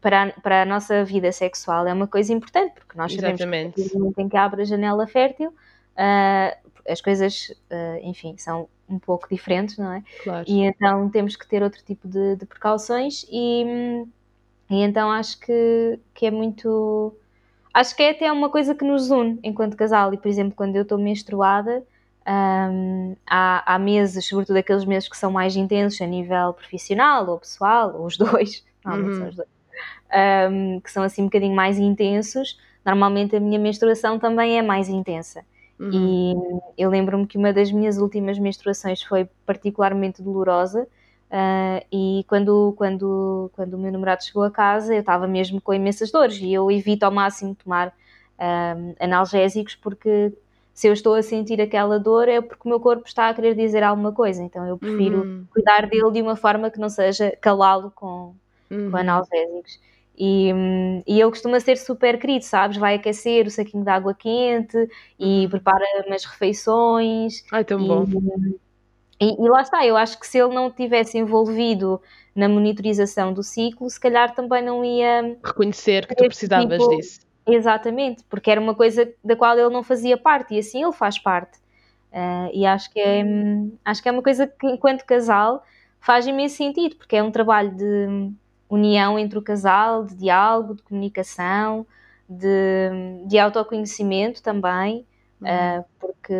para 0.00 0.22
a, 0.22 0.40
para 0.40 0.62
a 0.62 0.64
nossa 0.64 1.04
vida 1.04 1.30
sexual 1.30 1.86
é 1.86 1.92
uma 1.92 2.06
coisa 2.06 2.32
importante, 2.32 2.72
porque 2.74 2.96
nós 2.96 3.12
sabemos 3.12 3.38
Exatamente. 3.38 3.74
que 3.74 3.94
no 3.94 4.00
momento 4.00 4.18
em 4.18 4.28
que 4.30 4.36
abre 4.36 4.62
a 4.62 4.64
janela 4.64 5.06
fértil, 5.06 5.48
uh, 5.48 6.70
as 6.90 7.00
coisas, 7.00 7.50
uh, 7.70 7.98
enfim, 8.02 8.36
são 8.36 8.68
um 8.88 8.98
pouco 8.98 9.28
diferentes, 9.30 9.78
não 9.78 9.92
é? 9.92 10.02
Claro. 10.22 10.44
E 10.48 10.60
então 10.60 11.08
temos 11.10 11.36
que 11.36 11.46
ter 11.46 11.62
outro 11.62 11.82
tipo 11.84 12.08
de, 12.08 12.36
de 12.36 12.46
precauções 12.46 13.24
e, 13.30 14.04
e 14.68 14.82
então 14.82 15.10
acho 15.10 15.38
que, 15.40 15.98
que 16.14 16.26
é 16.26 16.30
muito. 16.30 17.14
Acho 17.72 17.94
que 17.94 18.02
é 18.02 18.10
até 18.10 18.30
uma 18.32 18.50
coisa 18.50 18.74
que 18.74 18.84
nos 18.84 19.10
une 19.10 19.38
enquanto 19.44 19.76
casal. 19.76 20.12
E, 20.12 20.18
por 20.18 20.28
exemplo, 20.28 20.54
quando 20.56 20.74
eu 20.74 20.82
estou 20.82 20.98
menstruada, 20.98 21.84
um, 22.26 23.14
há, 23.24 23.74
há 23.74 23.78
meses, 23.78 24.26
sobretudo 24.26 24.56
aqueles 24.56 24.84
meses 24.84 25.08
que 25.08 25.16
são 25.16 25.30
mais 25.30 25.54
intensos 25.54 26.00
a 26.00 26.06
nível 26.06 26.52
profissional 26.52 27.28
ou 27.28 27.38
pessoal, 27.38 27.94
ou 27.96 28.06
os 28.06 28.16
dois, 28.18 28.64
normalmente 28.84 29.12
uhum. 29.12 29.18
são 29.18 29.28
os 29.28 29.36
dois 29.36 29.60
um, 30.50 30.80
que 30.80 30.90
são 30.90 31.02
assim 31.02 31.22
um 31.22 31.26
bocadinho 31.26 31.54
mais 31.54 31.78
intensos, 31.78 32.58
normalmente 32.84 33.36
a 33.36 33.40
minha 33.40 33.58
menstruação 33.58 34.18
também 34.18 34.58
é 34.58 34.62
mais 34.62 34.88
intensa. 34.88 35.44
Uhum. 35.80 36.66
E 36.76 36.82
eu 36.82 36.90
lembro-me 36.90 37.26
que 37.26 37.38
uma 37.38 37.54
das 37.54 37.72
minhas 37.72 37.96
últimas 37.96 38.38
menstruações 38.38 39.02
foi 39.02 39.26
particularmente 39.46 40.22
dolorosa. 40.22 40.86
Uh, 41.30 41.86
e 41.90 42.24
quando, 42.28 42.74
quando, 42.76 43.50
quando 43.54 43.74
o 43.74 43.78
meu 43.78 43.90
namorado 43.90 44.22
chegou 44.22 44.42
a 44.42 44.50
casa, 44.50 44.94
eu 44.94 45.00
estava 45.00 45.26
mesmo 45.26 45.60
com 45.60 45.72
imensas 45.72 46.10
dores 46.10 46.36
e 46.38 46.52
eu 46.52 46.70
evito 46.70 47.04
ao 47.06 47.10
máximo 47.12 47.54
tomar 47.54 47.94
analgésicos 48.98 49.74
porque 49.74 50.32
se 50.72 50.86
eu 50.88 50.94
estou 50.94 51.14
a 51.14 51.22
sentir 51.22 51.60
aquela 51.60 52.00
dor 52.00 52.26
é 52.26 52.40
porque 52.40 52.66
o 52.66 52.70
meu 52.70 52.80
corpo 52.80 53.06
está 53.06 53.28
a 53.28 53.34
querer 53.34 53.54
dizer 53.54 53.82
alguma 53.82 54.12
coisa. 54.12 54.42
Então 54.42 54.66
eu 54.66 54.78
prefiro 54.78 55.22
uhum. 55.22 55.44
cuidar 55.52 55.86
dele 55.86 56.10
de 56.10 56.22
uma 56.22 56.36
forma 56.36 56.70
que 56.70 56.80
não 56.80 56.88
seja 56.88 57.36
calá-lo 57.38 57.92
com, 57.94 58.34
uhum. 58.70 58.90
com 58.90 58.96
analgésicos. 58.96 59.78
E, 60.22 60.50
e 61.06 61.18
ele 61.18 61.30
costuma 61.30 61.58
ser 61.60 61.78
super 61.78 62.18
querido, 62.18 62.44
sabes? 62.44 62.76
Vai 62.76 62.96
aquecer 62.96 63.46
o 63.46 63.50
saquinho 63.50 63.82
de 63.82 63.90
água 63.90 64.12
quente 64.12 64.76
e 65.18 65.44
uhum. 65.44 65.50
prepara 65.50 65.82
umas 66.06 66.26
refeições. 66.26 67.42
Ai, 67.50 67.64
tão 67.64 67.80
e, 67.80 67.88
bom. 67.88 68.04
E, 69.18 69.42
e, 69.42 69.48
lá 69.48 69.62
está, 69.62 69.86
eu 69.86 69.96
acho 69.96 70.20
que 70.20 70.26
se 70.26 70.38
ele 70.38 70.52
não 70.52 70.70
tivesse 70.70 71.16
envolvido 71.16 72.02
na 72.36 72.50
monitorização 72.50 73.32
do 73.32 73.42
ciclo, 73.42 73.88
se 73.88 73.98
calhar 73.98 74.34
também 74.34 74.62
não 74.62 74.84
ia 74.84 75.38
reconhecer 75.42 76.06
que 76.06 76.14
tu 76.14 76.24
precisavas 76.24 76.78
tipo... 76.78 76.96
disso. 76.96 77.20
Exatamente, 77.46 78.22
porque 78.28 78.50
era 78.50 78.60
uma 78.60 78.74
coisa 78.74 79.10
da 79.24 79.34
qual 79.34 79.58
ele 79.58 79.70
não 79.70 79.82
fazia 79.82 80.18
parte 80.18 80.54
e 80.54 80.58
assim 80.58 80.82
ele 80.82 80.92
faz 80.92 81.18
parte. 81.18 81.58
Uh, 82.12 82.50
e 82.52 82.66
acho 82.66 82.92
que, 82.92 83.00
é, 83.00 83.24
acho 83.86 84.02
que 84.02 84.08
é 84.08 84.12
uma 84.12 84.22
coisa 84.22 84.46
que, 84.46 84.66
enquanto 84.66 85.04
casal, 85.04 85.64
faz 85.98 86.26
imenso 86.26 86.56
sentido, 86.56 86.96
porque 86.96 87.16
é 87.16 87.22
um 87.22 87.30
trabalho 87.30 87.74
de 87.74 88.30
união 88.70 89.18
entre 89.18 89.38
o 89.38 89.42
casal, 89.42 90.04
de 90.04 90.14
diálogo, 90.14 90.76
de 90.76 90.82
comunicação, 90.82 91.84
de, 92.28 93.26
de 93.26 93.38
autoconhecimento 93.38 94.40
também, 94.40 95.04
uhum. 95.40 95.80
uh, 95.80 95.84
porque, 95.98 96.34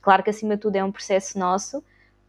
claro 0.00 0.22
que 0.22 0.30
acima 0.30 0.54
de 0.54 0.62
tudo 0.62 0.76
é 0.76 0.84
um 0.84 0.92
processo 0.92 1.36
nosso, 1.36 1.82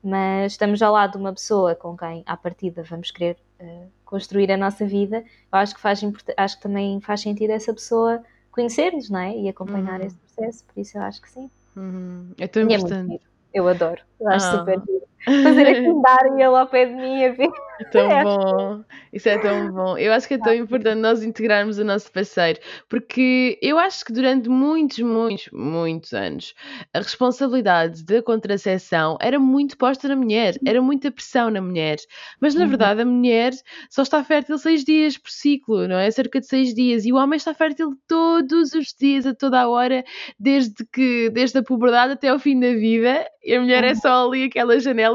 mas 0.03 0.53
estamos 0.53 0.81
ao 0.81 0.93
lado 0.93 1.11
de 1.11 1.17
uma 1.17 1.31
pessoa 1.31 1.75
com 1.75 1.95
quem, 1.95 2.23
à 2.25 2.35
partida, 2.35 2.81
vamos 2.81 3.11
querer 3.11 3.37
uh, 3.61 3.87
construir 4.03 4.51
a 4.51 4.57
nossa 4.57 4.85
vida. 4.85 5.17
Eu 5.51 5.59
acho 5.59 5.75
que, 5.75 5.81
faz, 5.81 6.01
acho 6.35 6.57
que 6.57 6.63
também 6.63 6.99
faz 6.99 7.21
sentido 7.21 7.51
essa 7.51 7.71
pessoa 7.71 8.23
conhecer-nos, 8.49 9.09
não 9.09 9.19
é? 9.19 9.37
E 9.37 9.47
acompanhar 9.47 9.99
uhum. 9.99 10.07
esse 10.07 10.15
processo, 10.15 10.65
por 10.65 10.81
isso 10.81 10.97
eu 10.97 11.03
acho 11.03 11.21
que 11.21 11.29
sim. 11.29 11.51
Uhum. 11.75 12.31
É 12.39 12.47
tão 12.47 12.67
e 12.67 12.73
importante. 12.73 13.21
É 13.53 13.59
eu 13.59 13.67
adoro, 13.67 14.01
eu 14.19 14.27
acho 14.29 14.47
ah. 14.47 14.57
super 14.57 14.81
Fazer 15.25 15.83
dar 16.01 16.25
e 16.27 16.41
ele 16.41 16.43
ao 16.43 16.67
pé 16.67 16.85
de 16.85 16.93
mim 16.93 17.25
a 17.25 17.31
ver. 17.31 17.49
É 17.79 17.83
tão 17.85 18.11
é. 18.11 18.23
bom, 18.23 18.83
isso 19.11 19.29
é 19.29 19.37
tão 19.37 19.71
bom. 19.71 19.97
Eu 19.97 20.13
acho 20.13 20.27
que 20.27 20.33
é 20.35 20.37
tão 20.37 20.53
importante 20.53 20.99
nós 20.99 21.23
integrarmos 21.23 21.77
o 21.77 21.83
nosso 21.83 22.11
parceiro, 22.11 22.59
porque 22.87 23.57
eu 23.61 23.77
acho 23.79 24.05
que 24.05 24.13
durante 24.13 24.49
muitos, 24.49 24.99
muitos, 24.99 25.49
muitos 25.51 26.13
anos 26.13 26.53
a 26.93 26.99
responsabilidade 26.99 28.03
da 28.03 28.21
contracepção 28.21 29.17
era 29.21 29.39
muito 29.39 29.77
posta 29.77 30.07
na 30.07 30.15
mulher, 30.15 30.55
era 30.65 30.81
muita 30.81 31.11
pressão 31.11 31.49
na 31.49 31.61
mulher. 31.61 31.97
Mas 32.39 32.55
na 32.55 32.63
uhum. 32.63 32.69
verdade 32.69 33.01
a 33.01 33.05
mulher 33.05 33.53
só 33.89 34.03
está 34.03 34.23
fértil 34.23 34.57
seis 34.57 34.83
dias 34.83 35.17
por 35.17 35.31
ciclo, 35.31 35.87
não 35.87 35.97
é? 35.97 36.09
Cerca 36.11 36.39
de 36.39 36.47
seis 36.47 36.73
dias. 36.73 37.05
E 37.05 37.13
o 37.13 37.15
homem 37.15 37.37
está 37.37 37.53
fértil 37.53 37.95
todos 38.07 38.73
os 38.73 38.93
dias, 38.93 39.25
a 39.25 39.33
toda 39.33 39.61
a 39.61 39.69
hora, 39.69 40.03
desde 40.39 40.85
que 40.91 41.29
desde 41.29 41.59
a 41.59 41.63
puberdade 41.63 42.13
até 42.13 42.29
ao 42.29 42.39
fim 42.39 42.59
da 42.59 42.73
vida. 42.73 43.25
E 43.43 43.55
a 43.55 43.61
mulher 43.61 43.83
é 43.83 43.89
uhum. 43.89 43.95
só 43.95 44.27
ali 44.27 44.43
aquela 44.43 44.79
janela 44.79 45.08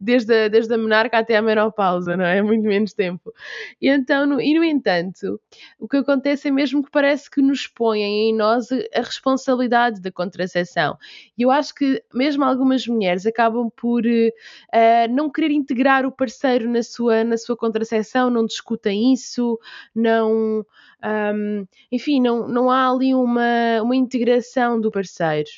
desde 0.00 0.44
a, 0.44 0.48
desde 0.48 0.74
a 0.74 0.78
menarca 0.78 1.18
até 1.18 1.36
a 1.36 1.42
menopausa 1.42 1.92
pausa, 1.92 2.16
não 2.16 2.24
é? 2.24 2.40
Muito 2.42 2.62
menos 2.64 2.92
tempo. 2.92 3.32
E 3.80 3.88
então, 3.88 4.26
no, 4.26 4.40
e 4.40 4.54
no 4.54 4.64
entanto, 4.64 5.40
o 5.78 5.88
que 5.88 5.96
acontece 5.96 6.48
é 6.48 6.50
mesmo 6.50 6.82
que 6.82 6.90
parece 6.90 7.30
que 7.30 7.42
nos 7.42 7.66
põem 7.66 8.30
em 8.30 8.34
nós 8.34 8.68
a 8.72 9.00
responsabilidade 9.00 10.00
da 10.00 10.10
contracepção. 10.10 10.96
E 11.36 11.42
eu 11.42 11.50
acho 11.50 11.74
que 11.74 12.02
mesmo 12.14 12.44
algumas 12.44 12.86
mulheres 12.86 13.26
acabam 13.26 13.70
por 13.70 14.04
uh, 14.04 15.10
não 15.10 15.30
querer 15.30 15.50
integrar 15.50 16.06
o 16.06 16.12
parceiro 16.12 16.68
na 16.68 16.82
sua, 16.82 17.24
na 17.24 17.36
sua 17.36 17.56
contracepção, 17.56 18.30
não 18.30 18.46
discutem 18.46 19.12
isso, 19.12 19.58
não. 19.94 20.64
Um, 21.04 21.66
enfim, 21.90 22.20
não, 22.20 22.46
não 22.46 22.70
há 22.70 22.88
ali 22.88 23.12
uma, 23.12 23.82
uma 23.82 23.96
integração 23.96 24.80
do 24.80 24.90
parceiro. 24.90 25.50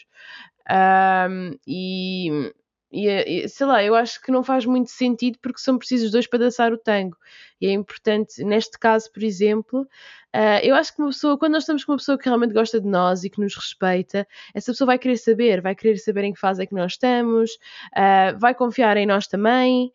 Um, 0.70 1.58
e 1.66 2.54
e, 2.94 3.48
sei 3.48 3.66
lá, 3.66 3.82
eu 3.82 3.94
acho 3.94 4.20
que 4.22 4.30
não 4.30 4.44
faz 4.44 4.64
muito 4.64 4.90
sentido 4.90 5.38
porque 5.42 5.58
são 5.58 5.76
precisos 5.76 6.10
dois 6.12 6.26
para 6.26 6.38
dançar 6.38 6.72
o 6.72 6.78
tango. 6.78 7.16
E 7.60 7.66
é 7.66 7.72
importante, 7.72 8.44
neste 8.44 8.78
caso, 8.78 9.10
por 9.12 9.22
exemplo, 9.22 9.82
uh, 9.82 10.60
eu 10.62 10.74
acho 10.74 10.94
que 10.94 11.00
uma 11.00 11.08
pessoa, 11.08 11.38
quando 11.38 11.52
nós 11.52 11.62
estamos 11.62 11.84
com 11.84 11.92
uma 11.92 11.98
pessoa 11.98 12.18
que 12.18 12.26
realmente 12.26 12.52
gosta 12.52 12.80
de 12.80 12.86
nós 12.86 13.24
e 13.24 13.30
que 13.30 13.40
nos 13.40 13.54
respeita, 13.56 14.26
essa 14.54 14.72
pessoa 14.72 14.86
vai 14.86 14.98
querer 14.98 15.16
saber, 15.16 15.60
vai 15.60 15.74
querer 15.74 15.96
saber 15.96 16.24
em 16.24 16.32
que 16.32 16.38
fase 16.38 16.62
é 16.62 16.66
que 16.66 16.74
nós 16.74 16.92
estamos, 16.92 17.52
uh, 17.96 18.38
vai 18.38 18.54
confiar 18.54 18.96
em 18.96 19.06
nós 19.06 19.26
também. 19.26 19.92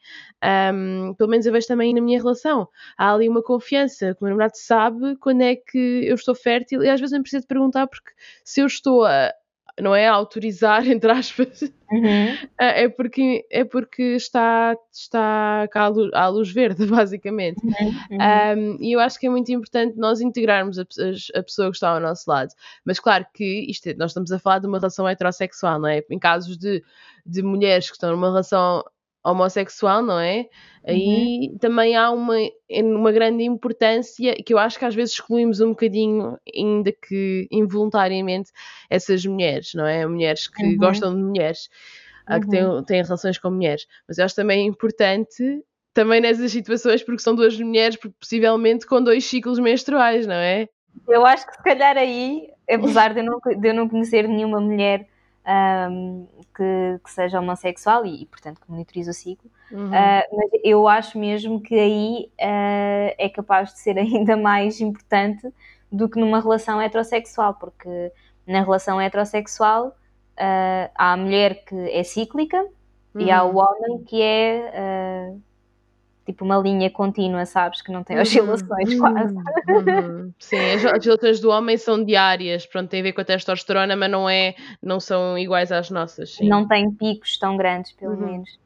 Um, 0.73 1.13
pelo 1.15 1.29
menos 1.29 1.45
eu 1.45 1.53
vejo 1.53 1.67
também 1.67 1.93
na 1.93 2.01
minha 2.01 2.17
relação. 2.17 2.67
Há 2.97 3.13
ali 3.13 3.29
uma 3.29 3.43
confiança, 3.43 4.15
que 4.15 4.21
o 4.21 4.25
meu 4.25 4.31
namorado 4.31 4.53
sabe 4.55 5.15
quando 5.17 5.41
é 5.41 5.55
que 5.55 6.05
eu 6.05 6.15
estou 6.15 6.33
fértil 6.33 6.83
e 6.83 6.89
às 6.89 6.99
vezes 6.99 7.13
não 7.13 7.21
preciso 7.21 7.45
perguntar 7.45 7.87
porque 7.87 8.11
se 8.43 8.61
eu 8.61 8.65
estou 8.65 9.05
a 9.05 9.33
não 9.81 9.95
é 9.95 10.07
autorizar, 10.07 10.85
entre 10.87 11.11
aspas, 11.11 11.61
uhum. 11.61 12.37
é, 12.59 12.87
porque, 12.89 13.45
é 13.49 13.63
porque 13.63 14.03
está, 14.15 14.75
está 14.91 15.67
cá 15.71 15.83
à 15.83 15.87
luz, 15.87 16.13
à 16.13 16.27
luz 16.27 16.51
verde, 16.51 16.85
basicamente. 16.87 17.61
Uhum. 17.63 18.75
Um, 18.77 18.77
e 18.81 18.93
eu 18.93 18.99
acho 18.99 19.19
que 19.19 19.27
é 19.27 19.29
muito 19.29 19.51
importante 19.51 19.97
nós 19.97 20.21
integrarmos 20.21 20.79
a, 20.79 20.83
a, 20.83 21.43
pessoa 21.43 21.69
que 21.69 21.77
está 21.77 21.89
ao 21.89 21.99
nosso 21.99 22.29
lado. 22.29 22.53
Mas 22.85 22.99
claro 22.99 23.25
que 23.33 23.65
isto, 23.69 23.87
é, 23.87 23.93
nós 23.93 24.11
estamos 24.11 24.31
a 24.31 24.39
falar 24.39 24.59
de 24.59 24.67
uma 24.67 24.77
relação 24.77 25.07
heterossexual, 25.07 25.79
não 25.79 25.87
é? 25.87 26.03
Em 26.09 26.19
casos 26.19 26.57
de, 26.57 26.83
de 27.25 27.41
mulheres 27.41 27.87
que 27.87 27.95
estão 27.95 28.11
numa 28.11 28.27
relação 28.27 28.83
homossexual, 29.23 30.01
não 30.01 30.19
é? 30.19 30.47
Aí 30.85 31.49
uhum. 31.51 31.57
também 31.59 31.95
há 31.95 32.09
uma, 32.11 32.35
uma 32.71 33.11
grande 33.11 33.43
importância 33.43 34.33
que 34.35 34.53
eu 34.53 34.57
acho 34.57 34.79
que 34.79 34.85
às 34.85 34.95
vezes 34.95 35.13
excluímos 35.15 35.59
um 35.59 35.69
bocadinho, 35.69 36.37
ainda 36.55 36.91
que 36.91 37.47
involuntariamente, 37.51 38.51
essas 38.89 39.25
mulheres, 39.25 39.73
não 39.73 39.85
é? 39.85 40.05
Mulheres 40.05 40.47
que 40.47 40.63
uhum. 40.63 40.77
gostam 40.77 41.15
de 41.15 41.21
mulheres, 41.21 41.69
uhum. 42.29 42.39
que 42.39 42.47
têm, 42.47 42.65
uhum. 42.65 42.83
têm 42.83 43.03
relações 43.03 43.37
com 43.37 43.51
mulheres. 43.51 43.85
Mas 44.07 44.17
eu 44.17 44.25
acho 44.25 44.35
também 44.35 44.65
importante, 44.67 45.63
também 45.93 46.21
nessas 46.21 46.51
situações, 46.51 47.03
porque 47.03 47.21
são 47.21 47.35
duas 47.35 47.59
mulheres, 47.59 47.97
possivelmente 48.19 48.85
com 48.85 49.01
dois 49.03 49.25
ciclos 49.25 49.59
menstruais, 49.59 50.25
não 50.25 50.35
é? 50.35 50.67
Eu 51.07 51.25
acho 51.25 51.45
que 51.45 51.53
se 51.53 51.63
calhar 51.63 51.97
aí, 51.97 52.49
apesar 52.69 53.13
de 53.13 53.19
eu 53.19 53.25
não, 53.25 53.39
de 53.39 53.67
eu 53.67 53.73
não 53.73 53.87
conhecer 53.87 54.27
nenhuma 54.27 54.59
mulher 54.59 55.07
um, 55.49 56.27
que, 56.55 56.99
que, 57.03 57.11
seja 57.11 57.39
homossexual 57.39 58.05
e, 58.05 58.21
e, 58.21 58.25
portanto, 58.25 58.61
que 58.61 58.69
monitorize 58.69 59.09
o 59.09 59.13
ciclo. 59.13 59.49
Uhum. 59.71 59.87
Uh, 59.87 60.37
mas 60.37 60.49
eu 60.63 60.87
acho 60.87 61.17
mesmo 61.17 61.61
que 61.61 61.75
aí 61.75 62.31
uh, 62.39 63.15
é 63.17 63.29
capaz 63.29 63.73
de 63.73 63.79
ser 63.79 63.97
ainda 63.99 64.37
mais 64.37 64.79
importante 64.79 65.51
do 65.91 66.07
que 66.07 66.19
numa 66.19 66.39
relação 66.39 66.79
heterossexual, 66.81 67.55
porque 67.55 68.11
na 68.45 68.61
relação 68.61 69.01
heterossexual 69.01 69.87
uh, 69.87 70.91
há 70.95 71.13
a 71.13 71.17
mulher 71.17 71.63
que 71.65 71.75
é 71.75 72.03
cíclica 72.03 72.61
uhum. 73.15 73.21
e 73.21 73.31
há 73.31 73.43
o 73.43 73.51
uhum. 73.51 73.57
homem 73.57 74.03
que 74.03 74.21
é 74.21 75.33
tipo 76.29 76.45
uma 76.45 76.57
linha 76.57 76.89
contínua, 76.91 77.43
sabes? 77.45 77.81
Que 77.81 77.91
não 77.91 78.03
tem 78.03 78.15
uhum, 78.15 78.21
oscilações 78.21 78.93
uhum, 78.93 78.99
quase. 78.99 79.35
Uhum. 79.35 80.33
Sim, 80.37 80.57
as 80.75 80.85
oscilações 80.85 81.39
do 81.39 81.49
homem 81.49 81.75
são 81.75 82.03
diárias, 82.03 82.67
pronto, 82.67 82.87
tem 82.87 82.99
a 82.99 83.03
ver 83.03 83.13
com 83.13 83.21
a 83.21 83.25
testosterona, 83.25 83.95
mas 83.95 84.11
não, 84.11 84.29
é, 84.29 84.53
não 84.81 84.99
são 84.99 85.37
iguais 85.37 85.71
às 85.71 85.89
nossas. 85.89 86.35
Sim. 86.35 86.47
Não 86.47 86.67
tem 86.67 86.91
picos 86.91 87.37
tão 87.39 87.57
grandes, 87.57 87.93
pelo 87.93 88.13
uhum. 88.13 88.25
menos. 88.25 88.59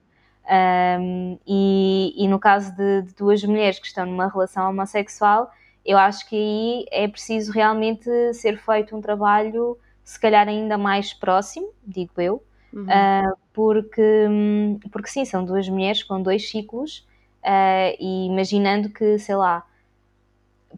Um, 0.99 1.39
e, 1.47 2.13
e, 2.17 2.27
no 2.27 2.37
caso 2.37 2.75
de, 2.75 3.03
de, 3.03 3.15
duas 3.15 3.41
mulheres 3.45 3.79
que 3.79 3.87
estão 3.87 4.05
numa 4.05 4.27
relação 4.27 4.69
homossexual, 4.69 5.49
eu 5.85 5.97
acho 5.97 6.27
que 6.27 6.35
aí 6.35 6.85
é 6.91 7.07
preciso 7.07 7.49
realmente 7.53 8.09
ser 8.33 8.57
feito 8.57 8.93
um 8.93 8.99
trabalho, 8.99 9.77
se 10.03 10.19
calhar 10.19 10.45
ainda 10.49 10.77
mais 10.77 11.13
próximo, 11.13 11.69
digo 11.87 12.11
eu, 12.17 12.43
uh, 12.73 13.37
porque, 13.53 14.27
hum, 14.29 14.79
porque 14.91 15.07
sim, 15.07 15.23
são 15.23 15.45
duas 15.45 15.69
mulheres 15.69 16.03
com 16.03 16.21
dois 16.21 16.49
ciclos 16.49 17.07
uh, 17.43 17.97
e 17.99 18.27
imaginando 18.27 18.89
que, 18.89 19.17
sei 19.19 19.35
lá, 19.35 19.65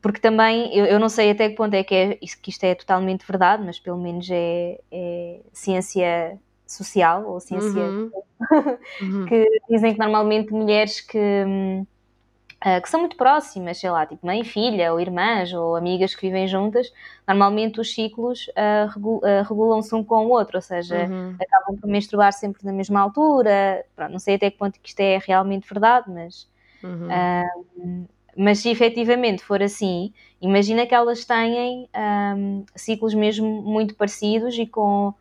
porque 0.02 0.20
também 0.20 0.76
eu, 0.76 0.86
eu, 0.86 1.00
não 1.00 1.10
sei 1.10 1.32
até 1.32 1.50
que 1.50 1.56
ponto 1.56 1.74
é 1.74 1.84
que, 1.84 1.96
é, 1.96 2.16
que 2.16 2.50
isto 2.50 2.64
é 2.64 2.76
totalmente 2.76 3.26
verdade, 3.26 3.64
mas 3.64 3.80
pelo 3.80 3.98
menos 3.98 4.28
é, 4.30 4.80
é 4.92 5.40
ciência 5.54 6.40
social 6.68 7.26
ou 7.26 7.40
ciência 7.40 7.82
uhum. 7.82 8.12
uhum. 9.02 9.26
que 9.26 9.48
dizem 9.70 9.94
que 9.94 10.00
normalmente 10.00 10.52
mulheres 10.52 11.00
que, 11.00 11.18
uh, 11.18 12.82
que 12.82 12.90
são 12.90 13.00
muito 13.00 13.16
próximas, 13.16 13.78
sei 13.78 13.90
lá, 13.90 14.06
tipo 14.06 14.26
mãe 14.26 14.42
e 14.42 14.46
filha, 14.46 14.92
ou 14.92 15.00
irmãs, 15.00 15.54
ou 15.54 15.76
amigas 15.76 16.14
que 16.14 16.22
vivem 16.28 16.48
juntas, 16.48 16.92
normalmente 17.28 17.80
os 17.80 17.94
ciclos 17.94 18.48
uh, 18.50 18.90
regu 18.94 19.18
uh, 19.18 19.44
regulam-se 19.48 19.94
um 19.96 20.04
com 20.04 20.26
o 20.26 20.30
outro, 20.30 20.58
ou 20.58 20.62
seja, 20.62 21.06
uhum. 21.06 21.36
acabam 21.40 21.80
por 21.80 21.88
menstruar 21.88 22.34
sempre 22.34 22.66
na 22.66 22.74
mesma 22.74 23.00
altura. 23.00 23.86
Pronto, 23.96 24.12
não 24.12 24.20
sei 24.20 24.36
até 24.36 24.50
que 24.52 24.58
ponto 24.58 24.80
que 24.80 24.90
isto 24.90 25.00
é 25.00 25.20
realmente 25.26 25.68
verdade, 25.70 26.12
mas 26.12 26.48
Uhum. 26.86 28.08
mas 28.38 28.60
se 28.60 28.70
efetivamente 28.70 29.44
for 29.44 29.64
assim, 29.64 30.14
imagina 30.42 30.86
que 30.86 30.94
elas 30.94 31.26
têm 31.26 31.90
um, 32.38 32.66
ciclos 32.76 33.14
mesmo 33.14 33.62
muito 33.62 33.96
parecidos 33.96 34.58
e 34.58 34.66
com 34.66 35.14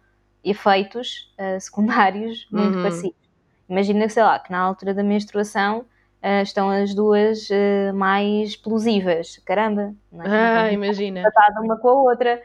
efeitos 0.44 1.32
uh, 1.38 1.58
secundários 1.60 2.46
muito 2.52 2.76
uhum. 2.76 2.82
parecidos. 2.82 3.24
Imagina 3.68 4.06
que, 4.06 4.12
sei 4.12 4.22
lá, 4.22 4.38
que 4.38 4.52
na 4.52 4.58
altura 4.58 4.92
da 4.92 5.02
menstruação 5.02 5.80
uh, 5.80 6.42
estão 6.42 6.70
as 6.70 6.94
duas 6.94 7.48
uh, 7.48 7.94
mais 7.94 8.50
explosivas. 8.50 9.40
Caramba! 9.44 9.94
Não 10.12 10.24
é? 10.24 10.58
Ah, 10.58 10.72
imagina. 10.72 11.22
Tratada 11.22 11.60
uma 11.62 11.78
com 11.78 11.88
a 11.88 12.02
outra. 12.02 12.42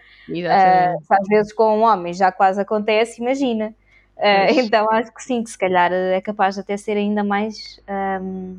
às 1.09 1.27
vezes 1.27 1.51
com 1.51 1.79
um 1.79 1.83
homem 1.83 2.13
já 2.13 2.31
quase 2.31 2.61
acontece, 2.61 3.21
imagina. 3.21 3.75
então 4.51 4.89
acho 4.91 5.13
que 5.13 5.23
sim, 5.23 5.41
que 5.41 5.49
se 5.49 5.57
calhar 5.57 5.93
é 5.93 6.19
capaz 6.19 6.55
de 6.55 6.61
até 6.61 6.75
ser 6.75 6.97
ainda 6.97 7.23
mais 7.23 7.79
um, 8.21 8.57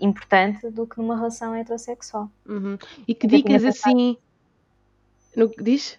importante 0.00 0.70
do 0.70 0.86
que 0.86 0.98
numa 0.98 1.16
relação 1.16 1.54
heterossexual. 1.54 2.30
Uhum. 2.46 2.78
E 3.06 3.14
que 3.14 3.26
nunca 3.26 3.36
dicas 3.36 3.64
assim. 3.64 4.16
No... 5.36 5.48
Diz? 5.60 5.98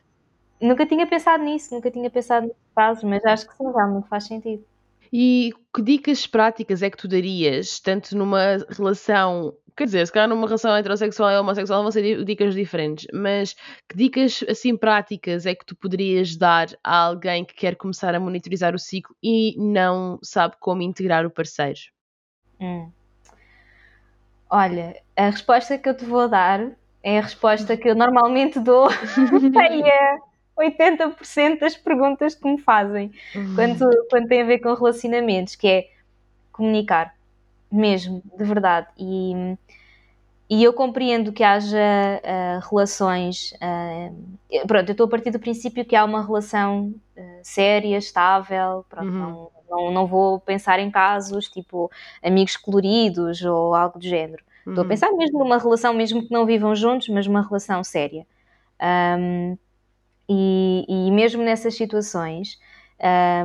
Nunca 0.61 0.85
tinha 0.85 1.05
pensado 1.05 1.43
nisso, 1.43 1.73
nunca 1.73 1.91
tinha 1.91 2.09
pensado 2.09 2.47
nesses 2.47 2.73
casos, 2.73 3.03
mas 3.03 3.25
acho 3.25 3.47
que 3.47 3.55
sim, 3.55 3.65
realmente 3.65 4.07
faz 4.07 4.25
sentido. 4.25 4.63
E 5.11 5.51
que 5.73 5.81
dicas 5.81 6.25
práticas 6.25 6.81
é 6.81 6.89
que 6.89 6.97
tu 6.97 7.07
darias, 7.07 7.79
tanto 7.79 8.17
numa 8.17 8.57
relação, 8.69 9.53
quer 9.75 9.85
dizer, 9.85 10.05
se 10.05 10.11
calhar 10.11 10.27
numa 10.27 10.47
relação 10.47 10.75
heterossexual 10.75 11.31
e 11.31 11.37
homossexual 11.37 11.83
vão 11.83 11.91
ser 11.91 12.23
dicas 12.23 12.55
diferentes, 12.55 13.07
mas 13.13 13.53
que 13.87 13.95
dicas 13.95 14.43
assim 14.49 14.75
práticas 14.75 15.45
é 15.45 15.53
que 15.53 15.65
tu 15.65 15.75
poderias 15.75 16.35
dar 16.35 16.67
a 16.83 16.97
alguém 16.97 17.45
que 17.45 17.53
quer 17.53 17.75
começar 17.75 18.15
a 18.15 18.19
monitorizar 18.19 18.73
o 18.73 18.79
ciclo 18.79 19.15
e 19.21 19.55
não 19.57 20.19
sabe 20.23 20.55
como 20.59 20.81
integrar 20.81 21.25
o 21.25 21.31
parceiro? 21.31 21.79
Hum. 22.59 22.89
Olha, 24.49 24.95
a 25.15 25.29
resposta 25.29 25.77
que 25.77 25.89
eu 25.89 25.97
te 25.97 26.05
vou 26.05 26.27
dar 26.27 26.71
é 27.03 27.19
a 27.19 27.21
resposta 27.21 27.75
que 27.77 27.89
eu 27.89 27.95
normalmente 27.95 28.59
dou 28.59 28.87
a 28.89 30.61
80% 30.61 31.59
das 31.59 31.75
perguntas 31.75 32.35
que 32.35 32.49
me 32.49 32.59
fazem 32.59 33.11
quando, 33.55 33.85
quando 34.09 34.27
tem 34.27 34.41
a 34.41 34.45
ver 34.45 34.59
com 34.59 34.73
relacionamentos, 34.73 35.55
que 35.55 35.67
é 35.67 35.89
comunicar, 36.51 37.13
mesmo, 37.71 38.23
de 38.37 38.43
verdade. 38.43 38.87
E, 38.97 39.57
e 40.49 40.63
eu 40.63 40.73
compreendo 40.73 41.33
que 41.33 41.43
haja 41.43 41.77
uh, 41.77 42.69
relações. 42.69 43.51
Uh, 43.53 44.65
pronto, 44.65 44.89
eu 44.89 44.93
estou 44.93 45.07
a 45.07 45.09
partir 45.09 45.31
do 45.31 45.39
princípio 45.39 45.83
que 45.83 45.95
há 45.95 46.05
uma 46.05 46.25
relação 46.25 46.93
uh, 47.17 47.39
séria, 47.43 47.97
estável, 47.97 48.85
pronto, 48.89 49.07
uhum. 49.07 49.19
não, 49.19 49.51
não, 49.75 49.91
não 49.91 50.07
vou 50.07 50.39
pensar 50.39 50.79
em 50.79 50.89
casos 50.89 51.47
tipo 51.47 51.91
amigos 52.23 52.55
coloridos 52.57 53.41
ou 53.41 53.75
algo 53.75 53.99
do 53.99 54.05
género. 54.05 54.43
Uhum. 54.65 54.73
Estou 54.73 54.81
a 54.81 54.83
uhum. 54.83 54.89
pensar 54.89 55.11
mesmo 55.13 55.39
numa 55.39 55.57
relação, 55.57 55.93
mesmo 55.93 56.25
que 56.25 56.31
não 56.31 56.45
vivam 56.45 56.75
juntos, 56.75 57.09
mas 57.09 57.27
uma 57.27 57.41
relação 57.41 57.83
séria. 57.83 58.25
Um, 59.19 59.57
e, 60.27 60.85
e, 60.87 61.11
mesmo 61.11 61.43
nessas 61.43 61.75
situações, 61.75 62.59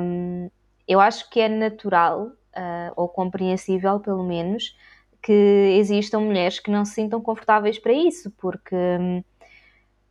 um, 0.01 0.51
eu 0.89 0.99
acho 0.99 1.29
que 1.31 1.41
é 1.41 1.49
natural, 1.49 2.27
uh, 2.27 2.93
ou 2.97 3.09
compreensível 3.09 4.01
pelo 4.01 4.25
menos, 4.25 4.77
que 5.23 5.77
existam 5.79 6.21
mulheres 6.21 6.59
que 6.59 6.71
não 6.71 6.85
se 6.85 6.95
sintam 6.95 7.21
confortáveis 7.21 7.79
para 7.79 7.93
isso, 7.93 8.31
porque 8.39 8.75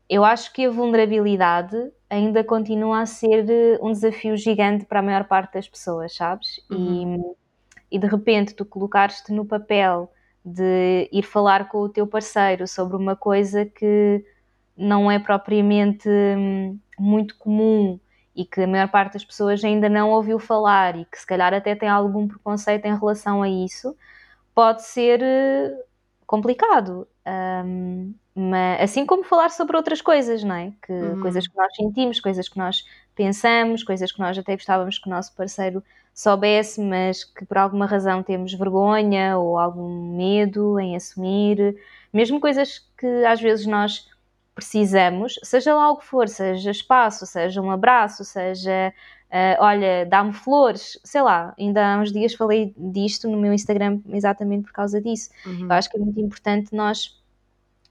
eu 0.10 0.26
acho 0.26 0.52
que 0.52 0.66
a 0.66 0.72
vulnerabilidade 0.72 1.78
ainda 2.10 2.44
continua 2.44 3.02
a 3.02 3.06
ser 3.06 3.48
eh, 3.48 3.78
um 3.82 3.92
desafio 3.92 4.36
gigante 4.36 4.86
para 4.86 5.00
a 5.00 5.04
maior 5.04 5.26
parte 5.26 5.54
das 5.54 5.70
pessoas, 5.70 6.16
sabes? 6.16 6.60
Uhum. 6.70 7.36
E, 7.92 7.96
e 7.98 8.00
de 8.00 8.08
repente 8.08 8.56
tu 8.56 8.66
colocares-te 8.66 9.32
no 9.32 9.46
papel 9.46 10.12
de 10.44 11.08
ir 11.12 11.24
falar 11.24 11.70
com 11.70 11.80
o 11.80 11.90
teu 11.90 12.08
parceiro 12.08 12.68
sobre 12.68 12.98
uma 12.98 13.16
coisa 13.16 13.66
que 13.66 14.26
não 14.76 15.12
é 15.12 15.20
propriamente 15.20 16.10
hum, 16.10 16.80
muito 16.98 17.38
comum 17.38 18.00
e 18.36 18.46
que 18.46 18.62
a 18.62 18.68
maior 18.68 18.90
parte 18.90 19.14
das 19.14 19.26
pessoas 19.26 19.64
ainda 19.64 19.90
não 19.90 20.10
ouviu 20.12 20.40
falar 20.40 20.98
e 20.98 21.06
que 21.06 21.20
se 21.20 21.28
calhar 21.28 21.54
até 21.54 21.76
tem 21.76 21.90
algum 21.90 22.28
preconceito 22.28 22.86
em 22.86 22.98
relação 22.98 23.44
a 23.44 23.50
isso, 23.50 23.96
pode 24.56 24.84
ser 24.84 25.22
eh, 25.22 25.86
complicado. 26.30 27.08
Um, 27.66 28.14
mas, 28.36 28.82
assim 28.84 29.04
como 29.04 29.24
falar 29.24 29.50
sobre 29.50 29.76
outras 29.76 30.00
coisas, 30.00 30.44
não 30.44 30.54
é? 30.54 30.72
Que, 30.86 30.94
uhum. 30.94 31.22
Coisas 31.22 31.48
que 31.48 31.58
nós 31.58 31.76
sentimos, 31.76 32.20
coisas 32.20 32.48
que 32.48 32.56
nós 32.56 32.86
pensamos, 33.16 33.84
coisas 33.84 34.12
que 34.12 34.20
nós 34.20 34.38
até 34.38 34.56
gostávamos 34.56 35.00
que 35.00 35.08
o 35.08 35.10
nosso 35.10 35.36
parceiro 35.36 35.84
soubesse, 36.14 36.80
mas 36.82 37.24
que 37.24 37.44
por 37.46 37.58
alguma 37.58 37.88
razão 37.88 38.22
temos 38.22 38.54
vergonha 38.54 39.40
ou 39.40 39.58
algum 39.58 40.16
medo 40.16 40.80
em 40.80 40.96
assumir, 40.96 41.76
mesmo 42.14 42.40
coisas 42.40 42.88
que 42.96 43.08
às 43.26 43.42
vezes 43.42 43.66
nós 43.66 44.08
precisamos, 44.54 45.40
seja 45.44 45.74
lá 45.74 45.90
o 45.90 45.98
que 45.98 46.06
for, 46.06 46.28
seja 46.30 46.70
espaço, 46.70 47.26
seja 47.26 47.60
um 47.60 47.72
abraço, 47.72 48.24
seja 48.24 48.94
uh, 49.30 49.62
olha, 49.64 50.06
dá-me 50.06 50.34
flores, 50.34 51.00
sei 51.04 51.22
lá, 51.22 51.54
ainda 51.58 51.96
há 51.96 52.00
uns 52.00 52.12
dias 52.12 52.34
falei 52.34 52.74
disto 52.78 53.30
no 53.30 53.38
meu 53.38 53.54
Instagram 53.54 54.00
exatamente 54.10 54.64
por 54.64 54.74
causa 54.74 55.02
disso. 55.02 55.30
Uhum. 55.46 55.66
Eu 55.66 55.72
acho 55.72 55.90
que 55.90 55.98
é 55.98 56.00
muito 56.00 56.20
importante 56.20 56.76
nós 56.76 57.20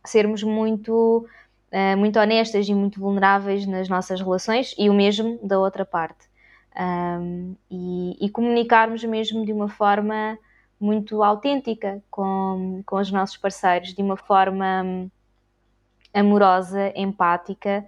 sermos 0.05 0.43
muito 0.43 1.27
uh, 1.73 1.97
muito 1.97 2.19
honestas 2.19 2.69
e 2.69 2.75
muito 2.75 3.01
vulneráveis 3.01 3.67
nas 3.67 3.89
nossas 3.89 4.21
relações 4.21 4.75
e 4.79 4.89
o 4.91 4.95
mesmo 4.95 5.39
da 5.43 5.59
outra 5.59 5.85
parte. 5.85 6.29
Um, 6.79 7.57
e, 7.69 8.27
e, 8.27 8.31
comunicarmos 8.31 9.03
mesmo 9.03 9.45
de 9.45 9.53
uma 9.53 9.69
forma 9.69 10.39
muito 10.79 11.25
autêntica 11.25 12.01
com, 12.09 12.85
com 12.87 12.97
os 12.97 13.11
nossos 13.11 13.37
parceiros, 13.37 13.93
de 13.93 14.01
uma 14.01 14.17
forma 14.17 14.83
hum, 14.85 15.11
amorosa, 16.15 16.93
empática, 16.95 17.85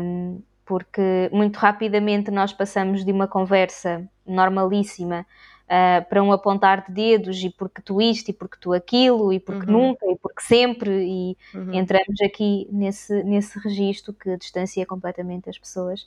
um, 0.00 0.40
porque 0.70 1.28
muito 1.32 1.56
rapidamente 1.56 2.30
nós 2.30 2.52
passamos 2.52 3.04
de 3.04 3.10
uma 3.10 3.26
conversa 3.26 4.08
normalíssima 4.24 5.26
uh, 5.64 6.08
para 6.08 6.22
um 6.22 6.30
apontar 6.30 6.86
de 6.86 6.92
dedos 6.92 7.42
e 7.42 7.50
porque 7.50 7.82
tu 7.82 8.00
isto 8.00 8.28
e 8.28 8.32
porque 8.32 8.56
tu 8.60 8.72
aquilo 8.72 9.32
e 9.32 9.40
porque 9.40 9.68
uhum. 9.68 9.88
nunca 9.88 10.06
e 10.06 10.16
porque 10.16 10.40
sempre 10.40 10.90
e 10.92 11.36
uhum. 11.52 11.74
entramos 11.74 12.20
aqui 12.24 12.68
nesse, 12.70 13.20
nesse 13.24 13.58
registro 13.58 14.12
que 14.12 14.36
distancia 14.36 14.86
completamente 14.86 15.50
as 15.50 15.58
pessoas. 15.58 16.06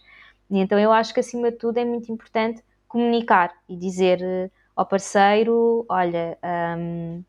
E 0.50 0.58
então 0.58 0.80
eu 0.80 0.94
acho 0.94 1.14
que 1.14 1.20
acima 1.20 1.52
de 1.52 1.58
tudo 1.58 1.78
é 1.78 1.84
muito 1.84 2.10
importante 2.10 2.64
comunicar 2.88 3.54
e 3.68 3.76
dizer 3.76 4.22
uh, 4.22 4.50
ao 4.78 4.86
parceiro, 4.86 5.86
olha, 5.90 6.38
um, 6.80 7.22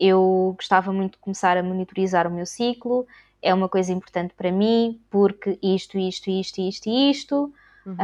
eu 0.00 0.54
gostava 0.56 0.92
muito 0.92 1.12
de 1.12 1.18
começar 1.18 1.56
a 1.56 1.62
monitorizar 1.62 2.26
o 2.26 2.32
meu 2.32 2.46
ciclo, 2.46 3.06
é 3.42 3.54
uma 3.54 3.68
coisa 3.68 3.92
importante 3.92 4.34
para 4.34 4.50
mim, 4.50 5.00
porque 5.10 5.58
isto, 5.62 5.98
isto, 5.98 6.30
isto, 6.30 6.60
isto 6.60 6.88
e 6.88 7.10
isto. 7.10 7.52
Uhum. 7.86 7.96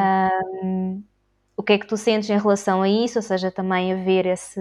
Um, 0.64 1.02
o 1.56 1.62
que 1.62 1.74
é 1.74 1.78
que 1.78 1.86
tu 1.86 1.96
sentes 1.96 2.30
em 2.30 2.38
relação 2.38 2.82
a 2.82 2.88
isso? 2.88 3.18
Ou 3.18 3.22
seja, 3.22 3.50
também 3.50 3.92
haver 3.92 4.26
esse. 4.26 4.60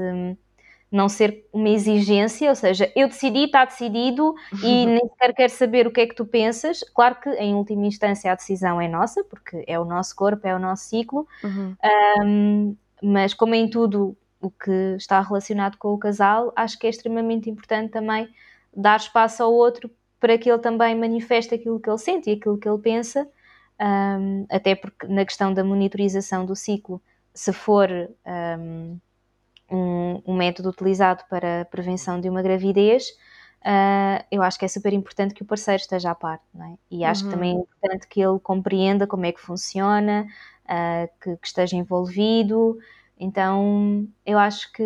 Não 0.92 1.10
ser 1.10 1.48
uma 1.52 1.70
exigência, 1.70 2.48
ou 2.50 2.56
seja, 2.56 2.92
eu 2.96 3.08
decidi, 3.08 3.46
está 3.46 3.66
decidido 3.66 4.36
e 4.64 4.86
nem 4.86 5.00
sequer 5.00 5.34
quero 5.34 5.52
saber 5.52 5.88
o 5.88 5.92
que 5.92 6.02
é 6.02 6.08
que 6.08 6.14
tu 6.14 6.24
pensas. 6.24 6.82
Claro 6.94 7.16
que, 7.16 7.30
em 7.32 7.56
última 7.56 7.88
instância, 7.88 8.32
a 8.32 8.36
decisão 8.36 8.80
é 8.80 8.88
nossa, 8.88 9.24
porque 9.24 9.64
é 9.66 9.80
o 9.80 9.86
nosso 9.86 10.16
corpo, 10.16 10.48
é 10.48 10.56
o 10.56 10.60
nosso 10.60 10.84
ciclo, 10.90 11.28
uhum. 11.44 11.76
um, 12.24 12.76
mas 13.02 13.34
como 13.34 13.56
em 13.56 13.68
tudo 13.68 14.16
o 14.40 14.52
que 14.52 14.96
está 14.98 15.20
relacionado 15.20 15.78
com 15.78 15.94
o 15.94 15.98
casal, 15.98 16.54
acho 16.56 16.78
que 16.78 16.86
é 16.86 16.92
extremamente 16.92 17.50
importante 17.50 17.92
também 17.92 18.30
dar 18.76 18.98
espaço 18.98 19.42
ao 19.42 19.52
outro 19.52 19.90
para 20.24 20.38
que 20.38 20.50
ele 20.50 20.60
também 20.60 20.96
manifeste 20.96 21.54
aquilo 21.54 21.82
que 21.82 21.90
ele 21.90 21.98
sente 21.98 22.30
e 22.30 22.34
aquilo 22.36 22.58
que 22.58 22.66
ele 22.66 22.78
pensa, 22.78 23.30
um, 23.78 24.46
até 24.50 24.74
porque 24.74 25.06
na 25.06 25.26
questão 25.26 25.54
da 25.54 25.66
monitorização 25.66 26.46
do 26.46 26.56
ciclo, 26.56 27.02
se 27.34 27.52
for 27.52 27.90
um, 28.26 30.22
um, 30.26 30.34
método 30.34 30.70
utilizado 30.70 31.26
para 31.30 31.64
a 31.64 31.66
prevenção 31.66 32.22
de 32.22 32.30
uma 32.30 32.42
gravidez, 32.42 33.10
uh, 33.66 34.24
eu 34.32 34.42
acho 34.42 34.58
que 34.58 34.64
é 34.64 34.68
super 34.70 34.94
importante 34.94 35.34
que 35.34 35.44
o 35.44 35.46
parceiro 35.46 35.82
esteja 35.82 36.12
à 36.12 36.16
parte, 36.16 36.46
é? 36.58 36.74
E 36.90 37.04
acho 37.04 37.26
uhum. 37.26 37.30
que 37.30 37.36
também 37.36 37.52
é 37.52 37.60
importante 37.60 38.08
que 38.08 38.22
ele 38.22 38.40
compreenda 38.40 39.06
como 39.06 39.26
é 39.26 39.32
que 39.34 39.42
funciona, 39.42 40.26
uh, 40.64 41.10
que, 41.22 41.36
que, 41.36 41.48
esteja 41.48 41.76
envolvido. 41.76 42.80
Então, 43.20 44.08
eu 44.26 44.40
acho 44.40 44.72
que 44.72 44.84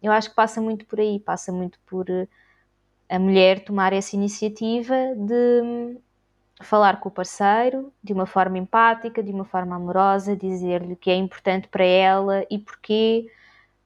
eu 0.00 0.12
acho 0.12 0.30
que 0.30 0.36
passa 0.36 0.60
muito 0.60 0.86
por 0.86 1.00
aí, 1.00 1.18
passa 1.18 1.50
muito 1.50 1.80
por 1.86 2.06
a 3.10 3.18
mulher 3.18 3.64
tomar 3.64 3.92
essa 3.92 4.14
iniciativa 4.14 4.94
de 5.16 5.98
falar 6.62 7.00
com 7.00 7.08
o 7.08 7.12
parceiro 7.12 7.92
de 8.02 8.12
uma 8.12 8.24
forma 8.24 8.56
empática, 8.56 9.20
de 9.20 9.32
uma 9.32 9.44
forma 9.44 9.74
amorosa, 9.74 10.36
dizer-lhe 10.36 10.94
que 10.94 11.10
é 11.10 11.16
importante 11.16 11.66
para 11.66 11.84
ela 11.84 12.46
e 12.48 12.56
porquê, 12.56 13.26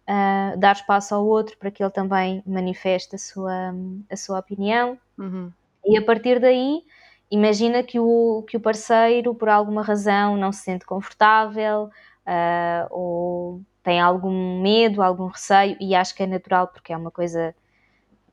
uh, 0.03 0.59
dar 0.59 0.75
espaço 0.75 1.14
ao 1.14 1.27
outro 1.27 1.57
para 1.57 1.70
que 1.70 1.83
ele 1.83 1.91
também 1.91 2.43
manifeste 2.45 3.14
a 3.14 3.18
sua, 3.18 3.75
a 4.11 4.16
sua 4.16 4.41
opinião. 4.41 4.99
Uhum. 5.16 5.51
E 5.87 5.97
a 5.97 6.03
partir 6.03 6.39
daí, 6.39 6.83
imagina 7.31 7.83
que 7.83 7.99
o, 7.99 8.45
que 8.47 8.59
o 8.59 8.61
parceiro, 8.61 9.35
por 9.35 9.49
alguma 9.49 9.83
razão, 9.83 10.37
não 10.37 10.53
se 10.53 10.62
sente 10.64 10.85
confortável 10.85 11.85
uh, 12.27 12.87
ou 12.91 13.62
tem 13.83 14.01
algum 14.01 14.61
medo, 14.61 15.03
algum 15.03 15.29
receio, 15.29 15.77
e 15.81 15.95
acho 15.95 16.14
que 16.14 16.22
é 16.22 16.27
natural 16.27 16.68
porque 16.68 16.93
é 16.93 16.97
uma 16.97 17.11
coisa 17.11 17.55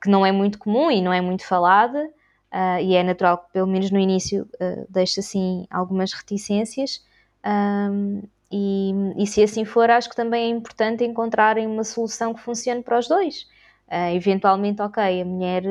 que 0.01 0.09
não 0.09 0.25
é 0.25 0.31
muito 0.31 0.57
comum 0.57 0.89
e 0.89 1.01
não 1.01 1.13
é 1.13 1.21
muito 1.21 1.45
falada, 1.45 2.09
uh, 2.51 2.81
e 2.81 2.95
é 2.95 3.03
natural 3.03 3.37
que, 3.37 3.53
pelo 3.53 3.67
menos 3.67 3.91
no 3.91 3.99
início, 3.99 4.47
uh, 4.55 4.85
deixe 4.89 5.19
assim 5.19 5.65
algumas 5.69 6.11
reticências. 6.13 7.03
Um, 7.45 8.21
e, 8.51 8.91
e, 9.17 9.27
se 9.27 9.41
assim 9.41 9.63
for, 9.63 9.89
acho 9.89 10.09
que 10.09 10.15
também 10.15 10.51
é 10.51 10.55
importante 10.55 11.05
encontrarem 11.05 11.65
uma 11.65 11.83
solução 11.83 12.33
que 12.33 12.41
funcione 12.41 12.83
para 12.83 12.99
os 12.99 13.07
dois. 13.07 13.43
Uh, 13.87 14.15
eventualmente, 14.15 14.81
ok, 14.81 15.21
a 15.21 15.25
mulher 15.25 15.63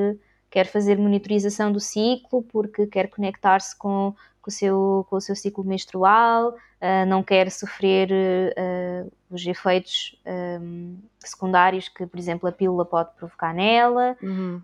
quer 0.50 0.66
fazer 0.66 0.98
monitorização 0.98 1.70
do 1.70 1.78
ciclo 1.78 2.42
porque 2.42 2.86
quer 2.86 3.08
conectar-se 3.08 3.76
com, 3.76 4.14
com, 4.40 4.50
o 4.50 4.52
seu, 4.52 5.06
com 5.08 5.16
o 5.16 5.20
seu 5.20 5.36
ciclo 5.36 5.64
menstrual, 5.64 6.50
uh, 6.50 7.06
não 7.06 7.22
quer 7.22 7.50
sofrer 7.50 8.10
uh, 8.10 9.12
os 9.30 9.46
efeitos 9.46 10.18
um, 10.60 10.96
secundários 11.18 11.88
que, 11.88 12.06
por 12.06 12.18
exemplo, 12.18 12.48
a 12.48 12.52
pílula 12.52 12.84
pode 12.84 13.10
provocar 13.16 13.54
nela. 13.54 14.16
Uhum. 14.22 14.60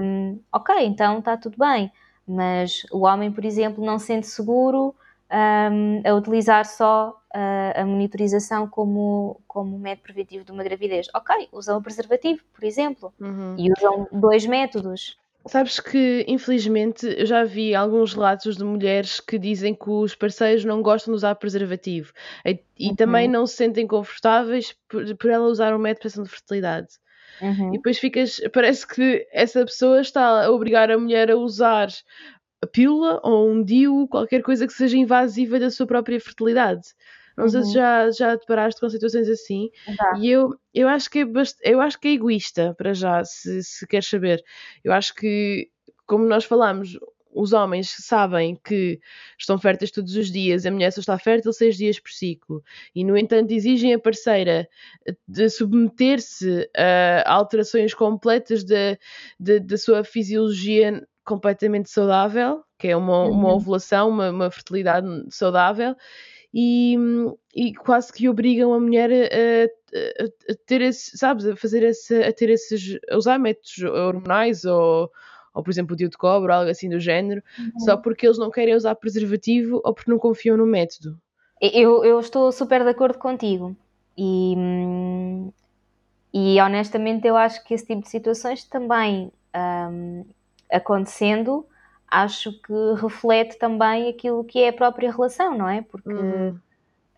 Um, 0.00 0.40
ok, 0.52 0.74
então 0.86 1.18
está 1.18 1.36
tudo 1.36 1.56
bem. 1.58 1.92
Mas 2.26 2.84
o 2.90 3.04
homem, 3.04 3.30
por 3.30 3.44
exemplo, 3.44 3.84
não 3.84 3.98
se 3.98 4.06
sente 4.06 4.26
seguro 4.26 4.94
um, 5.30 6.08
a 6.08 6.14
utilizar 6.14 6.64
só 6.64 7.20
a, 7.32 7.82
a 7.82 7.86
monitorização 7.86 8.66
como, 8.66 9.40
como 9.46 9.78
método 9.78 10.04
preventivo 10.04 10.44
de 10.44 10.52
uma 10.52 10.64
gravidez. 10.64 11.08
Ok, 11.14 11.48
usam 11.52 11.78
o 11.78 11.82
preservativo, 11.82 12.42
por 12.52 12.64
exemplo, 12.64 13.12
uhum. 13.20 13.54
e 13.58 13.70
usam 13.72 14.08
dois 14.10 14.46
métodos. 14.46 15.18
Sabes 15.48 15.78
que, 15.78 16.24
infelizmente, 16.26 17.06
eu 17.06 17.24
já 17.24 17.44
vi 17.44 17.74
alguns 17.74 18.14
relatos 18.14 18.56
de 18.56 18.64
mulheres 18.64 19.20
que 19.20 19.38
dizem 19.38 19.74
que 19.74 19.88
os 19.88 20.14
parceiros 20.14 20.64
não 20.64 20.82
gostam 20.82 21.12
de 21.12 21.16
usar 21.16 21.34
preservativo 21.36 22.12
e, 22.44 22.58
e 22.78 22.88
uhum. 22.88 22.96
também 22.96 23.28
não 23.28 23.46
se 23.46 23.56
sentem 23.56 23.86
confortáveis 23.86 24.74
por, 24.88 25.16
por 25.16 25.30
ela 25.30 25.46
usar 25.46 25.74
um 25.74 25.78
método 25.78 26.14
de 26.14 26.22
de 26.22 26.28
fertilidade. 26.28 26.88
Uhum. 27.40 27.68
E 27.68 27.72
depois 27.76 27.98
ficas, 27.98 28.40
parece 28.52 28.86
que 28.86 29.26
essa 29.32 29.64
pessoa 29.64 30.00
está 30.00 30.44
a 30.44 30.50
obrigar 30.50 30.90
a 30.90 30.98
mulher 30.98 31.30
a 31.30 31.36
usar 31.36 31.88
a 32.62 32.66
pílula 32.66 33.20
ou 33.22 33.50
um 33.50 33.62
DIU, 33.62 34.08
qualquer 34.08 34.42
coisa 34.42 34.66
que 34.66 34.72
seja 34.72 34.96
invasiva 34.96 35.58
da 35.60 35.70
sua 35.70 35.86
própria 35.86 36.20
fertilidade. 36.20 36.88
Não 37.36 37.44
uhum. 37.44 37.50
sei 37.50 37.62
se 37.62 37.68
uhum. 37.68 37.74
já, 37.74 38.10
já 38.10 38.38
te 38.38 38.46
paraste 38.46 38.80
com 38.80 38.88
situações 38.88 39.28
assim. 39.28 39.70
E 40.20 40.30
eu, 40.30 40.54
eu, 40.72 40.88
acho 40.88 41.10
que 41.10 41.20
é 41.20 41.24
bast... 41.24 41.58
eu 41.62 41.80
acho 41.80 41.98
que 42.00 42.08
é 42.08 42.12
egoísta, 42.12 42.74
para 42.76 42.94
já, 42.94 43.24
se, 43.24 43.62
se 43.62 43.86
queres 43.86 44.08
saber. 44.08 44.42
Eu 44.82 44.92
acho 44.92 45.14
que, 45.14 45.68
como 46.06 46.24
nós 46.24 46.44
falamos, 46.44 46.98
os 47.36 47.52
homens 47.52 47.94
sabem 47.98 48.58
que 48.64 48.98
estão 49.38 49.58
férteis 49.58 49.90
todos 49.90 50.16
os 50.16 50.32
dias, 50.32 50.64
a 50.64 50.70
mulher 50.70 50.90
só 50.90 51.00
está 51.00 51.18
fértil 51.18 51.52
seis 51.52 51.76
dias 51.76 52.00
por 52.00 52.10
ciclo, 52.10 52.64
e 52.94 53.04
no 53.04 53.14
entanto 53.14 53.52
exigem 53.52 53.92
a 53.92 53.98
parceira 53.98 54.66
de 55.28 55.50
submeter-se 55.50 56.68
a 56.74 57.30
alterações 57.30 57.92
completas 57.92 58.64
da 58.64 59.76
sua 59.76 60.02
fisiologia 60.02 61.06
completamente 61.26 61.90
saudável, 61.90 62.62
que 62.78 62.88
é 62.88 62.96
uma, 62.96 63.24
uma 63.24 63.48
uhum. 63.48 63.56
ovulação, 63.56 64.08
uma, 64.08 64.30
uma 64.30 64.50
fertilidade 64.50 65.06
saudável, 65.28 65.94
e, 66.58 66.96
e 67.54 67.74
quase 67.74 68.10
que 68.10 68.30
obrigam 68.30 68.72
a 68.72 68.80
mulher 68.80 69.10
a, 69.12 70.24
a, 70.24 70.24
a 70.24 70.56
ter 70.64 70.80
esse, 70.80 71.18
sabes, 71.18 71.46
a 71.46 71.54
fazer 71.54 71.82
esse, 71.82 72.22
a 72.22 72.32
ter 72.32 72.48
esses, 72.48 72.98
a 73.10 73.16
usar 73.18 73.38
métodos 73.38 73.82
hormonais 73.82 74.64
ou, 74.64 75.10
ou 75.52 75.62
por 75.62 75.70
exemplo 75.70 75.92
o 75.92 75.96
dio 75.96 76.08
de 76.08 76.16
cobre 76.16 76.50
ou 76.50 76.58
algo 76.58 76.70
assim 76.70 76.88
do 76.88 76.98
género, 76.98 77.42
uhum. 77.58 77.80
só 77.80 77.98
porque 77.98 78.26
eles 78.26 78.38
não 78.38 78.50
querem 78.50 78.74
usar 78.74 78.94
preservativo 78.94 79.82
ou 79.84 79.92
porque 79.92 80.10
não 80.10 80.18
confiam 80.18 80.56
no 80.56 80.64
método. 80.64 81.18
Eu, 81.60 82.02
eu 82.02 82.18
estou 82.20 82.50
super 82.50 82.82
de 82.84 82.88
acordo 82.88 83.18
contigo 83.18 83.76
e, 84.16 84.54
e 86.32 86.58
honestamente 86.58 87.28
eu 87.28 87.36
acho 87.36 87.62
que 87.64 87.74
esse 87.74 87.86
tipo 87.86 88.00
de 88.00 88.08
situações 88.08 88.64
também 88.64 89.30
um, 89.54 90.24
acontecendo 90.72 91.66
acho 92.08 92.52
que 92.60 92.72
reflete 93.00 93.58
também 93.58 94.08
aquilo 94.08 94.44
que 94.44 94.62
é 94.62 94.68
a 94.68 94.72
própria 94.72 95.10
relação, 95.10 95.56
não 95.56 95.68
é? 95.68 95.82
Porque, 95.82 96.12
uhum. 96.12 96.58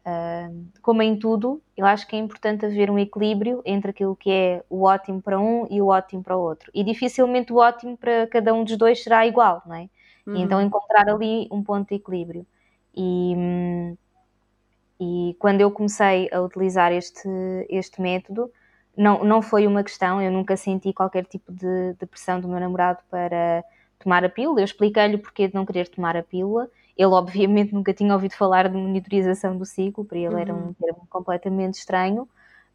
uh, 0.06 0.64
como 0.82 1.02
em 1.02 1.18
tudo, 1.18 1.62
eu 1.76 1.86
acho 1.86 2.06
que 2.06 2.16
é 2.16 2.18
importante 2.18 2.64
haver 2.64 2.90
um 2.90 2.98
equilíbrio 2.98 3.62
entre 3.64 3.90
aquilo 3.90 4.16
que 4.16 4.30
é 4.30 4.64
o 4.68 4.82
ótimo 4.84 5.20
para 5.20 5.38
um 5.38 5.66
e 5.70 5.80
o 5.80 5.88
ótimo 5.88 6.22
para 6.22 6.36
o 6.36 6.40
outro. 6.40 6.70
E 6.74 6.82
dificilmente 6.82 7.52
o 7.52 7.56
ótimo 7.56 7.96
para 7.96 8.26
cada 8.26 8.54
um 8.54 8.64
dos 8.64 8.76
dois 8.76 9.02
será 9.02 9.26
igual, 9.26 9.62
não 9.66 9.76
é? 9.76 9.88
Uhum. 10.26 10.36
E 10.36 10.42
então 10.42 10.60
encontrar 10.60 11.08
ali 11.08 11.48
um 11.50 11.62
ponto 11.62 11.88
de 11.88 11.96
equilíbrio. 11.96 12.46
E, 12.94 13.96
e 15.00 15.36
quando 15.38 15.60
eu 15.60 15.70
comecei 15.70 16.28
a 16.32 16.40
utilizar 16.40 16.92
este, 16.92 17.28
este 17.68 18.00
método, 18.00 18.50
não, 18.96 19.22
não 19.22 19.40
foi 19.40 19.66
uma 19.66 19.84
questão, 19.84 20.20
eu 20.20 20.32
nunca 20.32 20.56
senti 20.56 20.92
qualquer 20.92 21.24
tipo 21.24 21.52
de, 21.52 21.94
de 21.94 22.06
pressão 22.06 22.40
do 22.40 22.48
meu 22.48 22.58
namorado 22.58 22.98
para 23.08 23.62
tomar 23.98 24.24
a 24.24 24.28
pílula. 24.28 24.60
Eu 24.60 24.64
expliquei-lhe 24.64 25.16
o 25.16 25.18
porquê 25.18 25.48
de 25.48 25.54
não 25.54 25.66
querer 25.66 25.88
tomar 25.88 26.16
a 26.16 26.22
pílula. 26.22 26.70
Ele, 26.96 27.12
obviamente, 27.12 27.72
nunca 27.74 27.92
tinha 27.92 28.12
ouvido 28.12 28.34
falar 28.34 28.68
de 28.68 28.76
monitorização 28.76 29.56
do 29.56 29.64
ciclo, 29.64 30.04
para 30.04 30.18
ele 30.18 30.34
uhum. 30.34 30.38
era 30.38 30.54
um 30.54 30.58
uhum. 30.58 30.74
termo 30.74 31.06
completamente 31.08 31.74
estranho, 31.74 32.28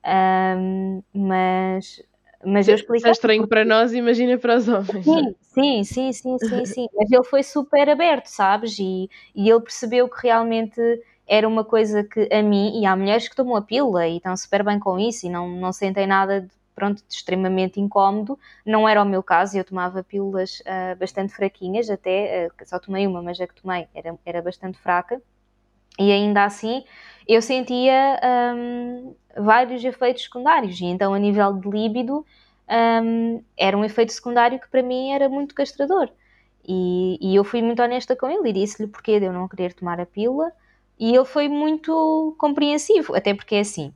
um, 0.05 1.01
mas 1.13 2.01
Mas 2.45 2.67
eu 2.67 2.75
expliquei. 2.75 3.09
É 3.09 3.11
estranho 3.11 3.47
para 3.47 3.63
nós, 3.65 3.93
imagina 3.93 4.37
para 4.37 4.57
os 4.57 4.67
homens. 4.67 5.05
Sim, 5.05 5.35
sim, 5.41 5.83
sim, 5.83 6.13
sim, 6.13 6.37
sim, 6.39 6.65
sim. 6.65 6.87
Mas 6.93 7.11
ele 7.11 7.23
foi 7.23 7.43
super 7.43 7.89
aberto, 7.89 8.27
sabes? 8.27 8.77
E, 8.79 9.09
e 9.35 9.49
ele 9.49 9.61
percebeu 9.61 10.09
que 10.09 10.27
realmente 10.27 10.79
era 11.27 11.47
uma 11.47 11.63
coisa 11.63 12.03
que 12.03 12.27
a 12.31 12.41
mim, 12.41 12.81
e 12.81 12.85
há 12.85 12.95
mulheres 12.95 13.27
que 13.29 13.35
tomam 13.35 13.55
a 13.55 13.61
pílula 13.61 14.07
e 14.07 14.17
estão 14.17 14.35
super 14.35 14.63
bem 14.63 14.77
com 14.77 14.99
isso 14.99 15.25
e 15.25 15.29
não, 15.29 15.47
não 15.49 15.71
sentem 15.71 16.05
nada 16.05 16.41
de, 16.41 16.49
pronto, 16.75 17.03
extremamente 17.09 17.79
incómodo. 17.79 18.37
Não 18.65 18.87
era 18.87 19.01
o 19.01 19.05
meu 19.05 19.23
caso, 19.23 19.57
eu 19.57 19.63
tomava 19.63 20.03
pílulas 20.03 20.61
uh, 20.61 20.97
bastante 20.99 21.33
fraquinhas, 21.33 21.89
até 21.89 22.47
uh, 22.47 22.65
só 22.67 22.79
tomei 22.79 23.07
uma, 23.07 23.21
mas 23.21 23.39
a 23.39 23.47
que 23.47 23.61
tomei 23.61 23.87
era, 23.93 24.17
era 24.25 24.41
bastante 24.41 24.77
fraca. 24.79 25.21
E 25.97 26.11
ainda 26.11 26.43
assim 26.43 26.83
eu 27.27 27.41
sentia 27.41 28.19
um, 28.55 29.15
vários 29.37 29.83
efeitos 29.83 30.23
secundários, 30.23 30.79
e 30.79 30.85
então 30.85 31.13
a 31.13 31.19
nível 31.19 31.53
de 31.53 31.69
líbido 31.69 32.25
um, 33.03 33.43
era 33.57 33.77
um 33.77 33.85
efeito 33.85 34.11
secundário 34.11 34.59
que 34.59 34.69
para 34.69 34.81
mim 34.81 35.11
era 35.11 35.29
muito 35.29 35.55
castrador. 35.55 36.09
E, 36.65 37.17
e 37.21 37.35
eu 37.35 37.43
fui 37.43 37.61
muito 37.61 37.81
honesta 37.81 38.15
com 38.15 38.29
ele 38.29 38.49
e 38.49 38.53
disse-lhe 38.53 38.87
porquê 38.87 39.19
de 39.19 39.25
eu 39.25 39.33
não 39.33 39.47
querer 39.47 39.73
tomar 39.73 39.99
a 39.99 40.05
pílula, 40.05 40.51
e 40.99 41.13
ele 41.15 41.25
foi 41.25 41.47
muito 41.49 42.35
compreensivo, 42.37 43.15
até 43.15 43.33
porque 43.33 43.55
é 43.55 43.59
assim. 43.59 43.93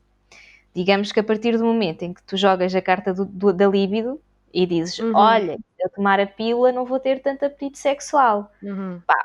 Digamos 0.77 1.11
que 1.11 1.19
a 1.19 1.23
partir 1.23 1.57
do 1.57 1.65
momento 1.65 2.03
em 2.03 2.13
que 2.13 2.21
tu 2.21 2.37
jogas 2.37 2.75
a 2.75 2.81
carta 2.81 3.11
do, 3.11 3.25
do, 3.25 3.51
da 3.51 3.67
líbido 3.67 4.21
e 4.53 4.63
dizes: 4.67 4.99
uhum. 4.99 5.11
Olha, 5.15 5.55
se 5.55 5.83
eu 5.83 5.89
tomar 5.89 6.19
a 6.19 6.27
pílula, 6.27 6.71
não 6.71 6.85
vou 6.85 6.99
ter 6.99 7.19
tanto 7.19 7.43
apetite 7.45 7.79
sexual. 7.79 8.51
Uhum. 8.61 9.01
Pá, 9.07 9.17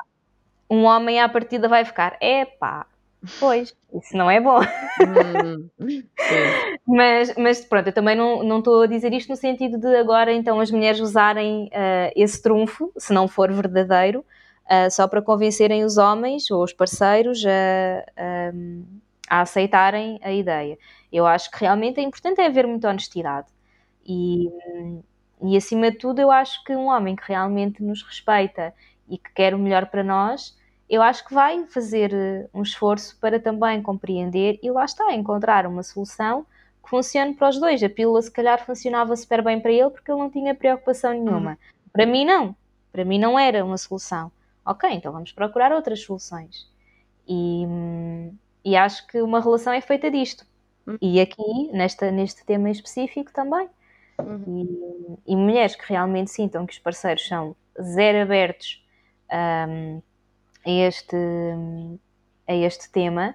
um 0.70 0.84
homem 0.84 1.20
à 1.20 1.28
partida 1.28 1.68
vai 1.68 1.84
ficar: 1.84 2.16
É 2.22 2.46
pá, 2.46 2.86
Pois, 3.38 3.74
isso 3.92 4.16
não 4.16 4.30
é 4.30 4.40
bom. 4.40 4.60
Hum, 5.00 5.68
mas, 6.88 7.34
mas 7.36 7.64
pronto, 7.64 7.88
eu 7.88 7.92
também 7.92 8.16
não 8.16 8.58
estou 8.58 8.82
a 8.82 8.86
dizer 8.86 9.12
isto 9.12 9.28
no 9.28 9.36
sentido 9.36 9.78
de 9.78 9.94
agora 9.96 10.32
então 10.32 10.58
as 10.58 10.70
mulheres 10.70 11.00
usarem 11.00 11.66
uh, 11.66 12.12
esse 12.16 12.42
trunfo, 12.42 12.90
se 12.96 13.12
não 13.12 13.28
for 13.28 13.52
verdadeiro, 13.52 14.24
uh, 14.64 14.90
só 14.90 15.06
para 15.06 15.20
convencerem 15.20 15.84
os 15.84 15.98
homens 15.98 16.50
ou 16.50 16.64
os 16.64 16.72
parceiros 16.72 17.44
a, 17.46 18.04
a, 18.16 19.38
a, 19.38 19.40
aceitarem 19.42 20.18
a 20.22 20.32
ideia. 20.32 20.76
Eu 21.12 21.26
acho 21.26 21.50
que 21.50 21.58
realmente 21.60 22.00
é 22.00 22.02
importante 22.02 22.40
é 22.40 22.46
haver 22.46 22.66
muita 22.66 22.88
honestidade. 22.88 23.48
E, 24.04 24.48
e 25.42 25.56
acima 25.56 25.90
de 25.90 25.98
tudo, 25.98 26.20
eu 26.20 26.30
acho 26.30 26.64
que 26.64 26.74
um 26.74 26.86
homem 26.86 27.14
que 27.14 27.24
realmente 27.28 27.82
nos 27.82 28.02
respeita 28.02 28.74
e 29.08 29.18
que 29.18 29.32
quer 29.32 29.54
o 29.54 29.58
melhor 29.58 29.86
para 29.86 30.02
nós 30.02 30.56
eu 30.92 31.00
acho 31.00 31.24
que 31.24 31.32
vai 31.32 31.64
fazer 31.68 32.12
eh, 32.12 32.46
um 32.52 32.60
esforço 32.60 33.16
para 33.18 33.40
também 33.40 33.80
compreender 33.80 34.58
e 34.62 34.70
lá 34.70 34.84
está, 34.84 35.14
encontrar 35.14 35.66
uma 35.66 35.82
solução 35.82 36.44
que 36.84 36.90
funcione 36.90 37.32
para 37.32 37.48
os 37.48 37.58
dois. 37.58 37.82
A 37.82 37.88
pílula, 37.88 38.20
se 38.20 38.30
calhar, 38.30 38.62
funcionava 38.62 39.16
super 39.16 39.42
bem 39.42 39.58
para 39.58 39.72
ele 39.72 39.88
porque 39.88 40.12
ele 40.12 40.20
não 40.20 40.28
tinha 40.28 40.54
preocupação 40.54 41.12
nenhuma. 41.12 41.52
Uhum. 41.52 41.56
Para 41.94 42.04
mim, 42.04 42.26
não. 42.26 42.54
Para 42.92 43.06
mim, 43.06 43.18
não 43.18 43.38
era 43.38 43.64
uma 43.64 43.78
solução. 43.78 44.30
Ok, 44.66 44.86
então 44.92 45.10
vamos 45.10 45.32
procurar 45.32 45.72
outras 45.72 46.02
soluções. 46.02 46.70
E, 47.26 47.66
e 48.62 48.76
acho 48.76 49.06
que 49.06 49.22
uma 49.22 49.40
relação 49.40 49.72
é 49.72 49.80
feita 49.80 50.10
disto. 50.10 50.44
Uhum. 50.86 50.98
E 51.00 51.20
aqui, 51.20 51.70
nesta, 51.72 52.10
neste 52.10 52.44
tema 52.44 52.70
específico 52.70 53.32
também. 53.32 53.68
Uhum. 54.18 55.18
E, 55.26 55.32
e, 55.32 55.36
mulheres 55.36 55.74
que 55.74 55.88
realmente 55.88 56.30
sintam 56.30 56.66
que 56.66 56.72
os 56.72 56.78
parceiros 56.78 57.26
são 57.26 57.56
zero 57.80 58.22
abertos 58.22 58.84
um, 59.68 60.02
a 60.66 60.70
este, 60.70 61.16
a 62.46 62.54
este 62.54 62.90
tema. 62.90 63.34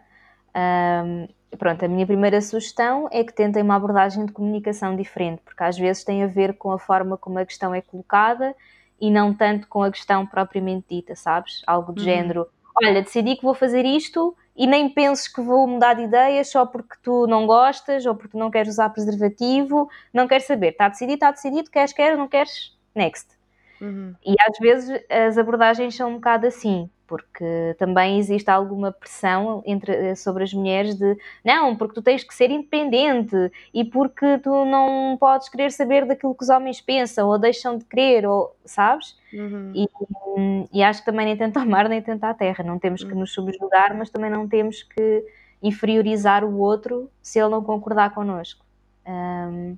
Um, 0.56 1.28
pronto, 1.58 1.84
a 1.84 1.88
minha 1.88 2.06
primeira 2.06 2.42
sugestão 2.42 3.08
é 3.12 3.24
que 3.24 3.34
tentem 3.34 3.64
uma 3.64 3.76
abordagem 3.76 4.26
de 4.26 4.32
comunicação 4.32 4.96
diferente, 4.96 5.42
porque 5.44 5.64
às 5.64 5.78
vezes 5.78 6.04
tem 6.04 6.24
a 6.24 6.28
ver 6.28 6.54
com 6.58 6.72
a 6.72 6.80
forma 6.80 7.18
como 7.18 7.40
a 7.40 7.46
questão 7.46 7.74
é 7.74 7.82
colocada 7.82 8.56
e 9.00 9.12
não 9.12 9.34
tanto 9.34 9.68
com 9.68 9.84
a 9.84 9.92
questão 9.92 10.26
propriamente 10.26 10.88
dita, 10.90 11.16
sabes? 11.16 11.62
Algo 11.66 11.94
do 11.94 12.00
uhum. 12.00 12.06
género: 12.06 12.48
olha, 12.76 13.02
decidi 13.02 13.36
que 13.36 13.44
vou 13.44 13.54
fazer 13.54 13.86
isto 13.86 14.36
e 14.58 14.66
nem 14.66 14.90
penses 14.90 15.28
que 15.28 15.40
vou 15.40 15.68
mudar 15.68 15.94
de 15.94 16.04
ideia 16.04 16.44
só 16.44 16.66
porque 16.66 16.96
tu 17.04 17.28
não 17.28 17.46
gostas 17.46 18.06
ou 18.06 18.16
porque 18.16 18.32
tu 18.32 18.38
não 18.38 18.50
queres 18.50 18.74
usar 18.74 18.90
preservativo, 18.90 19.88
não 20.12 20.28
quero 20.28 20.44
saber. 20.44 20.70
Está 20.70 20.90
decidido, 20.90 21.14
está 21.14 21.32
decidido, 21.32 21.70
queres, 21.70 21.94
queres, 21.94 22.18
não 22.18 22.28
queres, 22.28 22.76
next. 22.96 23.38
Uhum. 23.80 24.16
E 24.26 24.34
às 24.42 24.58
vezes 24.60 25.06
as 25.10 25.38
abordagens 25.38 25.96
são 25.96 26.10
um 26.10 26.16
bocado 26.16 26.48
assim 26.48 26.90
porque 27.08 27.76
também 27.80 28.20
existe 28.20 28.50
alguma 28.50 28.92
pressão 28.92 29.64
entre, 29.66 29.92
eh, 29.94 30.16
sobre 30.16 30.44
as 30.44 30.54
mulheres 30.54 30.96
de 30.96 31.18
não, 31.44 31.76
porque 31.76 31.96
tu 31.96 32.02
tens 32.02 32.24
que 32.24 32.36
ser 32.36 32.52
independente 32.52 33.36
e 33.74 33.86
porque 33.86 34.38
tu 34.40 34.66
não 34.66 35.18
podes 35.18 35.48
querer 35.48 35.72
saber 35.72 36.06
daquilo 36.06 36.36
que 36.36 36.44
os 36.44 36.50
homens 36.50 36.82
pensam 36.82 37.30
ou 37.30 37.40
deixam 37.40 37.78
de 37.78 37.86
querer, 37.86 38.28
ou 38.28 38.56
sabes? 38.66 39.18
Uhum. 39.34 39.72
E, 39.74 40.80
e, 40.80 40.84
acho 40.84 41.00
que 41.00 41.06
também 41.06 41.26
nem 41.26 41.38
tanto 41.38 41.58
ao 41.58 41.66
mar 41.66 41.88
nem 41.88 42.02
tanto 42.02 42.24
à 42.26 42.34
terra. 42.34 42.64
Não 42.64 42.78
temos 42.78 43.04
que 43.04 43.14
uhum. 43.14 43.20
nos 43.20 43.34
subjugar, 43.34 43.98
mas 43.98 44.10
também 44.10 44.30
não 44.30 44.48
temos 44.48 44.84
que 44.84 45.26
inferiorizar 45.64 46.44
o 46.44 46.60
outro 46.60 47.10
se 47.22 47.40
ele 47.40 47.50
não 47.50 47.64
concordar 47.64 48.14
connosco. 48.14 48.66
Um, 49.08 49.78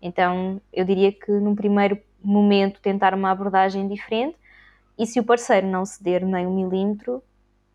então 0.00 0.60
eu 0.72 0.84
diria 0.84 1.10
que 1.10 1.32
num 1.32 1.54
primeiro 1.54 1.98
momento 2.22 2.80
tentar 2.80 3.14
uma 3.14 3.30
abordagem 3.30 3.88
diferente 3.88 4.36
e 4.98 5.06
se 5.06 5.20
o 5.20 5.24
parceiro 5.24 5.66
não 5.66 5.84
ceder 5.84 6.24
nem 6.24 6.46
um 6.46 6.54
milímetro, 6.54 7.22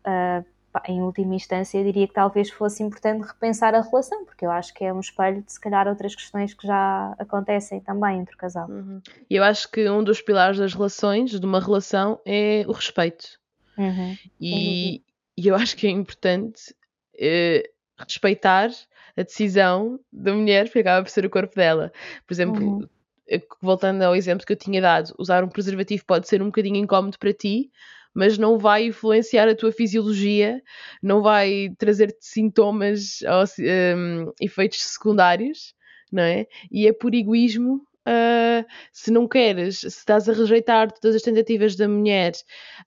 uh, 0.06 0.44
em 0.88 1.02
última 1.02 1.34
instância, 1.34 1.78
eu 1.78 1.84
diria 1.84 2.08
que 2.08 2.14
talvez 2.14 2.50
fosse 2.50 2.82
importante 2.82 3.26
repensar 3.26 3.74
a 3.74 3.82
relação, 3.82 4.24
porque 4.24 4.46
eu 4.46 4.50
acho 4.50 4.72
que 4.72 4.84
é 4.84 4.92
um 4.92 5.00
espelho 5.00 5.42
de 5.42 5.52
se 5.52 5.60
calhar 5.60 5.86
outras 5.86 6.14
questões 6.14 6.54
que 6.54 6.66
já 6.66 7.14
acontecem 7.18 7.80
também 7.80 8.20
entre 8.20 8.34
o 8.34 8.38
casal. 8.38 8.68
Uhum. 8.68 9.00
Eu 9.28 9.44
acho 9.44 9.70
que 9.70 9.88
um 9.88 10.02
dos 10.02 10.22
pilares 10.22 10.58
das 10.58 10.72
relações, 10.72 11.38
de 11.38 11.44
uma 11.44 11.60
relação, 11.60 12.18
é 12.24 12.64
o 12.66 12.72
respeito. 12.72 13.38
Uhum. 13.76 14.16
E, 14.40 15.02
e, 15.36 15.46
eu 15.46 15.54
acho 15.54 15.76
que 15.76 15.86
é 15.86 15.90
importante 15.90 16.74
eh, 17.18 17.70
respeitar 17.98 18.70
a 19.16 19.22
decisão 19.22 20.00
da 20.10 20.32
mulher, 20.32 20.64
porque 20.64 20.78
acaba 20.78 21.02
por 21.02 21.10
ser 21.10 21.26
o 21.26 21.30
corpo 21.30 21.54
dela. 21.54 21.92
Por 22.26 22.32
exemplo, 22.32 22.64
uhum 22.64 22.88
voltando 23.60 24.02
ao 24.02 24.14
exemplo 24.14 24.46
que 24.46 24.52
eu 24.52 24.56
tinha 24.56 24.80
dado, 24.80 25.14
usar 25.18 25.44
um 25.44 25.48
preservativo 25.48 26.04
pode 26.06 26.28
ser 26.28 26.42
um 26.42 26.46
bocadinho 26.46 26.76
incómodo 26.76 27.18
para 27.18 27.32
ti, 27.32 27.70
mas 28.14 28.36
não 28.36 28.58
vai 28.58 28.86
influenciar 28.86 29.48
a 29.48 29.54
tua 29.54 29.72
fisiologia, 29.72 30.62
não 31.02 31.22
vai 31.22 31.70
trazer-te 31.78 32.24
sintomas 32.26 33.20
ou 33.22 33.44
um, 33.96 34.32
efeitos 34.40 34.82
secundários, 34.82 35.74
não 36.10 36.22
é? 36.22 36.46
E 36.70 36.86
é 36.86 36.92
por 36.92 37.14
egoísmo 37.14 37.86
uh, 38.08 38.66
se 38.92 39.10
não 39.10 39.28
queres, 39.28 39.80
se 39.80 39.86
estás 39.86 40.28
a 40.28 40.32
rejeitar 40.32 40.90
todas 40.92 41.16
as 41.16 41.22
tentativas 41.22 41.76
da 41.76 41.88
mulher, 41.88 42.32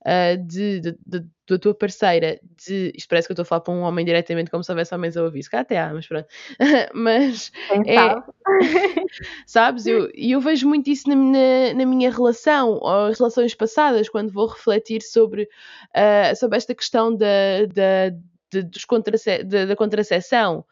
uh, 0.01 0.37
de, 0.45 0.79
de, 0.79 0.97
de, 1.05 1.25
da 1.47 1.59
tua 1.59 1.73
parceira, 1.73 2.39
de. 2.57 2.91
Isto 2.95 3.09
parece 3.09 3.27
que 3.27 3.31
eu 3.31 3.33
estou 3.33 3.43
a 3.43 3.45
falar 3.45 3.61
para 3.61 3.73
um 3.73 3.81
homem 3.81 4.05
diretamente, 4.05 4.51
como 4.51 4.63
se 4.63 4.71
houvesse 4.71 4.93
homens 4.93 5.15
a 5.15 5.23
ouvir. 5.23 5.43
Se 5.43 5.49
cá 5.49 5.61
até 5.61 5.79
há, 5.79 5.93
mas 5.93 6.07
pronto. 6.07 6.27
mas. 6.93 7.51
é, 7.85 8.15
sabes? 9.45 9.85
E 9.85 9.91
eu, 9.91 10.09
eu 10.13 10.41
vejo 10.41 10.67
muito 10.67 10.89
isso 10.89 11.07
na, 11.07 11.15
na, 11.15 11.73
na, 11.75 11.85
minha 11.85 12.11
relação, 12.11 12.79
ou 12.81 13.11
relações 13.11 13.53
passadas, 13.55 14.09
quando 14.09 14.31
vou 14.31 14.47
refletir 14.47 15.01
sobre, 15.01 15.43
uh, 15.43 16.35
sobre 16.35 16.57
esta 16.57 16.73
questão 16.73 17.15
da, 17.15 17.65
da, 17.73 18.61
dos 18.61 18.85
contrace 18.85 19.43
da, 19.43 19.65
da 19.65 19.75
contracepção. 19.75 20.65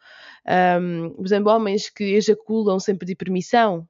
Um, 0.46 1.10
por 1.10 1.24
exemplo, 1.24 1.50
homens 1.50 1.88
que 1.88 2.04
ejaculam 2.14 2.78
sem 2.78 2.96
pedir 2.96 3.14
permissão. 3.14 3.88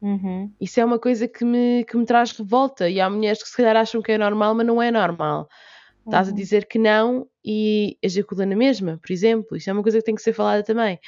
Uhum. 0.00 0.52
Isso 0.60 0.80
é 0.80 0.84
uma 0.84 0.98
coisa 0.98 1.26
que 1.26 1.44
me, 1.44 1.84
que 1.84 1.96
me 1.96 2.04
traz 2.04 2.32
revolta. 2.32 2.88
E 2.88 3.00
há 3.00 3.10
mulheres 3.10 3.42
que 3.42 3.48
se 3.48 3.56
calhar 3.56 3.76
acham 3.76 4.00
que 4.00 4.12
é 4.12 4.18
normal, 4.18 4.54
mas 4.54 4.66
não 4.66 4.80
é 4.80 4.90
normal. 4.90 5.40
Uhum. 5.40 6.04
Estás 6.06 6.28
a 6.28 6.30
uhum. 6.30 6.36
dizer 6.36 6.66
que 6.66 6.78
não 6.78 7.28
e 7.44 7.98
ejacula 8.02 8.46
na 8.46 8.56
mesma, 8.56 8.98
por 8.98 9.12
exemplo. 9.12 9.56
Isto 9.56 9.70
é 9.70 9.72
uma 9.72 9.82
coisa 9.82 9.98
que 9.98 10.04
tem 10.04 10.14
que 10.14 10.22
ser 10.22 10.32
falada 10.32 10.62
também. 10.62 10.98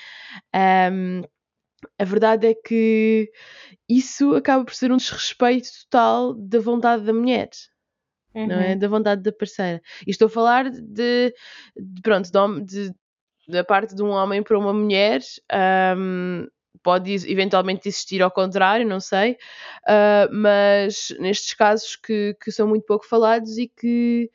Um, 0.55 1.23
a 1.99 2.05
verdade 2.05 2.47
é 2.47 2.55
que 2.55 3.31
isso 3.89 4.35
acaba 4.35 4.65
por 4.65 4.75
ser 4.75 4.93
um 4.93 4.97
desrespeito 4.97 5.69
total 5.85 6.35
da 6.35 6.59
vontade 6.59 7.05
da 7.05 7.13
mulher. 7.13 7.51
Uhum. 8.35 8.47
Não 8.47 8.57
é? 8.57 8.73
Uhum. 8.73 8.79
Da 8.79 8.89
vontade 8.89 9.23
da 9.23 9.33
parceira. 9.33 9.81
E 10.07 10.11
estou 10.11 10.27
a 10.27 10.31
falar 10.31 10.71
de, 10.71 11.35
de 11.77 12.03
pronto, 12.03 12.31
de, 12.31 12.65
de, 12.65 12.95
da 13.49 13.65
parte 13.65 13.95
de 13.95 14.03
um 14.03 14.11
homem 14.11 14.43
para 14.43 14.59
uma 14.59 14.73
mulher. 14.73 15.21
Um, 15.97 16.47
pode 16.83 17.13
eventualmente 17.31 17.89
existir 17.89 18.23
ao 18.23 18.31
contrário, 18.31 18.87
não 18.87 19.01
sei, 19.01 19.33
uh, 19.33 20.33
mas 20.33 21.15
nestes 21.19 21.55
casos 21.55 21.97
que, 21.97 22.37
que 22.43 22.51
são 22.51 22.67
muito 22.67 22.87
pouco 22.87 23.07
falados 23.07 23.59
e 23.59 23.69
que, 23.69 24.31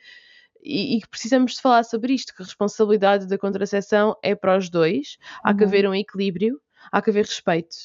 e, 0.62 0.98
e, 0.98 1.02
que 1.02 1.10
precisamos 1.10 1.54
de 1.54 1.62
falar 1.62 1.84
sobre 1.84 2.14
isto, 2.14 2.36
que 2.36 2.42
a 2.42 2.46
responsabilidade 2.46 3.28
da 3.28 3.38
contracepção 3.38 4.16
é 4.22 4.36
para 4.36 4.58
os 4.58 4.70
dois, 4.70 5.18
há 5.44 5.54
que 5.54 5.64
uhum. 5.64 5.68
haver 5.68 5.90
um 5.90 5.96
equilíbrio, 5.96 6.60
há 6.92 7.02
que 7.02 7.10
haver 7.10 7.26
respeito. 7.26 7.76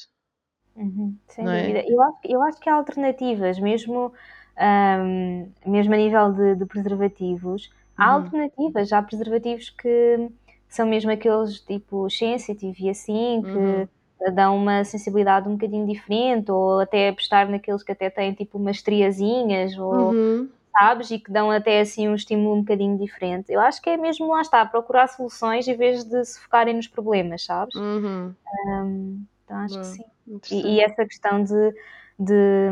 Uhum, 0.75 1.17
sem 1.27 1.43
não 1.43 1.51
é? 1.51 1.61
dúvida. 1.61 1.79
É? 1.79 1.85
Eu, 1.91 2.01
acho, 2.01 2.17
eu 2.25 2.41
acho 2.43 2.59
que 2.59 2.69
há 2.69 2.75
alternativas, 2.75 3.59
mesmo, 3.59 4.13
um, 4.59 5.51
mesmo 5.65 5.93
a 5.93 5.97
nível 5.97 6.31
de, 6.33 6.55
de 6.55 6.65
preservativos, 6.65 7.69
há 7.97 8.15
uhum. 8.15 8.23
alternativas, 8.23 8.93
há 8.93 9.01
preservativos 9.01 9.69
que 9.69 10.29
são 10.69 10.87
mesmo 10.87 11.11
aqueles 11.11 11.59
tipo 11.59 12.09
sensitive 12.09 12.85
e 12.85 12.89
assim, 12.89 13.41
que 13.41 13.49
uhum 13.49 13.87
dão 14.33 14.55
uma 14.57 14.83
sensibilidade 14.83 15.47
um 15.49 15.53
bocadinho 15.53 15.87
diferente, 15.87 16.51
ou 16.51 16.79
até 16.79 17.09
apostar 17.09 17.49
naqueles 17.49 17.83
que 17.83 17.91
até 17.91 18.09
têm 18.09 18.33
tipo 18.33 18.57
umas 18.57 18.81
triazinhas, 18.81 19.77
ou 19.77 20.11
Uhum. 20.13 20.49
sabes, 20.71 21.11
e 21.11 21.19
que 21.19 21.31
dão 21.31 21.51
até 21.51 21.81
assim 21.81 22.07
um 22.09 22.15
estímulo 22.15 22.55
um 22.55 22.59
bocadinho 22.61 22.97
diferente. 22.97 23.51
Eu 23.51 23.59
acho 23.61 23.81
que 23.81 23.89
é 23.89 23.97
mesmo 23.97 24.27
lá 24.31 24.41
está, 24.41 24.65
procurar 24.65 25.07
soluções 25.07 25.67
em 25.67 25.75
vez 25.75 26.03
de 26.05 26.23
se 26.25 26.39
focarem 26.41 26.75
nos 26.75 26.87
problemas, 26.87 27.43
sabes? 27.45 27.75
Uhum. 27.75 28.35
Um, 28.67 29.25
então 29.45 29.57
acho 29.57 29.79
que 29.79 29.87
sim. 29.87 30.03
E, 30.49 30.75
e 30.77 30.81
essa 30.81 31.05
questão 31.05 31.43
de, 31.43 31.73
de, 32.19 32.69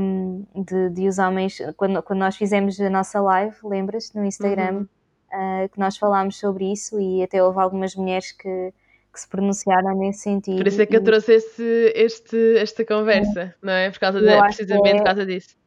de, 0.66 0.90
de 0.92 1.08
os 1.08 1.18
homens, 1.20 1.58
quando, 1.78 2.02
quando 2.04 2.20
nós 2.20 2.36
fizemos 2.38 2.80
a 2.80 2.90
nossa 2.90 3.20
live, 3.22 3.56
lembras 3.64 4.14
no 4.14 4.26
Instagram, 4.26 4.78
Uhum. 4.80 4.88
uh, 5.34 5.70
que 5.70 5.80
nós 5.80 5.98
falámos 5.98 6.38
sobre 6.38 6.72
isso 6.72 7.00
e 7.00 7.24
até 7.24 7.44
houve 7.44 7.60
algumas 7.60 7.96
mulheres 7.96 8.32
que, 8.32 8.74
que 9.12 9.20
se 9.20 9.28
pronunciaram 9.28 9.96
nesse 9.98 10.20
sentido. 10.20 10.58
Por 10.58 10.68
isso 10.68 10.82
é 10.82 10.86
que 10.86 10.96
eu 10.96 11.04
trouxe 11.04 11.34
este, 11.34 11.64
este, 11.96 12.58
esta 12.58 12.86
conversa, 12.86 13.56
não 13.62 13.74
é? 13.74 13.90
Por 13.90 14.00
causa 14.00 14.20
de, 14.22 14.38
precisamente 14.44 14.84
que 14.84 14.94
por 14.98 15.02
é- 15.02 15.04
causa 15.04 15.26
disso. 15.26 15.58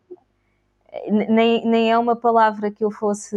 nem, 1.08 1.66
nem 1.66 1.90
é 1.90 1.98
uma 1.98 2.14
palavra 2.16 2.70
que 2.70 2.84
eu 2.84 2.90
fosse 2.90 3.36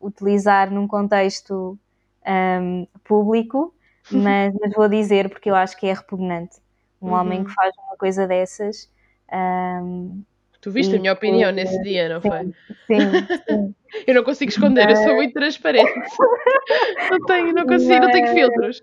utilizar 0.00 0.70
num 0.70 0.86
contexto 0.86 1.78
um, 2.26 2.86
público, 3.04 3.74
mas, 4.10 4.54
mas 4.60 4.72
vou 4.74 4.88
dizer 4.88 5.28
porque 5.30 5.50
eu 5.50 5.54
acho 5.54 5.76
que 5.78 5.86
é 5.86 5.92
repugnante. 5.94 6.56
Um 7.00 7.12
homem 7.12 7.38
Uhum. 7.40 7.44
que 7.44 7.54
faz 7.54 7.72
uma 7.86 7.96
coisa 7.96 8.26
dessas. 8.26 8.90
um, 9.32 10.22
Tu 10.60 10.72
viste 10.72 10.96
a 10.96 10.98
minha 10.98 11.12
opinião 11.12 11.52
nesse 11.52 11.80
dia, 11.82 12.08
não 12.08 12.20
foi? 12.20 12.40
sim, 12.40 12.54
sim, 12.88 13.26
sim. 13.48 13.74
Eu 14.06 14.14
não 14.14 14.24
consigo 14.24 14.50
esconder, 14.50 14.90
eu 14.90 14.96
sou 14.96 15.14
muito 15.14 15.32
transparente. 15.32 15.88
não 17.10 17.20
tenho, 17.26 17.54
não 17.54 17.64
consigo, 17.64 18.00
não 18.00 18.10
tenho 18.10 18.26
filtros. 18.28 18.82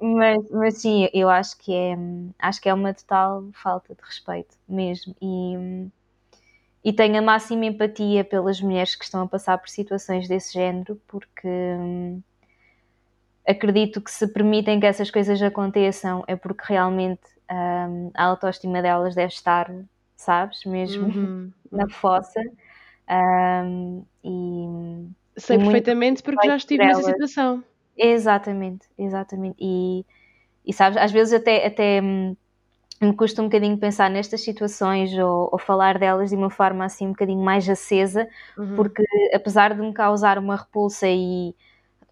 Mas, 0.00 0.50
mas 0.50 0.78
sim, 0.82 1.08
eu 1.12 1.28
acho 1.30 1.56
que 1.58 1.72
é 1.72 1.96
acho 2.38 2.60
que 2.60 2.68
é 2.68 2.74
uma 2.74 2.92
total 2.92 3.48
falta 3.54 3.94
de 3.94 4.02
respeito 4.02 4.54
mesmo 4.68 5.14
e, 5.22 5.88
e 6.84 6.92
tenho 6.92 7.18
a 7.18 7.22
máxima 7.22 7.64
empatia 7.64 8.22
pelas 8.24 8.60
mulheres 8.60 8.94
que 8.94 9.04
estão 9.04 9.22
a 9.22 9.28
passar 9.28 9.58
por 9.58 9.68
situações 9.68 10.28
desse 10.28 10.52
género 10.52 11.00
porque 11.08 11.48
hum, 11.48 12.22
acredito 13.46 14.00
que 14.00 14.10
se 14.10 14.26
permitem 14.28 14.78
que 14.80 14.86
essas 14.86 15.10
coisas 15.10 15.40
aconteçam 15.40 16.22
é 16.26 16.36
porque 16.36 16.64
realmente 16.68 17.22
hum, 17.50 18.10
a 18.14 18.24
autoestima 18.24 18.82
delas 18.82 19.14
deve 19.14 19.32
estar, 19.32 19.72
sabes, 20.16 20.64
mesmo 20.64 21.06
Uhum. 21.06 21.52
na 21.72 21.88
fossa 21.88 22.40
Hum, 23.08 24.04
e 24.24 25.14
Sei 25.38 25.56
e 25.56 25.58
perfeitamente 25.60 26.22
porque 26.22 26.46
já 26.46 26.56
estive 26.56 26.84
nessa 26.84 27.02
situação. 27.02 27.62
Exatamente, 27.96 28.86
exatamente. 28.98 29.56
E, 29.60 30.04
e 30.66 30.72
sabes, 30.72 30.98
às 30.98 31.12
vezes 31.12 31.32
até, 31.34 31.66
até 31.66 32.00
hum, 32.02 32.36
me 33.02 33.14
custa 33.16 33.42
um 33.42 33.46
bocadinho 33.46 33.78
pensar 33.78 34.10
nestas 34.10 34.42
situações 34.42 35.12
ou, 35.18 35.50
ou 35.52 35.58
falar 35.58 35.98
delas 35.98 36.30
de 36.30 36.36
uma 36.36 36.50
forma 36.50 36.84
assim 36.84 37.06
um 37.08 37.12
bocadinho 37.12 37.42
mais 37.42 37.68
acesa, 37.68 38.28
Uhum. 38.58 38.76
porque 38.76 39.04
apesar 39.34 39.74
de 39.74 39.80
me 39.82 39.92
causar 39.94 40.38
uma 40.38 40.56
repulsa 40.56 41.08
e 41.08 41.54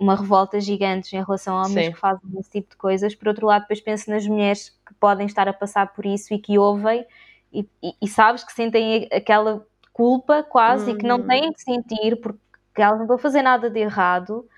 uma 0.01 0.16
revolta 0.16 0.61
gigantes 0.61 1.12
em 1.12 1.22
relação 1.22 1.57
a 1.59 1.66
homens 1.66 1.89
Sim. 1.89 1.93
que 1.93 1.99
fazem 1.99 2.22
esse 2.41 2.51
tipo 2.51 2.70
de 2.70 2.76
coisas, 2.76 3.14
por 3.14 3.28
outro 3.28 3.47
lado 3.47 3.62
depois 3.62 3.80
penso 3.80 4.11
nas 4.11 4.26
mulheres 4.26 4.70
que 4.87 4.95
podem 4.95 5.26
estar 5.26 5.49
a 5.49 5.53
passar 5.53 5.93
por 5.95 6.07
isso 6.07 6.35
e 6.35 6.39
que 6.39 6.59
ouvem 6.59 7.07
e, 7.53 7.68
e- 7.82 7.95
e 8.03 8.09
sabes 8.09 8.45
que 8.45 8.53
sentem 8.53 9.09
aquela 9.12 9.66
culpa 9.93 10.43
quase 10.43 10.93
e 10.93 10.95
que 10.97 11.07
não 11.07 11.18
Uhum. 11.18 11.26
têm 11.26 11.53
de 11.53 11.62
sentir 11.62 12.16
porque 12.20 12.41
elas 12.76 12.97
não 12.99 13.05
estão 13.05 13.16
a 13.16 13.20
fazer 13.20 13.43
nada 13.43 13.70
de 13.70 13.80
errado 13.80 14.49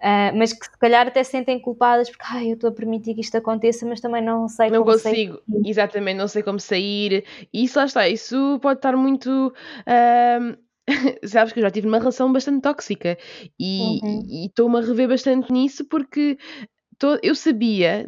Uh, 0.00 0.32
mas 0.34 0.52
que 0.54 0.64
se 0.64 0.78
calhar 0.78 1.06
até 1.06 1.22
se 1.22 1.32
sentem 1.32 1.60
culpadas 1.60 2.08
porque 2.08 2.24
ai, 2.26 2.48
eu 2.48 2.54
estou 2.54 2.70
a 2.70 2.72
permitir 2.72 3.14
que 3.14 3.20
isto 3.20 3.36
aconteça, 3.36 3.84
mas 3.84 4.00
também 4.00 4.22
não 4.24 4.48
sei 4.48 4.70
Não 4.70 4.78
como 4.82 4.96
sair 4.98 5.28
consigo, 5.28 5.68
exatamente, 5.68 6.16
não 6.16 6.28
sei 6.28 6.42
como 6.42 6.58
sair. 6.58 7.24
E 7.52 7.64
isso 7.64 7.78
lá 7.78 7.84
está, 7.84 8.08
isso 8.08 8.58
pode 8.62 8.78
estar 8.78 8.96
muito. 8.96 9.52
ahm, 9.86 10.56
Sabes 11.24 11.52
que 11.52 11.58
eu 11.60 11.62
já 11.62 11.70
tive 11.70 11.86
uma 11.86 11.98
relação 11.98 12.32
bastante 12.32 12.62
tóxica 12.62 13.16
e 13.58 14.00
Uhum. 14.02 14.46
estou-me 14.46 14.78
a 14.78 14.80
rever 14.80 15.08
bastante 15.08 15.52
nisso 15.52 15.84
porque 15.84 16.38
to- 16.98 17.18
eu 17.22 17.34
sabia 17.34 18.06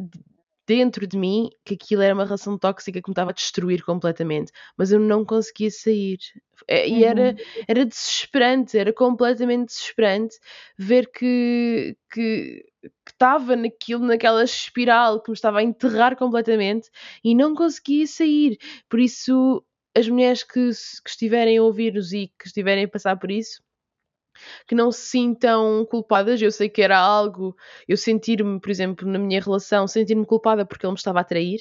dentro 0.75 1.07
de 1.07 1.17
mim 1.19 1.51
que 1.65 1.75
aquilo 1.75 2.03
era 2.03 2.15
uma 2.15 2.25
relação 2.25 2.59
tóxica 2.59 3.01
que 3.03 3.09
me 3.09 3.13
estava 3.13 3.31
a 3.31 3.35
destruir 3.35 3.83
completamente, 3.85 4.53
mas 4.77 4.93
eu 4.93 5.01
não 5.01 5.25
conseguia 5.25 5.71
sair. 5.71 6.19
É, 6.69 6.89
E 6.89 7.05
era, 7.05 7.31
Uhum. 7.33 7.37
era 7.69 7.85
desesperante, 7.85 8.79
era 8.79 8.93
completamente 8.93 9.69
desesperante 9.69 10.37
ver 10.79 11.11
que 11.11 11.97
que 12.13 12.65
que 13.05 13.13
estava 13.13 13.55
naquilo, 13.57 14.05
naquela 14.07 14.43
espiral 14.45 15.21
que 15.23 15.31
me 15.31 15.35
estava 15.37 15.59
a 15.61 15.63
enterrar 15.63 16.17
completamente 16.17 16.91
e 17.23 17.33
não 17.35 17.55
conseguia 17.55 18.07
sair. 18.09 18.59
Por 18.89 18.99
isso, 19.01 19.65
as 19.97 20.09
mulheres 20.09 20.43
que, 20.43 20.53
que 21.05 21.11
estiverem 21.11 21.59
a 21.59 21.63
ouvir-nos 21.63 22.13
e 22.13 22.29
que 22.39 22.47
estiverem 22.47 22.85
a 22.85 22.89
passar 22.89 23.17
por 23.19 23.31
isso, 23.31 23.63
que 24.67 24.75
não 24.75 24.91
se 24.93 25.01
sintam 25.09 25.87
culpadas. 25.91 26.41
Eu 26.43 26.51
sei 26.53 26.69
que 26.69 26.83
era 26.83 26.99
algo, 26.99 27.55
eu 27.89 27.97
sentir-me, 27.97 28.61
por 28.61 28.71
exemplo, 28.71 29.09
na 29.09 29.19
minha 29.19 29.41
relação, 29.41 29.87
sentir-me 29.87 30.27
culpada 30.27 30.65
porque 30.67 30.87
ele 30.87 30.93
me 30.93 30.99
estava 30.99 31.21
a 31.21 31.25
trair, 31.25 31.59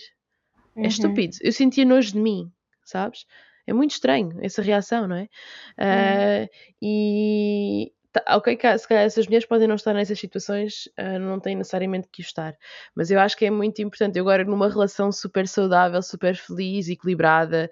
é 0.82 0.88
Uhum. 0.88 0.88
estúpido. 0.88 1.38
Eu 1.42 1.52
sentia 1.52 1.86
nojo 1.86 2.14
de 2.14 2.20
mim, 2.20 2.52
sabes? 2.86 3.26
É 3.68 3.74
muito 3.74 3.92
estranho 3.92 4.38
essa 4.42 4.62
reação, 4.62 5.08
não 5.08 5.16
é? 5.16 5.30
Ah, 5.78 6.50
e 6.82 7.92
tá, 8.12 8.24
ok, 8.38 8.58
se 8.78 8.88
calhar 8.88 9.04
essas 9.06 9.26
mulheres 9.28 9.48
podem 9.48 9.68
não 9.68 9.76
estar 9.76 9.94
nessas 9.94 10.20
situações, 10.20 10.90
ah, 10.98 11.20
não 11.20 11.40
têm 11.40 11.56
necessariamente 11.56 12.08
que 12.12 12.22
o 12.22 12.24
estar, 12.24 12.56
mas 12.96 13.12
eu 13.12 13.20
acho 13.20 13.38
que 13.38 13.46
é 13.46 13.52
muito 13.52 13.82
importante. 13.82 14.18
Eu 14.18 14.24
agora, 14.24 14.44
numa 14.44 14.70
relação 14.70 15.12
super 15.12 15.48
saudável, 15.48 16.02
super 16.02 16.36
feliz, 16.36 16.90
equilibrada, 16.90 17.70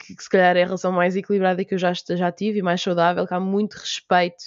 que, 0.00 0.16
que 0.16 0.22
se 0.22 0.28
calhar 0.30 0.56
é 0.56 0.62
a 0.62 0.66
relação 0.66 0.92
mais 0.92 1.16
equilibrada 1.16 1.64
que 1.64 1.74
eu 1.74 1.78
já, 1.78 1.92
já 1.92 2.32
tive 2.32 2.58
e 2.60 2.62
mais 2.62 2.80
saudável, 2.82 3.26
que 3.26 3.34
há 3.34 3.40
muito 3.40 3.74
respeito, 3.74 4.44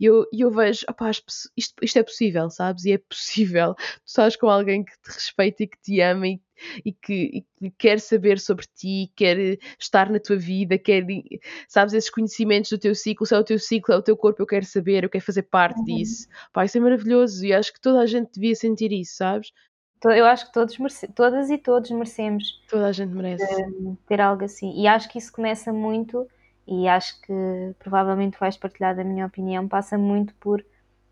e 0.00 0.04
eu, 0.06 0.26
eu 0.32 0.50
vejo, 0.50 0.84
opá, 0.88 1.10
isto, 1.10 1.74
isto 1.82 1.98
é 1.98 2.02
possível, 2.02 2.50
sabes? 2.50 2.84
E 2.84 2.92
é 2.92 2.98
possível. 2.98 3.74
Tu 4.04 4.08
estás 4.08 4.36
com 4.36 4.48
alguém 4.48 4.84
que 4.84 4.92
te 5.02 5.10
respeita 5.12 5.62
e 5.64 5.66
que 5.66 5.78
te 5.80 6.00
ama 6.00 6.28
e 6.28 6.40
e 6.84 6.92
que, 6.92 7.44
e 7.60 7.70
que 7.70 7.70
quer 7.76 8.00
saber 8.00 8.38
sobre 8.38 8.64
ti, 8.74 9.12
quer 9.16 9.58
estar 9.78 10.08
na 10.08 10.20
tua 10.20 10.36
vida, 10.36 10.78
quer, 10.78 11.04
sabes, 11.68 11.94
esses 11.94 12.10
conhecimentos 12.10 12.70
do 12.70 12.78
teu 12.78 12.94
ciclo, 12.94 13.26
se 13.26 13.34
é 13.34 13.38
o 13.38 13.44
teu 13.44 13.58
ciclo, 13.58 13.92
é 13.94 13.96
o 13.98 14.02
teu 14.02 14.16
corpo, 14.16 14.40
eu 14.42 14.46
quero 14.46 14.64
saber, 14.64 15.04
eu 15.04 15.10
quero 15.10 15.24
fazer 15.24 15.42
parte 15.42 15.78
Uhum. 15.78 15.84
disso. 15.84 16.26
Pá, 16.52 16.64
isso 16.64 16.78
é 16.78 16.80
maravilhoso 16.80 17.44
e 17.44 17.52
acho 17.52 17.72
que 17.72 17.80
toda 17.80 18.00
a 18.00 18.06
gente 18.06 18.30
devia 18.32 18.54
sentir 18.54 18.92
isso, 18.92 19.16
sabes? 19.16 19.50
Eu 20.10 20.26
acho 20.26 20.46
que 20.46 20.52
todos 20.52 20.76
merece- 20.78 21.08
todas 21.08 21.50
e 21.50 21.58
todos 21.58 21.90
merecemos 21.90 22.62
Toda 22.68 22.86
a 22.88 22.92
gente 22.92 23.14
merece. 23.14 23.44
ter 24.06 24.20
algo 24.20 24.44
assim. 24.44 24.72
E 24.80 24.86
acho 24.86 25.08
que 25.08 25.18
isso 25.18 25.32
começa 25.32 25.72
muito, 25.72 26.26
e 26.66 26.88
acho 26.88 27.20
que 27.22 27.32
provavelmente 27.78 28.38
vais 28.38 28.56
partilhar 28.56 28.94
da 28.96 29.04
minha 29.04 29.26
opinião, 29.26 29.68
passa 29.68 29.96
muito 29.98 30.34
por 30.36 30.64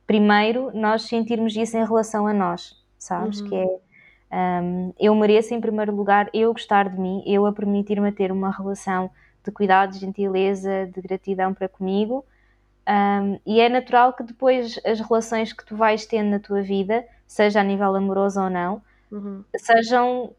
primeiro 0.07 0.71
nós 0.75 1.03
sentirmos 1.03 1.55
isso 1.57 1.77
em 1.77 1.85
relação 1.85 2.27
a 2.27 2.33
nós, 2.35 2.77
sabes? 2.99 3.41
Uhum. 3.41 3.49
Que 3.49 3.55
é 3.57 4.61
um, 4.63 4.93
eu 4.99 5.15
mereço 5.15 5.53
em 5.55 5.61
primeiro 5.61 5.95
lugar 5.95 6.31
eu 6.33 6.53
gostar 6.53 6.89
de 6.89 6.99
mim, 6.99 7.23
eu 7.27 7.45
a 7.47 7.53
permitir-me 7.53 8.11
ter 8.13 8.33
uma 8.33 8.51
relação 8.51 9.11
de 9.45 9.51
cuidado, 9.51 9.93
de 9.93 9.99
gentileza, 9.99 10.87
de 10.87 11.01
gratidão 11.03 11.53
para 11.53 11.69
comigo. 11.69 12.25
Um, 12.89 13.39
e 13.47 13.61
é 13.61 13.69
natural 13.69 14.13
que 14.15 14.25
depois 14.25 14.79
as 14.85 15.01
relações 15.01 15.53
que 15.53 15.65
tu 15.65 15.77
vais 15.77 16.05
tendo 16.07 16.31
na 16.31 16.41
tua 16.41 16.63
vida, 16.63 17.05
seja 17.27 17.61
a 17.61 17.65
nível 17.65 17.95
amoroso 17.95 18.41
ou 18.43 18.51
não, 18.51 18.83
Uhum. 19.11 19.45
sejam 19.57 20.35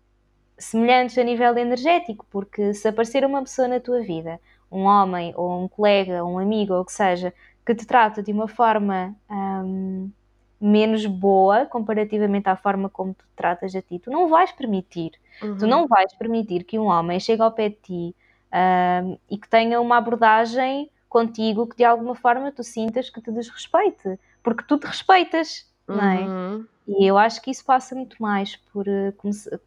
semelhantes 0.57 1.17
a 1.17 1.23
nível 1.23 1.57
energético, 1.57 2.25
porque 2.31 2.73
se 2.73 2.87
aparecer 2.87 3.25
uma 3.25 3.41
pessoa 3.43 3.67
na 3.67 3.79
tua 3.79 4.01
vida, 4.01 4.39
um 4.71 4.83
homem 4.83 5.33
ou 5.35 5.63
um 5.63 5.67
colega, 5.67 6.23
um 6.25 6.39
amigo 6.39 6.73
ou 6.73 6.81
o 6.81 6.85
que 6.85 6.93
seja, 6.93 7.33
que 7.65 7.75
te 7.75 7.85
trata 7.85 8.23
de 8.23 8.31
uma 8.31 8.47
forma 8.47 9.15
hum, 9.29 10.11
menos 10.59 11.05
boa 11.05 11.65
comparativamente 11.65 12.49
à 12.49 12.55
forma 12.55 12.89
como 12.89 13.13
tu 13.13 13.25
te 13.25 13.33
tratas 13.35 13.75
a 13.75 13.81
ti, 13.81 13.99
tu 13.99 14.11
não 14.11 14.29
vais 14.29 14.51
permitir. 14.51 15.11
Tu 15.57 15.67
Uhum. 15.67 15.67
não 15.67 15.87
vais 15.87 16.13
permitir 16.17 16.63
que 16.63 16.79
um 16.79 16.85
homem 16.85 17.19
chegue 17.19 17.41
ao 17.41 17.51
pé 17.51 17.69
de 17.69 17.75
ti 17.77 18.15
hum, 18.53 19.17
e 19.29 19.37
que 19.37 19.49
tenha 19.49 19.79
uma 19.81 19.97
abordagem 19.97 20.89
contigo 21.13 21.67
que 21.67 21.77
de 21.77 21.83
alguma 21.83 22.15
forma 22.15 22.51
tu 22.51 22.63
sintas 22.63 23.07
que 23.07 23.21
te 23.21 23.31
desrespeite, 23.31 24.19
porque 24.41 24.63
tu 24.63 24.79
te 24.79 24.87
respeitas, 24.87 25.71
não 25.87 26.01
é? 26.01 26.21
Uhum. 26.21 26.65
E 26.87 27.05
eu 27.05 27.19
acho 27.19 27.39
que 27.39 27.51
isso 27.51 27.63
passa 27.63 27.93
muito 27.93 28.19
mais 28.19 28.55
por, 28.55 28.87
eh, 28.87 29.13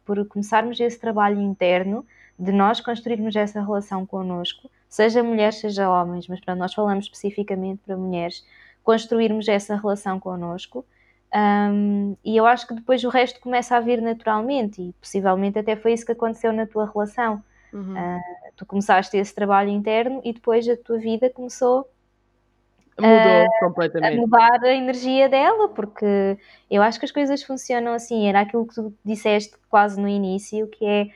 por 0.03 0.27
começarmos 0.27 0.77
esse 0.77 0.99
trabalho 0.99 1.39
interno 1.39 2.05
de 2.37 2.51
nós 2.51 2.81
construirmos 2.81 3.33
essa 3.37 3.61
relação 3.61 4.05
connosco, 4.05 4.69
seja 4.89 5.23
mulheres, 5.23 5.55
seja 5.55 5.89
homens, 5.89 6.27
mas 6.27 6.41
para 6.41 6.53
nós 6.53 6.73
falamos 6.73 7.05
especificamente 7.05 7.79
para 7.85 7.95
mulheres, 7.95 8.45
construirmos 8.83 9.47
essa 9.47 9.73
relação 9.77 10.19
connosco. 10.19 10.85
Hum, 11.33 12.15
e 12.25 12.35
eu 12.35 12.45
acho 12.45 12.67
que 12.67 12.73
depois 12.73 13.03
o 13.05 13.09
resto 13.09 13.39
começa 13.39 13.75
a 13.77 13.79
vir 13.79 14.01
naturalmente, 14.01 14.81
e 14.81 14.93
possivelmente 15.01 15.57
até 15.57 15.77
foi 15.77 15.93
isso 15.93 16.05
que 16.05 16.11
aconteceu 16.11 16.51
na 16.51 16.67
tua 16.67 16.85
relação. 16.85 17.41
Uhum. 17.73 17.95
Tu 18.55 18.65
começaste 18.65 19.15
esse 19.17 19.33
trabalho 19.33 19.69
interno 19.69 20.21
e 20.23 20.33
depois 20.33 20.67
a 20.67 20.75
tua 20.77 20.97
vida 20.97 21.29
começou 21.29 21.87
Mudou 22.99 23.15
a, 23.15 23.59
completamente. 23.59 24.17
a 24.17 24.21
mudar 24.21 24.63
a 24.63 24.73
energia 24.73 25.29
dela, 25.29 25.69
porque 25.69 26.37
eu 26.69 26.81
acho 26.81 26.97
que 26.97 27.05
as 27.05 27.11
coisas 27.11 27.43
funcionam 27.43 27.93
assim. 27.93 28.27
Era 28.27 28.41
aquilo 28.41 28.65
que 28.65 28.73
tu 28.73 28.91
disseste 29.05 29.55
quase 29.69 30.01
no 30.01 30.07
início, 30.07 30.67
que 30.67 30.83
é 30.83 31.07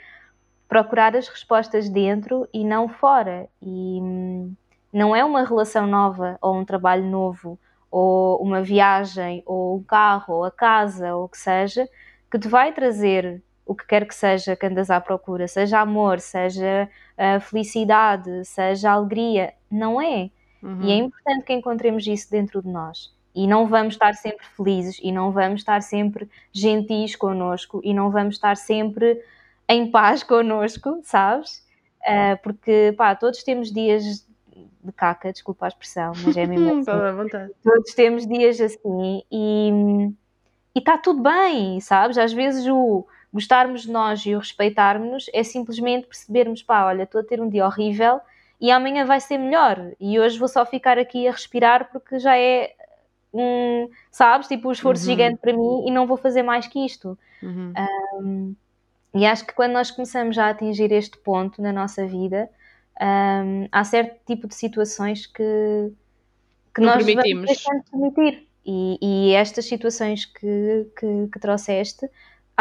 procurar 0.67 1.15
as 1.15 1.27
respostas 1.27 1.89
dentro 1.89 2.47
e 2.53 2.63
não 2.63 2.87
fora. 2.87 3.49
E 3.61 3.99
hum, 3.99 4.53
não 4.93 5.15
é 5.15 5.25
uma 5.25 5.43
relação 5.43 5.87
nova 5.87 6.37
ou 6.39 6.55
um 6.55 6.63
trabalho 6.63 7.03
novo 7.03 7.59
ou 7.89 8.41
uma 8.41 8.61
viagem 8.61 9.41
ou 9.45 9.77
um 9.77 9.83
carro 9.83 10.35
ou 10.35 10.45
a 10.45 10.51
casa 10.51 11.15
ou 11.15 11.25
o 11.25 11.29
que 11.29 11.37
seja 11.37 11.89
que 12.31 12.39
te 12.39 12.47
vai 12.47 12.71
trazer 12.71 13.41
o 13.71 13.75
que 13.75 13.87
quer 13.87 14.05
que 14.05 14.13
seja 14.13 14.53
que 14.53 14.65
andas 14.65 14.89
à 14.89 14.99
procura, 14.99 15.47
seja 15.47 15.79
amor, 15.79 16.19
seja 16.19 16.89
uh, 17.17 17.39
felicidade, 17.39 18.43
seja 18.43 18.91
alegria, 18.91 19.53
não 19.71 20.01
é. 20.01 20.29
Uhum. 20.61 20.81
E 20.81 20.91
é 20.91 20.95
importante 20.95 21.45
que 21.45 21.53
encontremos 21.53 22.05
isso 22.05 22.29
dentro 22.29 22.61
de 22.61 22.67
nós. 22.67 23.15
E 23.33 23.47
não 23.47 23.65
vamos 23.67 23.93
estar 23.93 24.13
sempre 24.15 24.45
felizes, 24.45 24.99
e 25.01 25.09
não 25.09 25.31
vamos 25.31 25.61
estar 25.61 25.81
sempre 25.81 26.29
gentis 26.51 27.15
connosco, 27.15 27.79
e 27.81 27.93
não 27.93 28.11
vamos 28.11 28.35
estar 28.35 28.57
sempre 28.57 29.23
em 29.69 29.89
paz 29.89 30.21
connosco, 30.21 30.99
sabes? 31.03 31.65
Uh, 32.01 32.35
porque, 32.43 32.93
pá, 32.97 33.15
todos 33.15 33.41
temos 33.41 33.71
dias 33.71 34.27
de 34.83 34.91
caca, 34.91 35.31
desculpa 35.31 35.63
a 35.63 35.69
expressão, 35.69 36.11
mas 36.25 36.35
é 36.35 36.45
mesmo 36.45 36.67
assim. 36.81 37.15
vontade. 37.15 37.53
Todos 37.63 37.93
temos 37.93 38.27
dias 38.27 38.59
assim 38.59 39.23
e 39.31 40.11
está 40.75 40.97
tudo 40.97 41.21
bem, 41.21 41.79
sabes? 41.79 42.17
Às 42.17 42.33
vezes 42.33 42.67
o 42.67 43.07
gostarmos 43.33 43.83
de 43.83 43.91
nós 43.91 44.25
e 44.25 44.35
o 44.35 44.39
respeitarmos 44.39 45.25
é 45.33 45.43
simplesmente 45.43 46.07
percebermos, 46.07 46.61
pá, 46.61 46.85
olha, 46.85 47.03
estou 47.03 47.21
a 47.21 47.23
ter 47.23 47.41
um 47.41 47.49
dia 47.49 47.65
horrível 47.65 48.19
e 48.59 48.69
amanhã 48.69 49.05
vai 49.05 49.19
ser 49.19 49.37
melhor 49.37 49.91
e 49.99 50.19
hoje 50.19 50.37
vou 50.37 50.47
só 50.47 50.65
ficar 50.65 50.97
aqui 50.97 51.27
a 51.27 51.31
respirar 51.31 51.89
porque 51.91 52.19
já 52.19 52.37
é 52.37 52.73
um, 53.33 53.89
sabes, 54.11 54.47
tipo 54.47 54.67
um 54.67 54.71
esforço 54.71 55.03
uhum. 55.03 55.11
gigante 55.11 55.37
para 55.37 55.53
mim 55.53 55.87
e 55.87 55.91
não 55.91 56.05
vou 56.05 56.17
fazer 56.17 56.43
mais 56.43 56.67
que 56.67 56.85
isto. 56.85 57.17
Uhum. 57.41 57.73
Um, 58.21 58.55
e 59.13 59.25
acho 59.25 59.45
que 59.45 59.53
quando 59.53 59.73
nós 59.73 59.91
começamos 59.91 60.37
a 60.37 60.49
atingir 60.49 60.91
este 60.91 61.17
ponto 61.17 61.61
na 61.61 61.71
nossa 61.71 62.05
vida, 62.05 62.49
um, 63.01 63.67
há 63.71 63.83
certo 63.83 64.19
tipo 64.25 64.47
de 64.47 64.55
situações 64.55 65.25
que, 65.25 65.91
que 66.73 66.81
nós 66.81 67.03
permitimos. 67.03 67.63
vamos 67.63 67.89
permitir. 67.89 68.47
E, 68.63 68.99
e, 69.01 69.33
estas 69.33 69.65
situações 69.65 70.25
que, 70.25 70.87
que, 70.95 71.27
que, 71.33 71.39
trouxeste, 71.39 72.07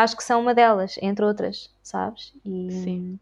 acho 0.02 0.16
que 0.16 0.24
são 0.24 0.40
uma 0.40 0.54
delas, 0.54 0.96
entre 1.00 1.24
outras, 1.24 1.70
sabes? 1.82 2.32
E, 2.44 2.70
Sim. 2.70 3.18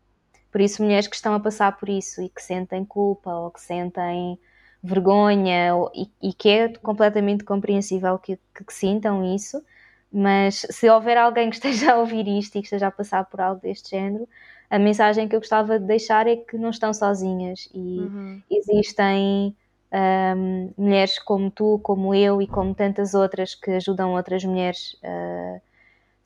Por 0.50 0.60
isso, 0.60 0.82
mulheres 0.82 1.06
que 1.06 1.16
estão 1.16 1.34
a 1.34 1.40
passar 1.40 1.76
por 1.76 1.88
isso 1.88 2.22
e 2.22 2.28
que 2.28 2.42
sentem 2.42 2.84
culpa 2.84 3.30
ou 3.30 3.50
que 3.50 3.60
sentem 3.60 4.38
vergonha 4.82 5.74
ou, 5.74 5.90
e, 5.94 6.08
e, 6.22 6.32
que 6.32 6.48
é 6.48 6.68
completamente 6.78 7.44
compreensível 7.44 8.18
que, 8.18 8.38
que, 8.54 8.64
que, 8.64 8.72
sintam 8.72 9.34
isso, 9.34 9.62
mas 10.10 10.66
se 10.70 10.88
houver 10.88 11.18
alguém 11.18 11.50
que 11.50 11.56
esteja 11.60 11.92
a 11.92 11.98
ouvir 11.98 12.26
isto 12.26 12.56
e 12.56 12.60
que 12.60 12.66
esteja 12.66 12.86
a 12.86 12.90
passar 12.90 13.24
por 13.26 13.40
algo 13.40 13.60
deste 13.60 13.90
género, 13.90 14.28
a 14.70 14.78
mensagem 14.78 15.28
que 15.28 15.34
eu 15.34 15.40
gostava 15.40 15.78
de 15.78 15.86
deixar 15.86 16.26
é 16.26 16.36
que 16.36 16.56
não 16.56 16.70
estão 16.70 16.92
sozinhas 16.92 17.68
e 17.74 18.00
uhum. 18.00 18.42
existem 18.50 19.56
um, 19.92 20.72
mulheres 20.76 21.18
como 21.18 21.50
tu, 21.50 21.80
como 21.82 22.14
eu 22.14 22.42
e 22.42 22.46
como 22.46 22.74
tantas 22.74 23.14
outras 23.14 23.54
que 23.54 23.70
ajudam 23.72 24.12
outras 24.12 24.44
mulheres, 24.44 24.94
uh, 25.02 25.60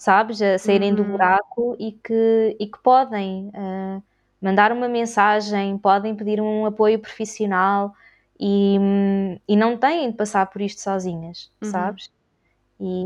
sabes, 0.03 0.42
a 0.42 0.59
saírem 0.59 0.90
uhum. 0.90 0.96
do 0.96 1.05
buraco 1.05 1.76
e 1.78 1.92
que, 1.92 2.57
e 2.59 2.66
que 2.66 2.78
podem 2.82 3.53
uh, 3.55 4.03
mandar 4.40 4.72
uma 4.72 4.88
mensagem, 4.88 5.78
podem 5.78 6.16
pedir 6.16 6.40
um 6.40 6.66
apoio 6.66 6.98
profissional 6.98 7.94
e, 8.38 8.78
e 9.46 9.55
não 9.55 9.76
têm 9.76 10.11
de 10.11 10.16
passar 10.16 10.46
por 10.46 10.61
isto 10.61 10.80
sozinhas, 10.80 11.53
uhum. 11.62 11.70
sabes? 11.70 12.11
E 12.80 13.05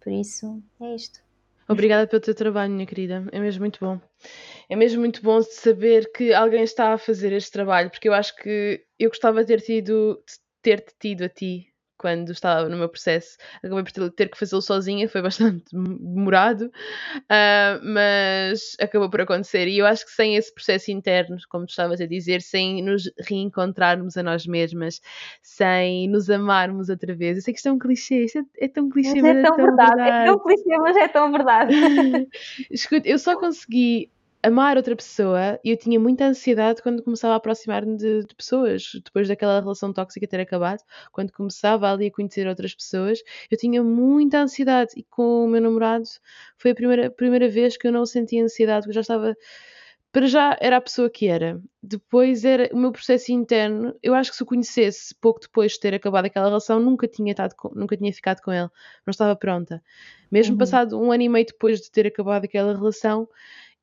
por 0.00 0.12
isso 0.12 0.60
é 0.80 0.96
isto. 0.96 1.20
Obrigada 1.68 2.08
pelo 2.08 2.22
teu 2.22 2.34
trabalho, 2.34 2.72
minha 2.72 2.86
querida. 2.86 3.28
É 3.30 3.38
mesmo 3.38 3.60
muito 3.60 3.78
bom. 3.78 4.00
É 4.68 4.74
mesmo 4.74 4.98
muito 4.98 5.22
bom 5.22 5.40
saber 5.42 6.10
que 6.10 6.34
alguém 6.34 6.64
está 6.64 6.92
a 6.92 6.98
fazer 6.98 7.32
este 7.32 7.52
trabalho, 7.52 7.88
porque 7.88 8.08
eu 8.08 8.14
acho 8.14 8.34
que 8.34 8.84
eu 8.98 9.10
gostava 9.10 9.44
de 9.44 9.46
ter 9.46 9.60
tido, 9.60 10.20
ter-te 10.60 10.92
tido 10.98 11.22
a 11.22 11.28
ti 11.28 11.67
quando 11.98 12.30
estava 12.30 12.68
no 12.68 12.76
meu 12.76 12.88
processo. 12.88 13.36
Acabei 13.62 13.82
por 13.82 14.10
ter 14.12 14.28
que 14.28 14.38
fazê-lo 14.38 14.62
sozinha, 14.62 15.08
foi 15.08 15.20
bastante 15.22 15.64
demorado, 15.72 16.66
uh, 16.66 17.80
mas 17.82 18.76
acabou 18.80 19.10
por 19.10 19.20
acontecer. 19.20 19.66
E 19.66 19.78
eu 19.78 19.86
acho 19.86 20.06
que 20.06 20.12
sem 20.12 20.36
esse 20.36 20.54
processo 20.54 20.90
interno, 20.90 21.36
como 21.50 21.66
tu 21.66 21.70
estavas 21.70 22.00
a 22.00 22.06
dizer, 22.06 22.40
sem 22.40 22.82
nos 22.82 23.10
reencontrarmos 23.18 24.16
a 24.16 24.22
nós 24.22 24.46
mesmas, 24.46 25.00
sem 25.42 26.08
nos 26.08 26.30
amarmos 26.30 26.88
outra 26.88 27.14
vez. 27.14 27.36
Eu 27.36 27.42
sei 27.42 27.52
que 27.52 27.58
isto 27.58 27.68
é 27.68 27.72
um 27.72 27.78
clichê, 27.78 28.24
isto 28.24 28.38
é, 28.38 28.64
é 28.64 28.68
tão 28.68 28.88
clichê, 28.88 29.20
mas, 29.20 29.24
é 29.24 29.34
mas 29.34 29.36
é, 29.36 29.42
tão, 29.42 29.56
verdade. 29.56 29.96
verdade. 29.96 30.22
É 30.22 30.24
tão 30.26 30.38
clichê, 30.38 30.78
mas 30.78 30.96
é 30.96 31.08
tão 31.08 31.32
verdade. 31.32 31.74
Escute, 32.70 33.08
eu 33.08 33.18
só 33.18 33.38
consegui 33.38 34.10
amar 34.42 34.76
outra 34.76 34.94
pessoa 34.94 35.58
e 35.64 35.70
eu 35.70 35.76
tinha 35.76 35.98
muita 35.98 36.26
ansiedade 36.26 36.82
quando 36.82 37.02
começava 37.02 37.34
a 37.34 37.36
aproximar-me 37.36 37.96
de, 37.96 38.24
de, 38.24 38.34
pessoas, 38.34 38.92
depois 39.04 39.26
daquela 39.28 39.60
relação 39.60 39.92
tóxica 39.92 40.26
ter 40.26 40.40
acabado, 40.40 40.82
quando 41.12 41.32
começava 41.32 41.90
ali 41.90 42.06
a 42.06 42.10
conhecer 42.10 42.46
outras 42.46 42.74
pessoas, 42.74 43.20
eu 43.50 43.58
tinha 43.58 43.82
muita 43.82 44.40
ansiedade 44.40 44.92
e 44.96 45.02
com 45.04 45.44
o 45.44 45.48
meu 45.48 45.60
namorado 45.60 46.04
foi 46.56 46.70
a 46.70 46.74
primeira, 46.74 47.10
primeira 47.10 47.48
vez 47.48 47.76
que 47.76 47.86
eu 47.86 47.92
não 47.92 48.06
sentia 48.06 48.44
ansiedade, 48.44 48.82
porque 48.82 48.90
eu 48.90 48.94
já 48.94 49.00
estava 49.00 49.36
para 50.10 50.26
já 50.26 50.56
era 50.60 50.78
a 50.78 50.80
pessoa 50.80 51.10
que 51.10 51.26
era. 51.26 51.60
Depois 51.82 52.44
era 52.44 52.70
o 52.72 52.78
meu 52.78 52.90
processo 52.90 53.30
interno. 53.30 53.94
Eu 54.02 54.14
acho 54.14 54.30
que 54.30 54.36
se 54.36 54.42
o 54.42 54.46
conhecesse 54.46 55.14
pouco 55.14 55.40
depois 55.40 55.72
de 55.72 55.80
ter 55.80 55.94
acabado 55.94 56.24
aquela 56.24 56.46
relação, 56.46 56.80
nunca 56.80 57.06
tinha, 57.06 57.32
estado 57.32 57.54
com, 57.54 57.68
nunca 57.74 57.96
tinha 57.96 58.12
ficado 58.12 58.40
com 58.40 58.50
ele. 58.50 58.68
Não 59.06 59.10
estava 59.10 59.36
pronta. 59.36 59.82
Mesmo 60.30 60.54
uhum. 60.54 60.58
passado 60.58 61.00
um 61.00 61.12
ano 61.12 61.22
e 61.22 61.28
meio 61.28 61.46
depois 61.46 61.80
de 61.80 61.90
ter 61.90 62.06
acabado 62.06 62.44
aquela 62.44 62.74
relação, 62.74 63.28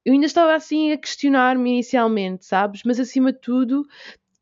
eu 0.05 0.13
ainda 0.13 0.27
estava 0.27 0.53
assim 0.53 0.91
a 0.91 0.97
questionar-me 0.97 1.71
inicialmente, 1.71 2.45
sabes? 2.45 2.81
Mas 2.85 2.99
acima 2.99 3.33
de 3.33 3.39
tudo, 3.39 3.85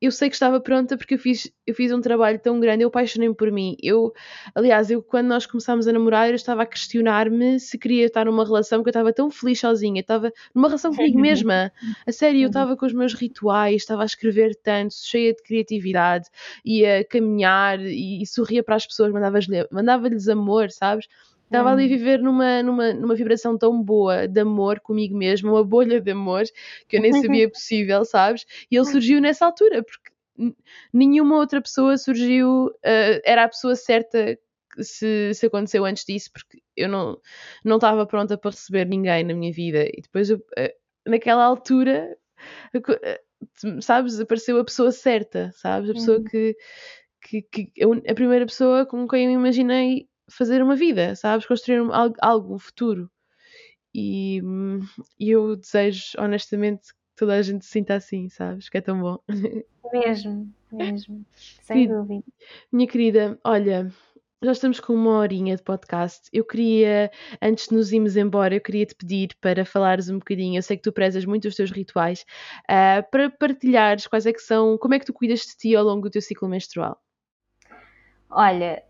eu 0.03 0.11
sei 0.11 0.27
que 0.27 0.35
estava 0.35 0.59
pronta 0.59 0.97
porque 0.97 1.13
eu 1.13 1.17
fiz, 1.17 1.49
eu 1.65 1.73
fiz 1.73 1.89
um 1.93 2.01
trabalho 2.01 2.37
tão 2.37 2.59
grande, 2.59 2.83
eu 2.83 2.89
apaixonei-me 2.89 3.33
por 3.33 3.49
mim. 3.49 3.77
Eu, 3.81 4.11
aliás, 4.53 4.91
eu 4.91 5.01
quando 5.01 5.27
nós 5.27 5.45
começámos 5.45 5.87
a 5.87 5.93
namorar, 5.93 6.27
eu 6.27 6.35
estava 6.35 6.63
a 6.63 6.65
questionar-me 6.65 7.57
se 7.57 7.77
queria 7.77 8.05
estar 8.05 8.25
numa 8.25 8.43
relação, 8.43 8.79
porque 8.79 8.89
eu 8.89 8.91
estava 8.91 9.13
tão 9.13 9.31
feliz 9.31 9.61
sozinha, 9.61 9.99
eu 9.99 10.01
estava 10.01 10.33
numa 10.53 10.67
relação 10.67 10.93
comigo 10.93 11.17
mesma. 11.17 11.71
A 12.05 12.11
sério, 12.11 12.41
eu 12.41 12.47
estava 12.47 12.75
com 12.75 12.85
os 12.85 12.91
meus 12.91 13.13
rituais, 13.13 13.75
estava 13.75 14.01
a 14.01 14.05
escrever 14.05 14.55
tanto, 14.61 14.93
cheia 14.93 15.33
de 15.33 15.41
criatividade, 15.41 16.27
ia 16.65 17.05
caminhar 17.05 17.79
e, 17.79 18.21
e 18.21 18.27
sorria 18.27 18.61
para 18.61 18.75
as 18.75 18.85
pessoas, 18.85 19.13
mandava-lhes 19.13 19.47
mandava 19.71 20.09
amor, 20.29 20.69
sabes? 20.69 21.07
Estava 21.53 21.71
ali 21.71 21.83
a 21.83 21.85
hum. 21.85 21.89
viver 21.89 22.19
numa, 22.19 22.63
numa, 22.63 22.93
numa 22.93 23.15
vibração 23.15 23.55
tão 23.55 23.79
boa 23.79 24.27
de 24.27 24.41
amor 24.41 24.79
comigo 24.79 25.15
mesma, 25.15 25.51
uma 25.51 25.63
bolha 25.63 26.01
de 26.01 26.11
amor 26.11 26.43
que 26.87 26.97
eu 26.97 27.01
nem 27.01 27.11
sabia 27.21 27.47
possível, 27.47 28.03
sabes? 28.03 28.43
E 28.71 28.75
ele 28.75 28.85
surgiu 28.85 29.21
nessa 29.21 29.45
altura, 29.45 29.83
porque 29.83 30.11
nenhuma 30.91 31.37
outra 31.37 31.61
pessoa 31.61 31.95
surgiu, 31.95 32.65
uh, 32.67 33.21
era 33.23 33.43
a 33.43 33.47
pessoa 33.47 33.75
certa 33.75 34.35
se, 34.79 35.31
se 35.35 35.45
aconteceu 35.45 35.85
antes 35.85 36.03
disso, 36.03 36.31
porque 36.33 36.59
eu 36.75 36.89
não, 36.89 37.19
não 37.63 37.75
estava 37.75 38.03
pronta 38.07 38.35
para 38.35 38.49
receber 38.49 38.85
ninguém 38.87 39.23
na 39.23 39.35
minha 39.35 39.53
vida. 39.53 39.85
E 39.85 40.01
depois, 40.01 40.31
eu, 40.31 40.37
uh, 40.37 40.73
naquela 41.07 41.43
altura, 41.43 42.17
uh, 42.75 43.81
sabes, 43.81 44.19
apareceu 44.19 44.59
a 44.59 44.65
pessoa 44.65 44.91
certa, 44.91 45.51
sabes? 45.53 45.91
A 45.91 45.93
pessoa 45.93 46.17
uhum. 46.17 46.23
que, 46.23 46.57
que, 47.21 47.41
que, 47.43 47.71
a 48.09 48.15
primeira 48.15 48.47
pessoa 48.47 48.87
com 48.87 49.07
quem 49.07 49.25
eu 49.25 49.31
imaginei 49.31 50.07
fazer 50.29 50.61
uma 50.61 50.75
vida, 50.75 51.15
sabes? 51.15 51.45
Construir 51.45 51.81
um, 51.81 51.89
algo, 52.21 52.55
um 52.55 52.59
futuro. 52.59 53.09
E, 53.93 54.41
e 55.19 55.29
eu 55.29 55.55
desejo, 55.55 56.13
honestamente, 56.17 56.87
que 56.93 56.99
toda 57.15 57.35
a 57.35 57.41
gente 57.41 57.65
se 57.65 57.71
sinta 57.71 57.95
assim, 57.95 58.27
sabes? 58.29 58.69
Que 58.69 58.77
é 58.79 58.81
tão 58.81 58.99
bom. 58.99 59.19
Mesmo, 59.93 60.51
mesmo. 60.71 61.23
Sem 61.61 61.87
dúvida. 61.87 62.23
Minha 62.71 62.87
querida, 62.87 63.39
olha, 63.43 63.91
já 64.41 64.51
estamos 64.51 64.79
com 64.79 64.93
uma 64.93 65.19
horinha 65.19 65.55
de 65.55 65.61
podcast. 65.61 66.27
Eu 66.33 66.43
queria, 66.43 67.11
antes 67.41 67.67
de 67.67 67.75
nos 67.75 67.91
irmos 67.91 68.17
embora, 68.17 68.55
eu 68.55 68.61
queria 68.61 68.85
te 68.85 68.95
pedir 68.95 69.35
para 69.39 69.63
falares 69.63 70.09
um 70.09 70.17
bocadinho. 70.17 70.57
Eu 70.57 70.63
sei 70.63 70.77
que 70.77 70.83
tu 70.83 70.91
prezas 70.91 71.25
muito 71.25 71.47
os 71.47 71.55
teus 71.55 71.69
rituais, 71.69 72.25
uh, 72.63 73.09
para 73.11 73.29
partilhares 73.29 74.07
quais 74.07 74.25
é 74.25 74.33
que 74.33 74.41
são, 74.41 74.77
como 74.79 74.95
é 74.95 74.99
que 74.99 75.05
tu 75.05 75.13
cuidas 75.13 75.41
de 75.41 75.55
ti 75.55 75.75
ao 75.75 75.85
longo 75.85 76.01
do 76.01 76.09
teu 76.09 76.21
ciclo 76.21 76.49
menstrual. 76.49 76.99
Olha, 78.35 78.83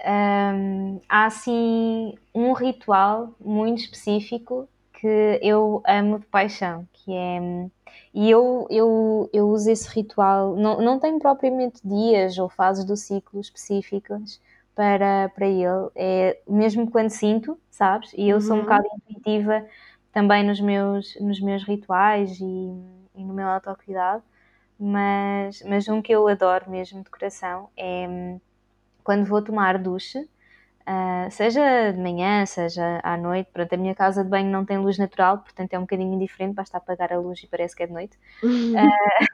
hum, 0.56 1.02
há 1.10 1.26
assim 1.26 2.16
um 2.34 2.54
ritual 2.54 3.36
muito 3.42 3.80
específico 3.80 4.70
que 4.94 5.40
eu 5.42 5.82
amo 5.86 6.20
de 6.20 6.26
paixão, 6.28 6.88
que 6.94 7.14
é 7.14 7.70
e 8.14 8.30
eu, 8.30 8.66
eu, 8.70 9.30
eu 9.34 9.50
uso 9.50 9.70
esse 9.70 9.90
ritual, 9.90 10.56
não, 10.56 10.80
não 10.82 11.00
tenho 11.00 11.20
propriamente 11.20 11.82
dias 11.84 12.38
ou 12.38 12.48
fases 12.50 12.86
do 12.86 12.96
ciclo 12.96 13.40
específicas 13.42 14.40
para, 14.74 15.30
para 15.36 15.46
ele, 15.48 15.90
é 15.96 16.40
mesmo 16.48 16.90
quando 16.90 17.10
sinto, 17.10 17.60
sabes? 17.70 18.14
E 18.16 18.30
eu 18.30 18.40
sou 18.40 18.56
um 18.56 18.60
uhum. 18.60 18.64
bocado 18.64 18.86
intuitiva 19.10 19.66
também 20.14 20.44
nos 20.46 20.62
meus, 20.62 21.16
nos 21.20 21.40
meus 21.42 21.64
rituais 21.64 22.40
e, 22.40 22.44
e 23.16 23.24
no 23.26 23.34
meu 23.34 23.48
autocuidado. 23.50 24.24
mas, 24.80 25.62
mas 25.68 25.88
um 25.90 26.02
que 26.02 26.14
eu 26.14 26.28
adoro 26.28 26.70
mesmo 26.70 27.04
de 27.04 27.10
coração 27.10 27.70
é 27.78 28.08
quando 29.04 29.26
vou 29.26 29.44
tomar 29.44 29.78
duche, 29.78 30.28
Uh, 30.84 31.32
seja 31.32 31.94
de 31.94 32.00
manhã, 32.00 32.46
seja 32.46 33.00
à 33.04 33.16
noite. 33.16 33.50
Pronto, 33.54 33.72
a 33.72 33.78
minha 33.78 33.96
casa 33.96 34.22
de 34.22 34.30
banho 34.30 34.52
não 34.52 34.66
tem 34.66 34.78
luz 34.78 34.98
natural, 34.98 35.38
portanto 35.38 35.74
é 35.74 35.78
um 35.78 35.84
bocadinho 35.84 36.14
indiferente, 36.14 36.56
basta 36.56 36.78
apagar 36.78 37.14
a 37.14 37.20
luz 37.20 37.42
e 37.42 37.48
parece 37.48 37.74
que 37.74 37.84
é 37.84 37.88
de 37.88 37.94
noite. 37.94 38.18
Uh, 38.44 38.74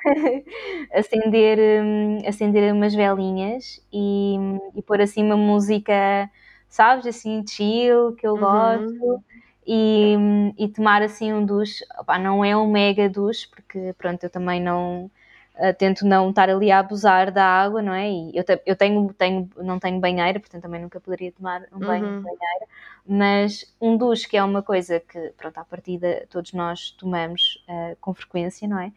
acender, 0.93 1.57
um, 1.83 2.19
acender 2.27 2.71
umas 2.71 2.93
velinhas 2.93 3.83
e, 3.91 4.35
e 4.75 4.81
pôr 4.83 5.01
assim 5.01 5.23
uma 5.23 5.37
música, 5.37 6.29
sabes, 6.69 7.07
assim, 7.07 7.43
chill, 7.47 8.13
que 8.15 8.27
eu 8.27 8.33
uhum. 8.33 8.39
gosto. 8.39 9.23
E, 9.65 10.15
e, 10.57 10.67
tomar 10.67 11.01
assim 11.03 11.31
um 11.31 11.45
duche, 11.45 11.83
Opa, 11.99 12.17
não 12.17 12.43
é 12.43 12.57
um 12.57 12.71
mega 12.71 13.07
duche, 13.07 13.47
porque 13.47 13.93
pronto, 13.97 14.23
eu 14.23 14.29
também 14.29 14.59
não, 14.59 15.11
Uh, 15.59 15.73
tento 15.77 16.05
não 16.05 16.29
estar 16.29 16.49
ali 16.49 16.71
a 16.71 16.79
abusar 16.79 17.33
da 17.33 17.43
água, 17.43 17.81
não 17.81 17.93
é? 17.93 18.09
E 18.09 18.31
eu, 18.33 18.45
eu 18.65 18.75
tenho, 18.77 19.13
tenho, 19.13 19.49
não 19.57 19.77
tenho 19.77 19.99
banheira, 19.99 20.39
portanto 20.39 20.61
também 20.61 20.81
nunca 20.81 21.01
poderia 21.01 21.33
tomar 21.33 21.63
um 21.73 21.79
banho 21.79 22.05
uhum. 22.05 22.17
de 22.19 22.23
banheira, 22.23 22.65
mas 23.05 23.65
um 23.81 23.97
duche 23.97 24.25
que 24.25 24.37
é 24.37 24.43
uma 24.43 24.63
coisa 24.63 25.01
que, 25.01 25.33
pronto, 25.35 25.57
à 25.57 25.65
partida 25.65 26.25
todos 26.29 26.53
nós 26.53 26.91
tomamos 26.91 27.61
uh, 27.67 27.97
com 27.99 28.13
frequência, 28.13 28.69
não 28.69 28.79
é? 28.79 28.93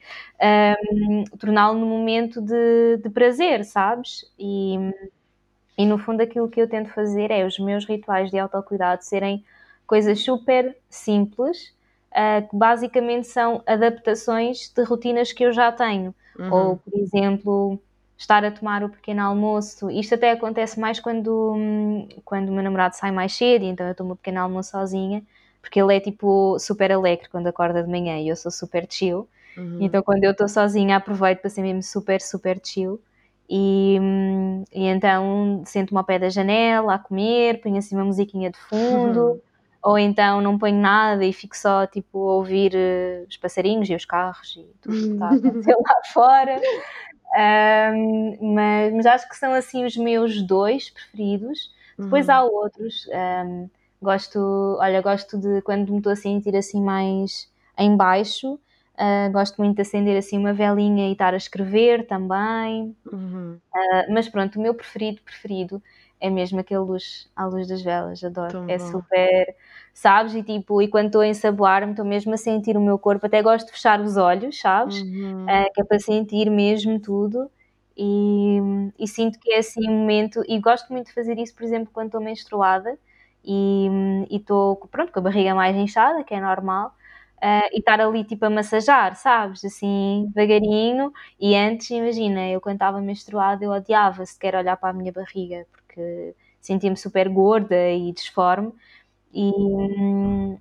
Um, 0.95 1.25
Torná-lo 1.37 1.79
num 1.81 1.89
momento 1.89 2.41
de, 2.41 2.99
de 3.03 3.11
prazer, 3.11 3.65
sabes? 3.65 4.25
E, 4.39 4.77
e 5.77 5.85
no 5.85 5.99
fundo 5.99 6.21
aquilo 6.21 6.49
que 6.49 6.61
eu 6.61 6.69
tento 6.69 6.91
fazer 6.91 7.33
é 7.33 7.45
os 7.45 7.59
meus 7.59 7.85
rituais 7.85 8.31
de 8.31 8.39
autocuidado 8.39 9.03
serem 9.03 9.45
coisas 9.85 10.21
super 10.21 10.77
simples, 10.89 11.75
uh, 12.13 12.49
que 12.49 12.57
basicamente 12.57 13.27
são 13.27 13.63
adaptações 13.67 14.69
de 14.69 14.85
rotinas 14.85 15.33
que 15.33 15.45
eu 15.45 15.53
já 15.53 15.73
tenho. 15.73 16.15
Uhum. 16.39 16.53
Ou, 16.53 16.77
por 16.77 16.99
exemplo, 16.99 17.79
estar 18.17 18.45
a 18.45 18.51
tomar 18.51 18.83
o 18.85 18.89
pequeno 18.89 19.23
almoço. 19.23 19.91
Isto 19.91 20.15
até 20.15 20.31
acontece 20.31 20.79
mais 20.79 21.01
quando, 21.01 21.55
quando 22.25 22.49
o 22.49 22.53
meu 22.53 22.63
namorado 22.63 22.97
sai 22.97 23.11
mais 23.11 23.33
cedo, 23.33 23.65
então 23.65 23.87
eu 23.87 23.95
tomo 23.95 24.13
o 24.13 24.17
pequeno 24.17 24.41
almoço 24.41 24.71
sozinha, 24.71 25.23
porque 25.61 25.81
ele 25.81 25.95
é 25.95 26.01
tipo 26.01 26.59
super 26.59 26.93
alegre 26.93 27.29
quando 27.29 27.47
acorda 27.47 27.83
de 27.83 27.91
manhã 27.91 28.19
e 28.19 28.29
eu 28.29 28.37
sou 28.37 28.51
super 28.51 28.87
chill. 28.89 29.29
Uhum. 29.57 29.79
Então 29.81 30.03
quando 30.03 30.25
eu 30.25 30.33
estou 30.33 30.49
sozinha 30.49 30.97
aproveito 30.97 31.41
para 31.41 31.51
ser 31.51 31.63
mesmo 31.63 31.83
super, 31.83 32.21
super 32.21 32.61
chill. 32.63 33.01
E, 33.51 33.99
e 34.73 34.87
então 34.87 35.63
sento-me 35.67 35.99
ao 35.99 36.05
pé 36.05 36.19
da 36.19 36.31
janela 36.31 36.95
a 36.95 36.99
comer, 36.99 37.61
ponho 37.61 37.77
assim 37.77 37.95
uma 37.95 38.05
musiquinha 38.05 38.51
de 38.51 38.59
fundo. 38.59 39.33
Uhum 39.33 39.41
ou 39.83 39.99
então 39.99 40.41
não 40.41 40.57
ponho 40.57 40.81
nada 40.81 41.25
e 41.25 41.33
fico 41.33 41.57
só 41.57 41.87
tipo 41.87 42.19
a 42.29 42.35
ouvir 42.35 42.73
uh, 42.75 43.27
os 43.29 43.37
passarinhos 43.37 43.91
e 43.91 43.95
os 43.95 44.05
carros 44.05 44.57
e 44.57 44.65
tudo 44.81 44.97
que 44.97 45.13
está 45.13 45.27
a 45.27 45.35
acontecer 45.35 45.75
lá 45.75 45.95
fora. 46.13 46.61
Um, 47.35 48.55
mas, 48.55 48.93
mas, 48.93 49.07
acho 49.07 49.29
que 49.29 49.37
são 49.37 49.53
assim 49.53 49.85
os 49.85 49.97
meus 49.97 50.41
dois 50.43 50.91
preferidos. 50.91 51.73
Depois 51.99 52.29
uhum. 52.29 52.35
há 52.35 52.43
outros. 52.45 53.09
Um, 53.09 53.69
gosto, 54.01 54.77
olha, 54.81 55.01
gosto 55.01 55.39
de 55.39 55.63
quando 55.63 55.91
me 55.91 55.99
estou 55.99 56.13
a 56.13 56.17
sentir 56.17 56.55
assim 56.57 56.81
mais 56.81 57.51
em 57.77 57.97
baixo. 57.97 58.59
Uh, 58.95 59.33
gosto 59.33 59.57
muito 59.57 59.77
de 59.77 59.83
acender 59.83 60.17
assim 60.17 60.39
uma 60.39 60.53
velinha 60.53 61.09
e 61.09 61.13
estar 61.13 61.35
a 61.35 61.37
escrever 61.37 62.07
também. 62.07 62.95
Uhum. 63.11 63.59
Uh, 63.75 64.13
mas 64.13 64.29
pronto, 64.29 64.59
o 64.59 64.63
meu 64.63 64.75
preferido, 64.75 65.21
preferido 65.23 65.83
é 66.23 66.31
mesmo 66.31 66.61
aquele 66.61 66.81
luz 66.81 67.29
à 67.35 67.45
luz 67.47 67.67
das 67.67 67.83
velas, 67.83 68.23
adoro. 68.23 68.53
Tão 68.53 68.69
é 68.69 68.79
bom. 68.79 68.91
super, 68.93 69.57
sabes? 69.93 70.35
E 70.35 70.43
tipo, 70.43 70.81
e 70.83 70.89
quando 70.89 71.07
estou 71.07 71.21
a 71.21 71.27
ensaboar-me, 71.27 71.93
estou 71.93 72.05
mesmo 72.05 72.35
a 72.35 72.37
sentir 72.37 72.77
o 72.77 72.81
meu 72.81 72.99
corpo, 72.99 73.27
até 73.27 73.43
gosto 73.43 73.67
de 73.67 73.73
fechar 73.73 74.01
os 74.01 74.17
olhos, 74.17 74.59
sabes? 74.59 75.01
Uhum. 75.03 75.45
Uh, 75.45 75.73
que 75.75 75.81
é 75.81 75.85
para 75.85 75.99
sentir 75.99 76.51
mesmo 76.51 76.99
tudo. 77.01 77.51
E, 77.97 78.59
e, 78.99 79.07
sinto 79.07 79.39
que 79.39 79.53
é 79.53 79.59
assim 79.59 79.87
um 79.89 79.93
momento, 80.01 80.43
e 80.49 80.59
gosto 80.59 80.91
muito 80.93 81.09
de 81.09 81.13
fazer 81.15 81.39
isso, 81.39 81.55
por 81.55 81.63
exemplo, 81.63 81.91
quando 81.93 82.07
estou 82.07 82.23
menstruada 82.23 82.99
e 83.45 83.89
estou, 84.31 84.77
pronto, 84.91 85.13
com 85.13 85.19
a 85.19 85.23
barriga 85.23 85.55
mais 85.55 85.77
inchada, 85.77 86.25
que 86.25 86.35
é 86.35 86.41
normal, 86.41 86.95
Uh, 87.43 87.67
e 87.73 87.81
estar 87.81 88.01
ali 88.01 88.23
tipo 88.23 88.47
a 88.47 88.51
massajar, 88.51 89.17
sabes? 89.17 89.65
Assim, 89.65 90.31
devagarinho. 90.33 91.13
E 91.41 91.57
antes, 91.57 91.91
imagina, 91.91 92.49
eu 92.49 92.61
quando 92.61 92.77
estava 92.77 93.01
menstruada, 93.01 93.65
eu 93.65 93.73
odiava 93.73 94.25
sequer 94.25 94.55
olhar 94.55 94.77
para 94.77 94.91
a 94.91 94.93
minha 94.93 95.11
barriga, 95.11 95.67
porque 95.73 96.37
sentia-me 96.61 96.97
super 96.97 97.29
gorda 97.29 97.91
e 97.91 98.13
disforme. 98.13 98.73
E, 99.35 99.51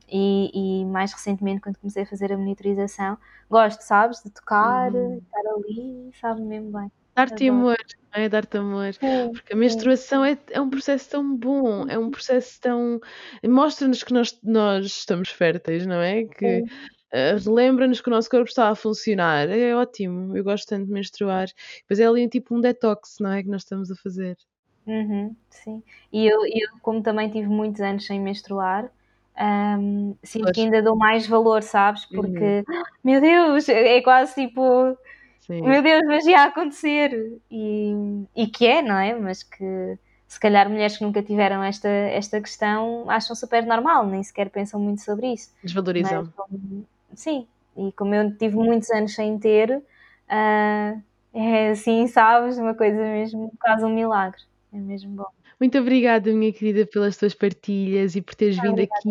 e, 0.09 0.81
e, 0.81 0.85
mais 0.85 1.11
recentemente, 1.11 1.61
quando 1.61 1.77
comecei 1.77 2.03
a 2.03 2.05
fazer 2.05 2.31
a 2.31 2.37
monitorização, 2.37 3.17
gosto, 3.49 3.81
sabes, 3.81 4.23
de 4.23 4.29
tocar, 4.31 4.93
uhum. 4.93 5.17
estar 5.17 5.51
ali, 5.53 6.11
sabe 6.19 6.41
mesmo 6.41 6.71
bem. 6.71 6.91
Dar-te 7.13 7.49
amor, 7.49 7.77
não 8.13 8.23
é? 8.23 8.29
Dar-te 8.29 8.57
amor. 8.57 8.93
Sim, 8.93 9.31
Porque 9.33 9.53
a 9.53 9.55
menstruação 9.55 10.23
é, 10.23 10.37
é 10.49 10.61
um 10.61 10.69
processo 10.69 11.09
tão 11.09 11.35
bom, 11.35 11.85
é 11.89 11.99
um 11.99 12.09
processo 12.09 12.59
tão. 12.61 12.99
mostra-nos 13.45 14.03
que 14.03 14.13
nós, 14.13 14.39
nós 14.41 14.85
estamos 14.85 15.29
férteis, 15.29 15.85
não 15.85 16.01
é? 16.01 16.23
Que 16.23 16.61
uh, 16.61 17.37
relembra-nos 17.45 17.99
que 17.99 18.07
o 18.07 18.11
nosso 18.11 18.29
corpo 18.29 18.47
está 18.47 18.69
a 18.69 18.75
funcionar. 18.75 19.49
É 19.49 19.75
ótimo, 19.75 20.35
eu 20.37 20.43
gosto 20.43 20.67
tanto 20.69 20.85
de 20.85 20.91
menstruar. 20.93 21.47
Depois 21.81 21.99
é 21.99 22.05
ali 22.05 22.29
tipo 22.29 22.55
um 22.55 22.61
detox, 22.61 23.17
não 23.19 23.31
é? 23.31 23.43
Que 23.43 23.49
nós 23.49 23.63
estamos 23.63 23.91
a 23.91 23.95
fazer. 23.95 24.37
Uhum, 24.85 25.35
sim. 25.49 25.83
E 26.11 26.25
eu, 26.25 26.39
eu, 26.45 26.69
como 26.81 27.01
também 27.01 27.29
tive 27.29 27.47
muitos 27.47 27.81
anos 27.81 28.05
sem 28.05 28.19
menstruar, 28.19 28.89
sinto 30.23 30.43
pois. 30.43 30.55
que 30.55 30.61
ainda 30.61 30.81
dou 30.81 30.95
mais 30.95 31.27
valor, 31.27 31.63
sabes? 31.63 32.09
Uhum. 32.09 32.15
Porque, 32.15 32.63
uhum. 32.67 32.83
meu 33.03 33.21
Deus, 33.21 33.69
é 33.69 34.01
quase 34.01 34.35
tipo, 34.35 34.97
sim. 35.41 35.61
meu 35.61 35.81
Deus, 35.81 36.01
mas 36.05 36.25
ia 36.25 36.43
acontecer. 36.43 37.39
E, 37.49 38.25
e 38.35 38.47
que 38.47 38.67
é, 38.67 38.81
não 38.81 38.97
é? 38.97 39.13
Mas 39.13 39.43
que 39.43 39.97
se 40.27 40.39
calhar 40.39 40.69
mulheres 40.69 40.97
que 40.97 41.03
nunca 41.03 41.21
tiveram 41.21 41.61
esta, 41.61 41.89
esta 41.89 42.39
questão 42.39 43.09
acham 43.09 43.35
super 43.35 43.65
normal, 43.65 44.07
nem 44.07 44.23
sequer 44.23 44.49
pensam 44.49 44.79
muito 44.79 45.01
sobre 45.01 45.27
isso. 45.33 45.53
Desvalorizam. 45.61 46.31
Sim, 47.13 47.45
e 47.75 47.91
como 47.91 48.15
eu 48.15 48.35
tive 48.37 48.55
muitos 48.55 48.89
anos 48.91 49.13
sem 49.13 49.37
ter, 49.37 49.77
uh, 49.77 51.01
é 51.33 51.69
assim, 51.71 52.07
sabes? 52.07 52.57
Uma 52.57 52.73
coisa 52.73 52.97
mesmo, 52.97 53.51
quase 53.59 53.83
um 53.83 53.89
milagre. 53.89 54.41
É 54.73 54.77
mesmo 54.77 55.15
bom. 55.15 55.25
Muito 55.59 55.77
obrigada, 55.77 56.31
minha 56.33 56.51
querida, 56.51 56.87
pelas 56.87 57.17
tuas 57.17 57.35
partilhas 57.35 58.15
e 58.15 58.21
por 58.21 58.33
teres 58.35 58.59
vindo 58.59 58.81
aqui 58.81 59.09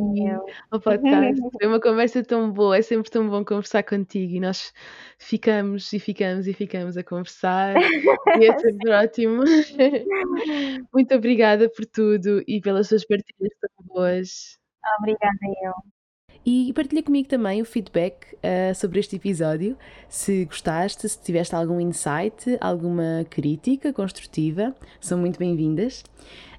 ao 0.71 0.81
podcast. 0.81 1.41
Foi 1.61 1.67
uma 1.69 1.81
conversa 1.81 2.25
tão 2.25 2.51
boa, 2.51 2.79
é 2.79 2.83
sempre 2.83 3.11
tão 3.11 3.29
bom 3.29 3.45
conversar 3.45 3.83
contigo 3.83 4.35
e 4.35 4.41
nós 4.41 4.73
ficamos 5.19 5.93
e 5.93 5.99
ficamos 5.99 6.49
e 6.49 6.55
ficamos 6.55 6.97
a 6.97 7.05
conversar 7.05 7.75
e 8.41 8.47
é 8.47 8.59
sempre 8.59 8.91
ótimo. 8.91 9.43
Muito 10.93 11.15
obrigada 11.15 11.69
por 11.69 11.85
tudo 11.85 12.43
e 12.49 12.61
pelas 12.61 12.89
tuas 12.89 13.05
partilhas 13.05 13.53
tão 13.61 13.87
boas. 13.87 14.59
Obrigada, 14.99 15.39
eu. 15.63 16.00
E 16.45 16.73
partilha 16.73 17.03
comigo 17.03 17.29
também 17.29 17.61
o 17.61 17.65
feedback 17.65 18.35
uh, 18.35 18.75
sobre 18.75 18.99
este 18.99 19.17
episódio. 19.17 19.77
Se 20.09 20.45
gostaste, 20.47 21.09
se 21.09 21.19
tiveste 21.21 21.55
algum 21.55 21.79
insight, 21.79 22.57
alguma 22.61 23.27
crítica 23.29 23.93
construtiva, 23.93 24.75
são 25.01 25.19
muito 25.19 25.39
bem-vindas. 25.39 26.03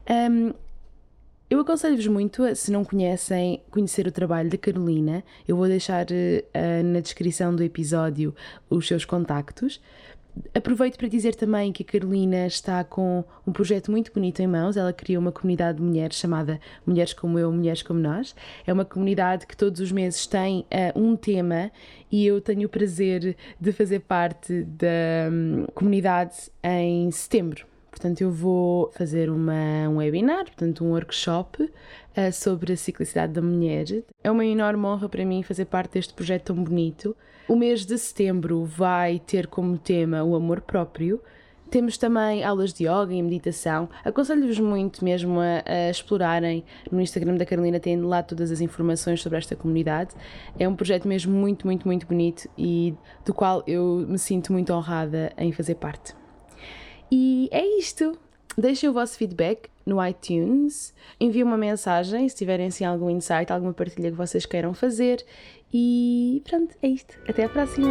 Um, 0.09 0.53
eu 1.49 1.59
aconselho-vos 1.59 2.07
muito, 2.07 2.55
se 2.55 2.71
não 2.71 2.85
conhecem, 2.85 3.61
conhecer 3.69 4.07
o 4.07 4.11
trabalho 4.11 4.49
da 4.49 4.57
Carolina. 4.57 5.21
Eu 5.45 5.57
vou 5.57 5.67
deixar 5.67 6.05
uh, 6.05 6.83
na 6.85 7.01
descrição 7.01 7.53
do 7.53 7.61
episódio 7.61 8.33
os 8.69 8.87
seus 8.87 9.03
contactos. 9.03 9.81
Aproveito 10.53 10.97
para 10.97 11.07
dizer 11.07 11.35
também 11.35 11.71
que 11.71 11.83
a 11.83 11.85
Carolina 11.85 12.47
está 12.47 12.83
com 12.83 13.23
um 13.45 13.51
projeto 13.51 13.91
muito 13.91 14.11
bonito 14.13 14.41
em 14.41 14.47
mãos. 14.47 14.77
Ela 14.77 14.93
criou 14.93 15.21
uma 15.21 15.31
comunidade 15.31 15.77
de 15.77 15.83
mulheres 15.83 16.17
chamada 16.17 16.59
Mulheres 16.85 17.13
como 17.13 17.37
Eu, 17.37 17.51
Mulheres 17.51 17.81
como 17.83 17.99
Nós. 17.99 18.35
É 18.65 18.71
uma 18.71 18.85
comunidade 18.85 19.45
que 19.45 19.55
todos 19.55 19.79
os 19.79 19.91
meses 19.91 20.25
tem 20.27 20.59
uh, 20.61 20.99
um 20.99 21.15
tema 21.15 21.71
e 22.11 22.25
eu 22.25 22.39
tenho 22.41 22.67
o 22.67 22.69
prazer 22.69 23.35
de 23.59 23.71
fazer 23.71 23.99
parte 24.01 24.63
da 24.63 25.29
um, 25.31 25.65
comunidade 25.73 26.35
em 26.63 27.09
setembro. 27.11 27.70
Portanto, 27.91 28.21
eu 28.21 28.31
vou 28.31 28.89
fazer 28.93 29.29
uma, 29.29 29.89
um 29.89 29.97
webinar, 29.97 30.45
portanto, 30.45 30.83
um 30.83 30.91
workshop 30.91 31.63
uh, 31.63 32.31
sobre 32.31 32.71
a 32.73 32.77
ciclicidade 32.77 33.33
da 33.33 33.41
mulher. 33.41 33.85
É 34.23 34.31
uma 34.31 34.45
enorme 34.45 34.85
honra 34.85 35.09
para 35.09 35.25
mim 35.25 35.43
fazer 35.43 35.65
parte 35.65 35.93
deste 35.93 36.13
projeto 36.13 36.45
tão 36.45 36.63
bonito. 36.63 37.15
O 37.49 37.55
mês 37.55 37.85
de 37.85 37.97
setembro 37.97 38.63
vai 38.63 39.19
ter 39.19 39.45
como 39.45 39.77
tema 39.77 40.23
o 40.23 40.35
amor 40.35 40.61
próprio. 40.61 41.21
Temos 41.69 41.97
também 41.97 42.43
aulas 42.43 42.73
de 42.73 42.85
yoga 42.85 43.13
e 43.13 43.21
meditação. 43.21 43.89
Aconselho-vos 44.03 44.59
muito 44.59 45.03
mesmo 45.03 45.39
a, 45.39 45.63
a, 45.65 45.89
explorarem 45.89 46.63
no 46.89 46.99
Instagram 46.99 47.35
da 47.35 47.45
Carolina, 47.45 47.79
tem 47.79 47.99
lá 48.01 48.23
todas 48.23 48.51
as 48.51 48.61
informações 48.61 49.21
sobre 49.21 49.37
esta 49.37 49.55
comunidade. 49.55 50.15
É 50.57 50.67
um 50.67 50.75
projeto 50.75 51.07
mesmo 51.07 51.33
muito, 51.33 51.67
muito, 51.67 51.87
muito 51.87 52.07
bonito 52.07 52.49
e 52.57 52.93
do 53.25 53.33
qual 53.33 53.63
eu 53.67 54.05
me 54.07 54.17
sinto 54.17 54.51
muito 54.51 54.73
honrada 54.73 55.31
em 55.37 55.51
fazer 55.51 55.75
parte. 55.75 56.20
E 57.11 57.49
é 57.51 57.65
isto. 57.77 58.17
Deixem 58.57 58.89
o 58.89 58.93
vosso 58.93 59.17
feedback 59.17 59.69
no 59.85 60.05
iTunes, 60.05 60.93
enviem 61.19 61.43
uma 61.43 61.57
mensagem 61.57 62.27
se 62.27 62.35
tiverem 62.35 62.67
assim 62.67 62.83
algum 62.83 63.09
insight, 63.09 63.51
alguma 63.51 63.73
partilha 63.73 64.11
que 64.11 64.17
vocês 64.17 64.45
queiram 64.45 64.73
fazer. 64.73 65.25
E 65.73 66.41
pronto, 66.45 66.75
é 66.81 66.87
isto. 66.87 67.17
Até 67.27 67.45
a 67.45 67.49
próxima! 67.49 67.87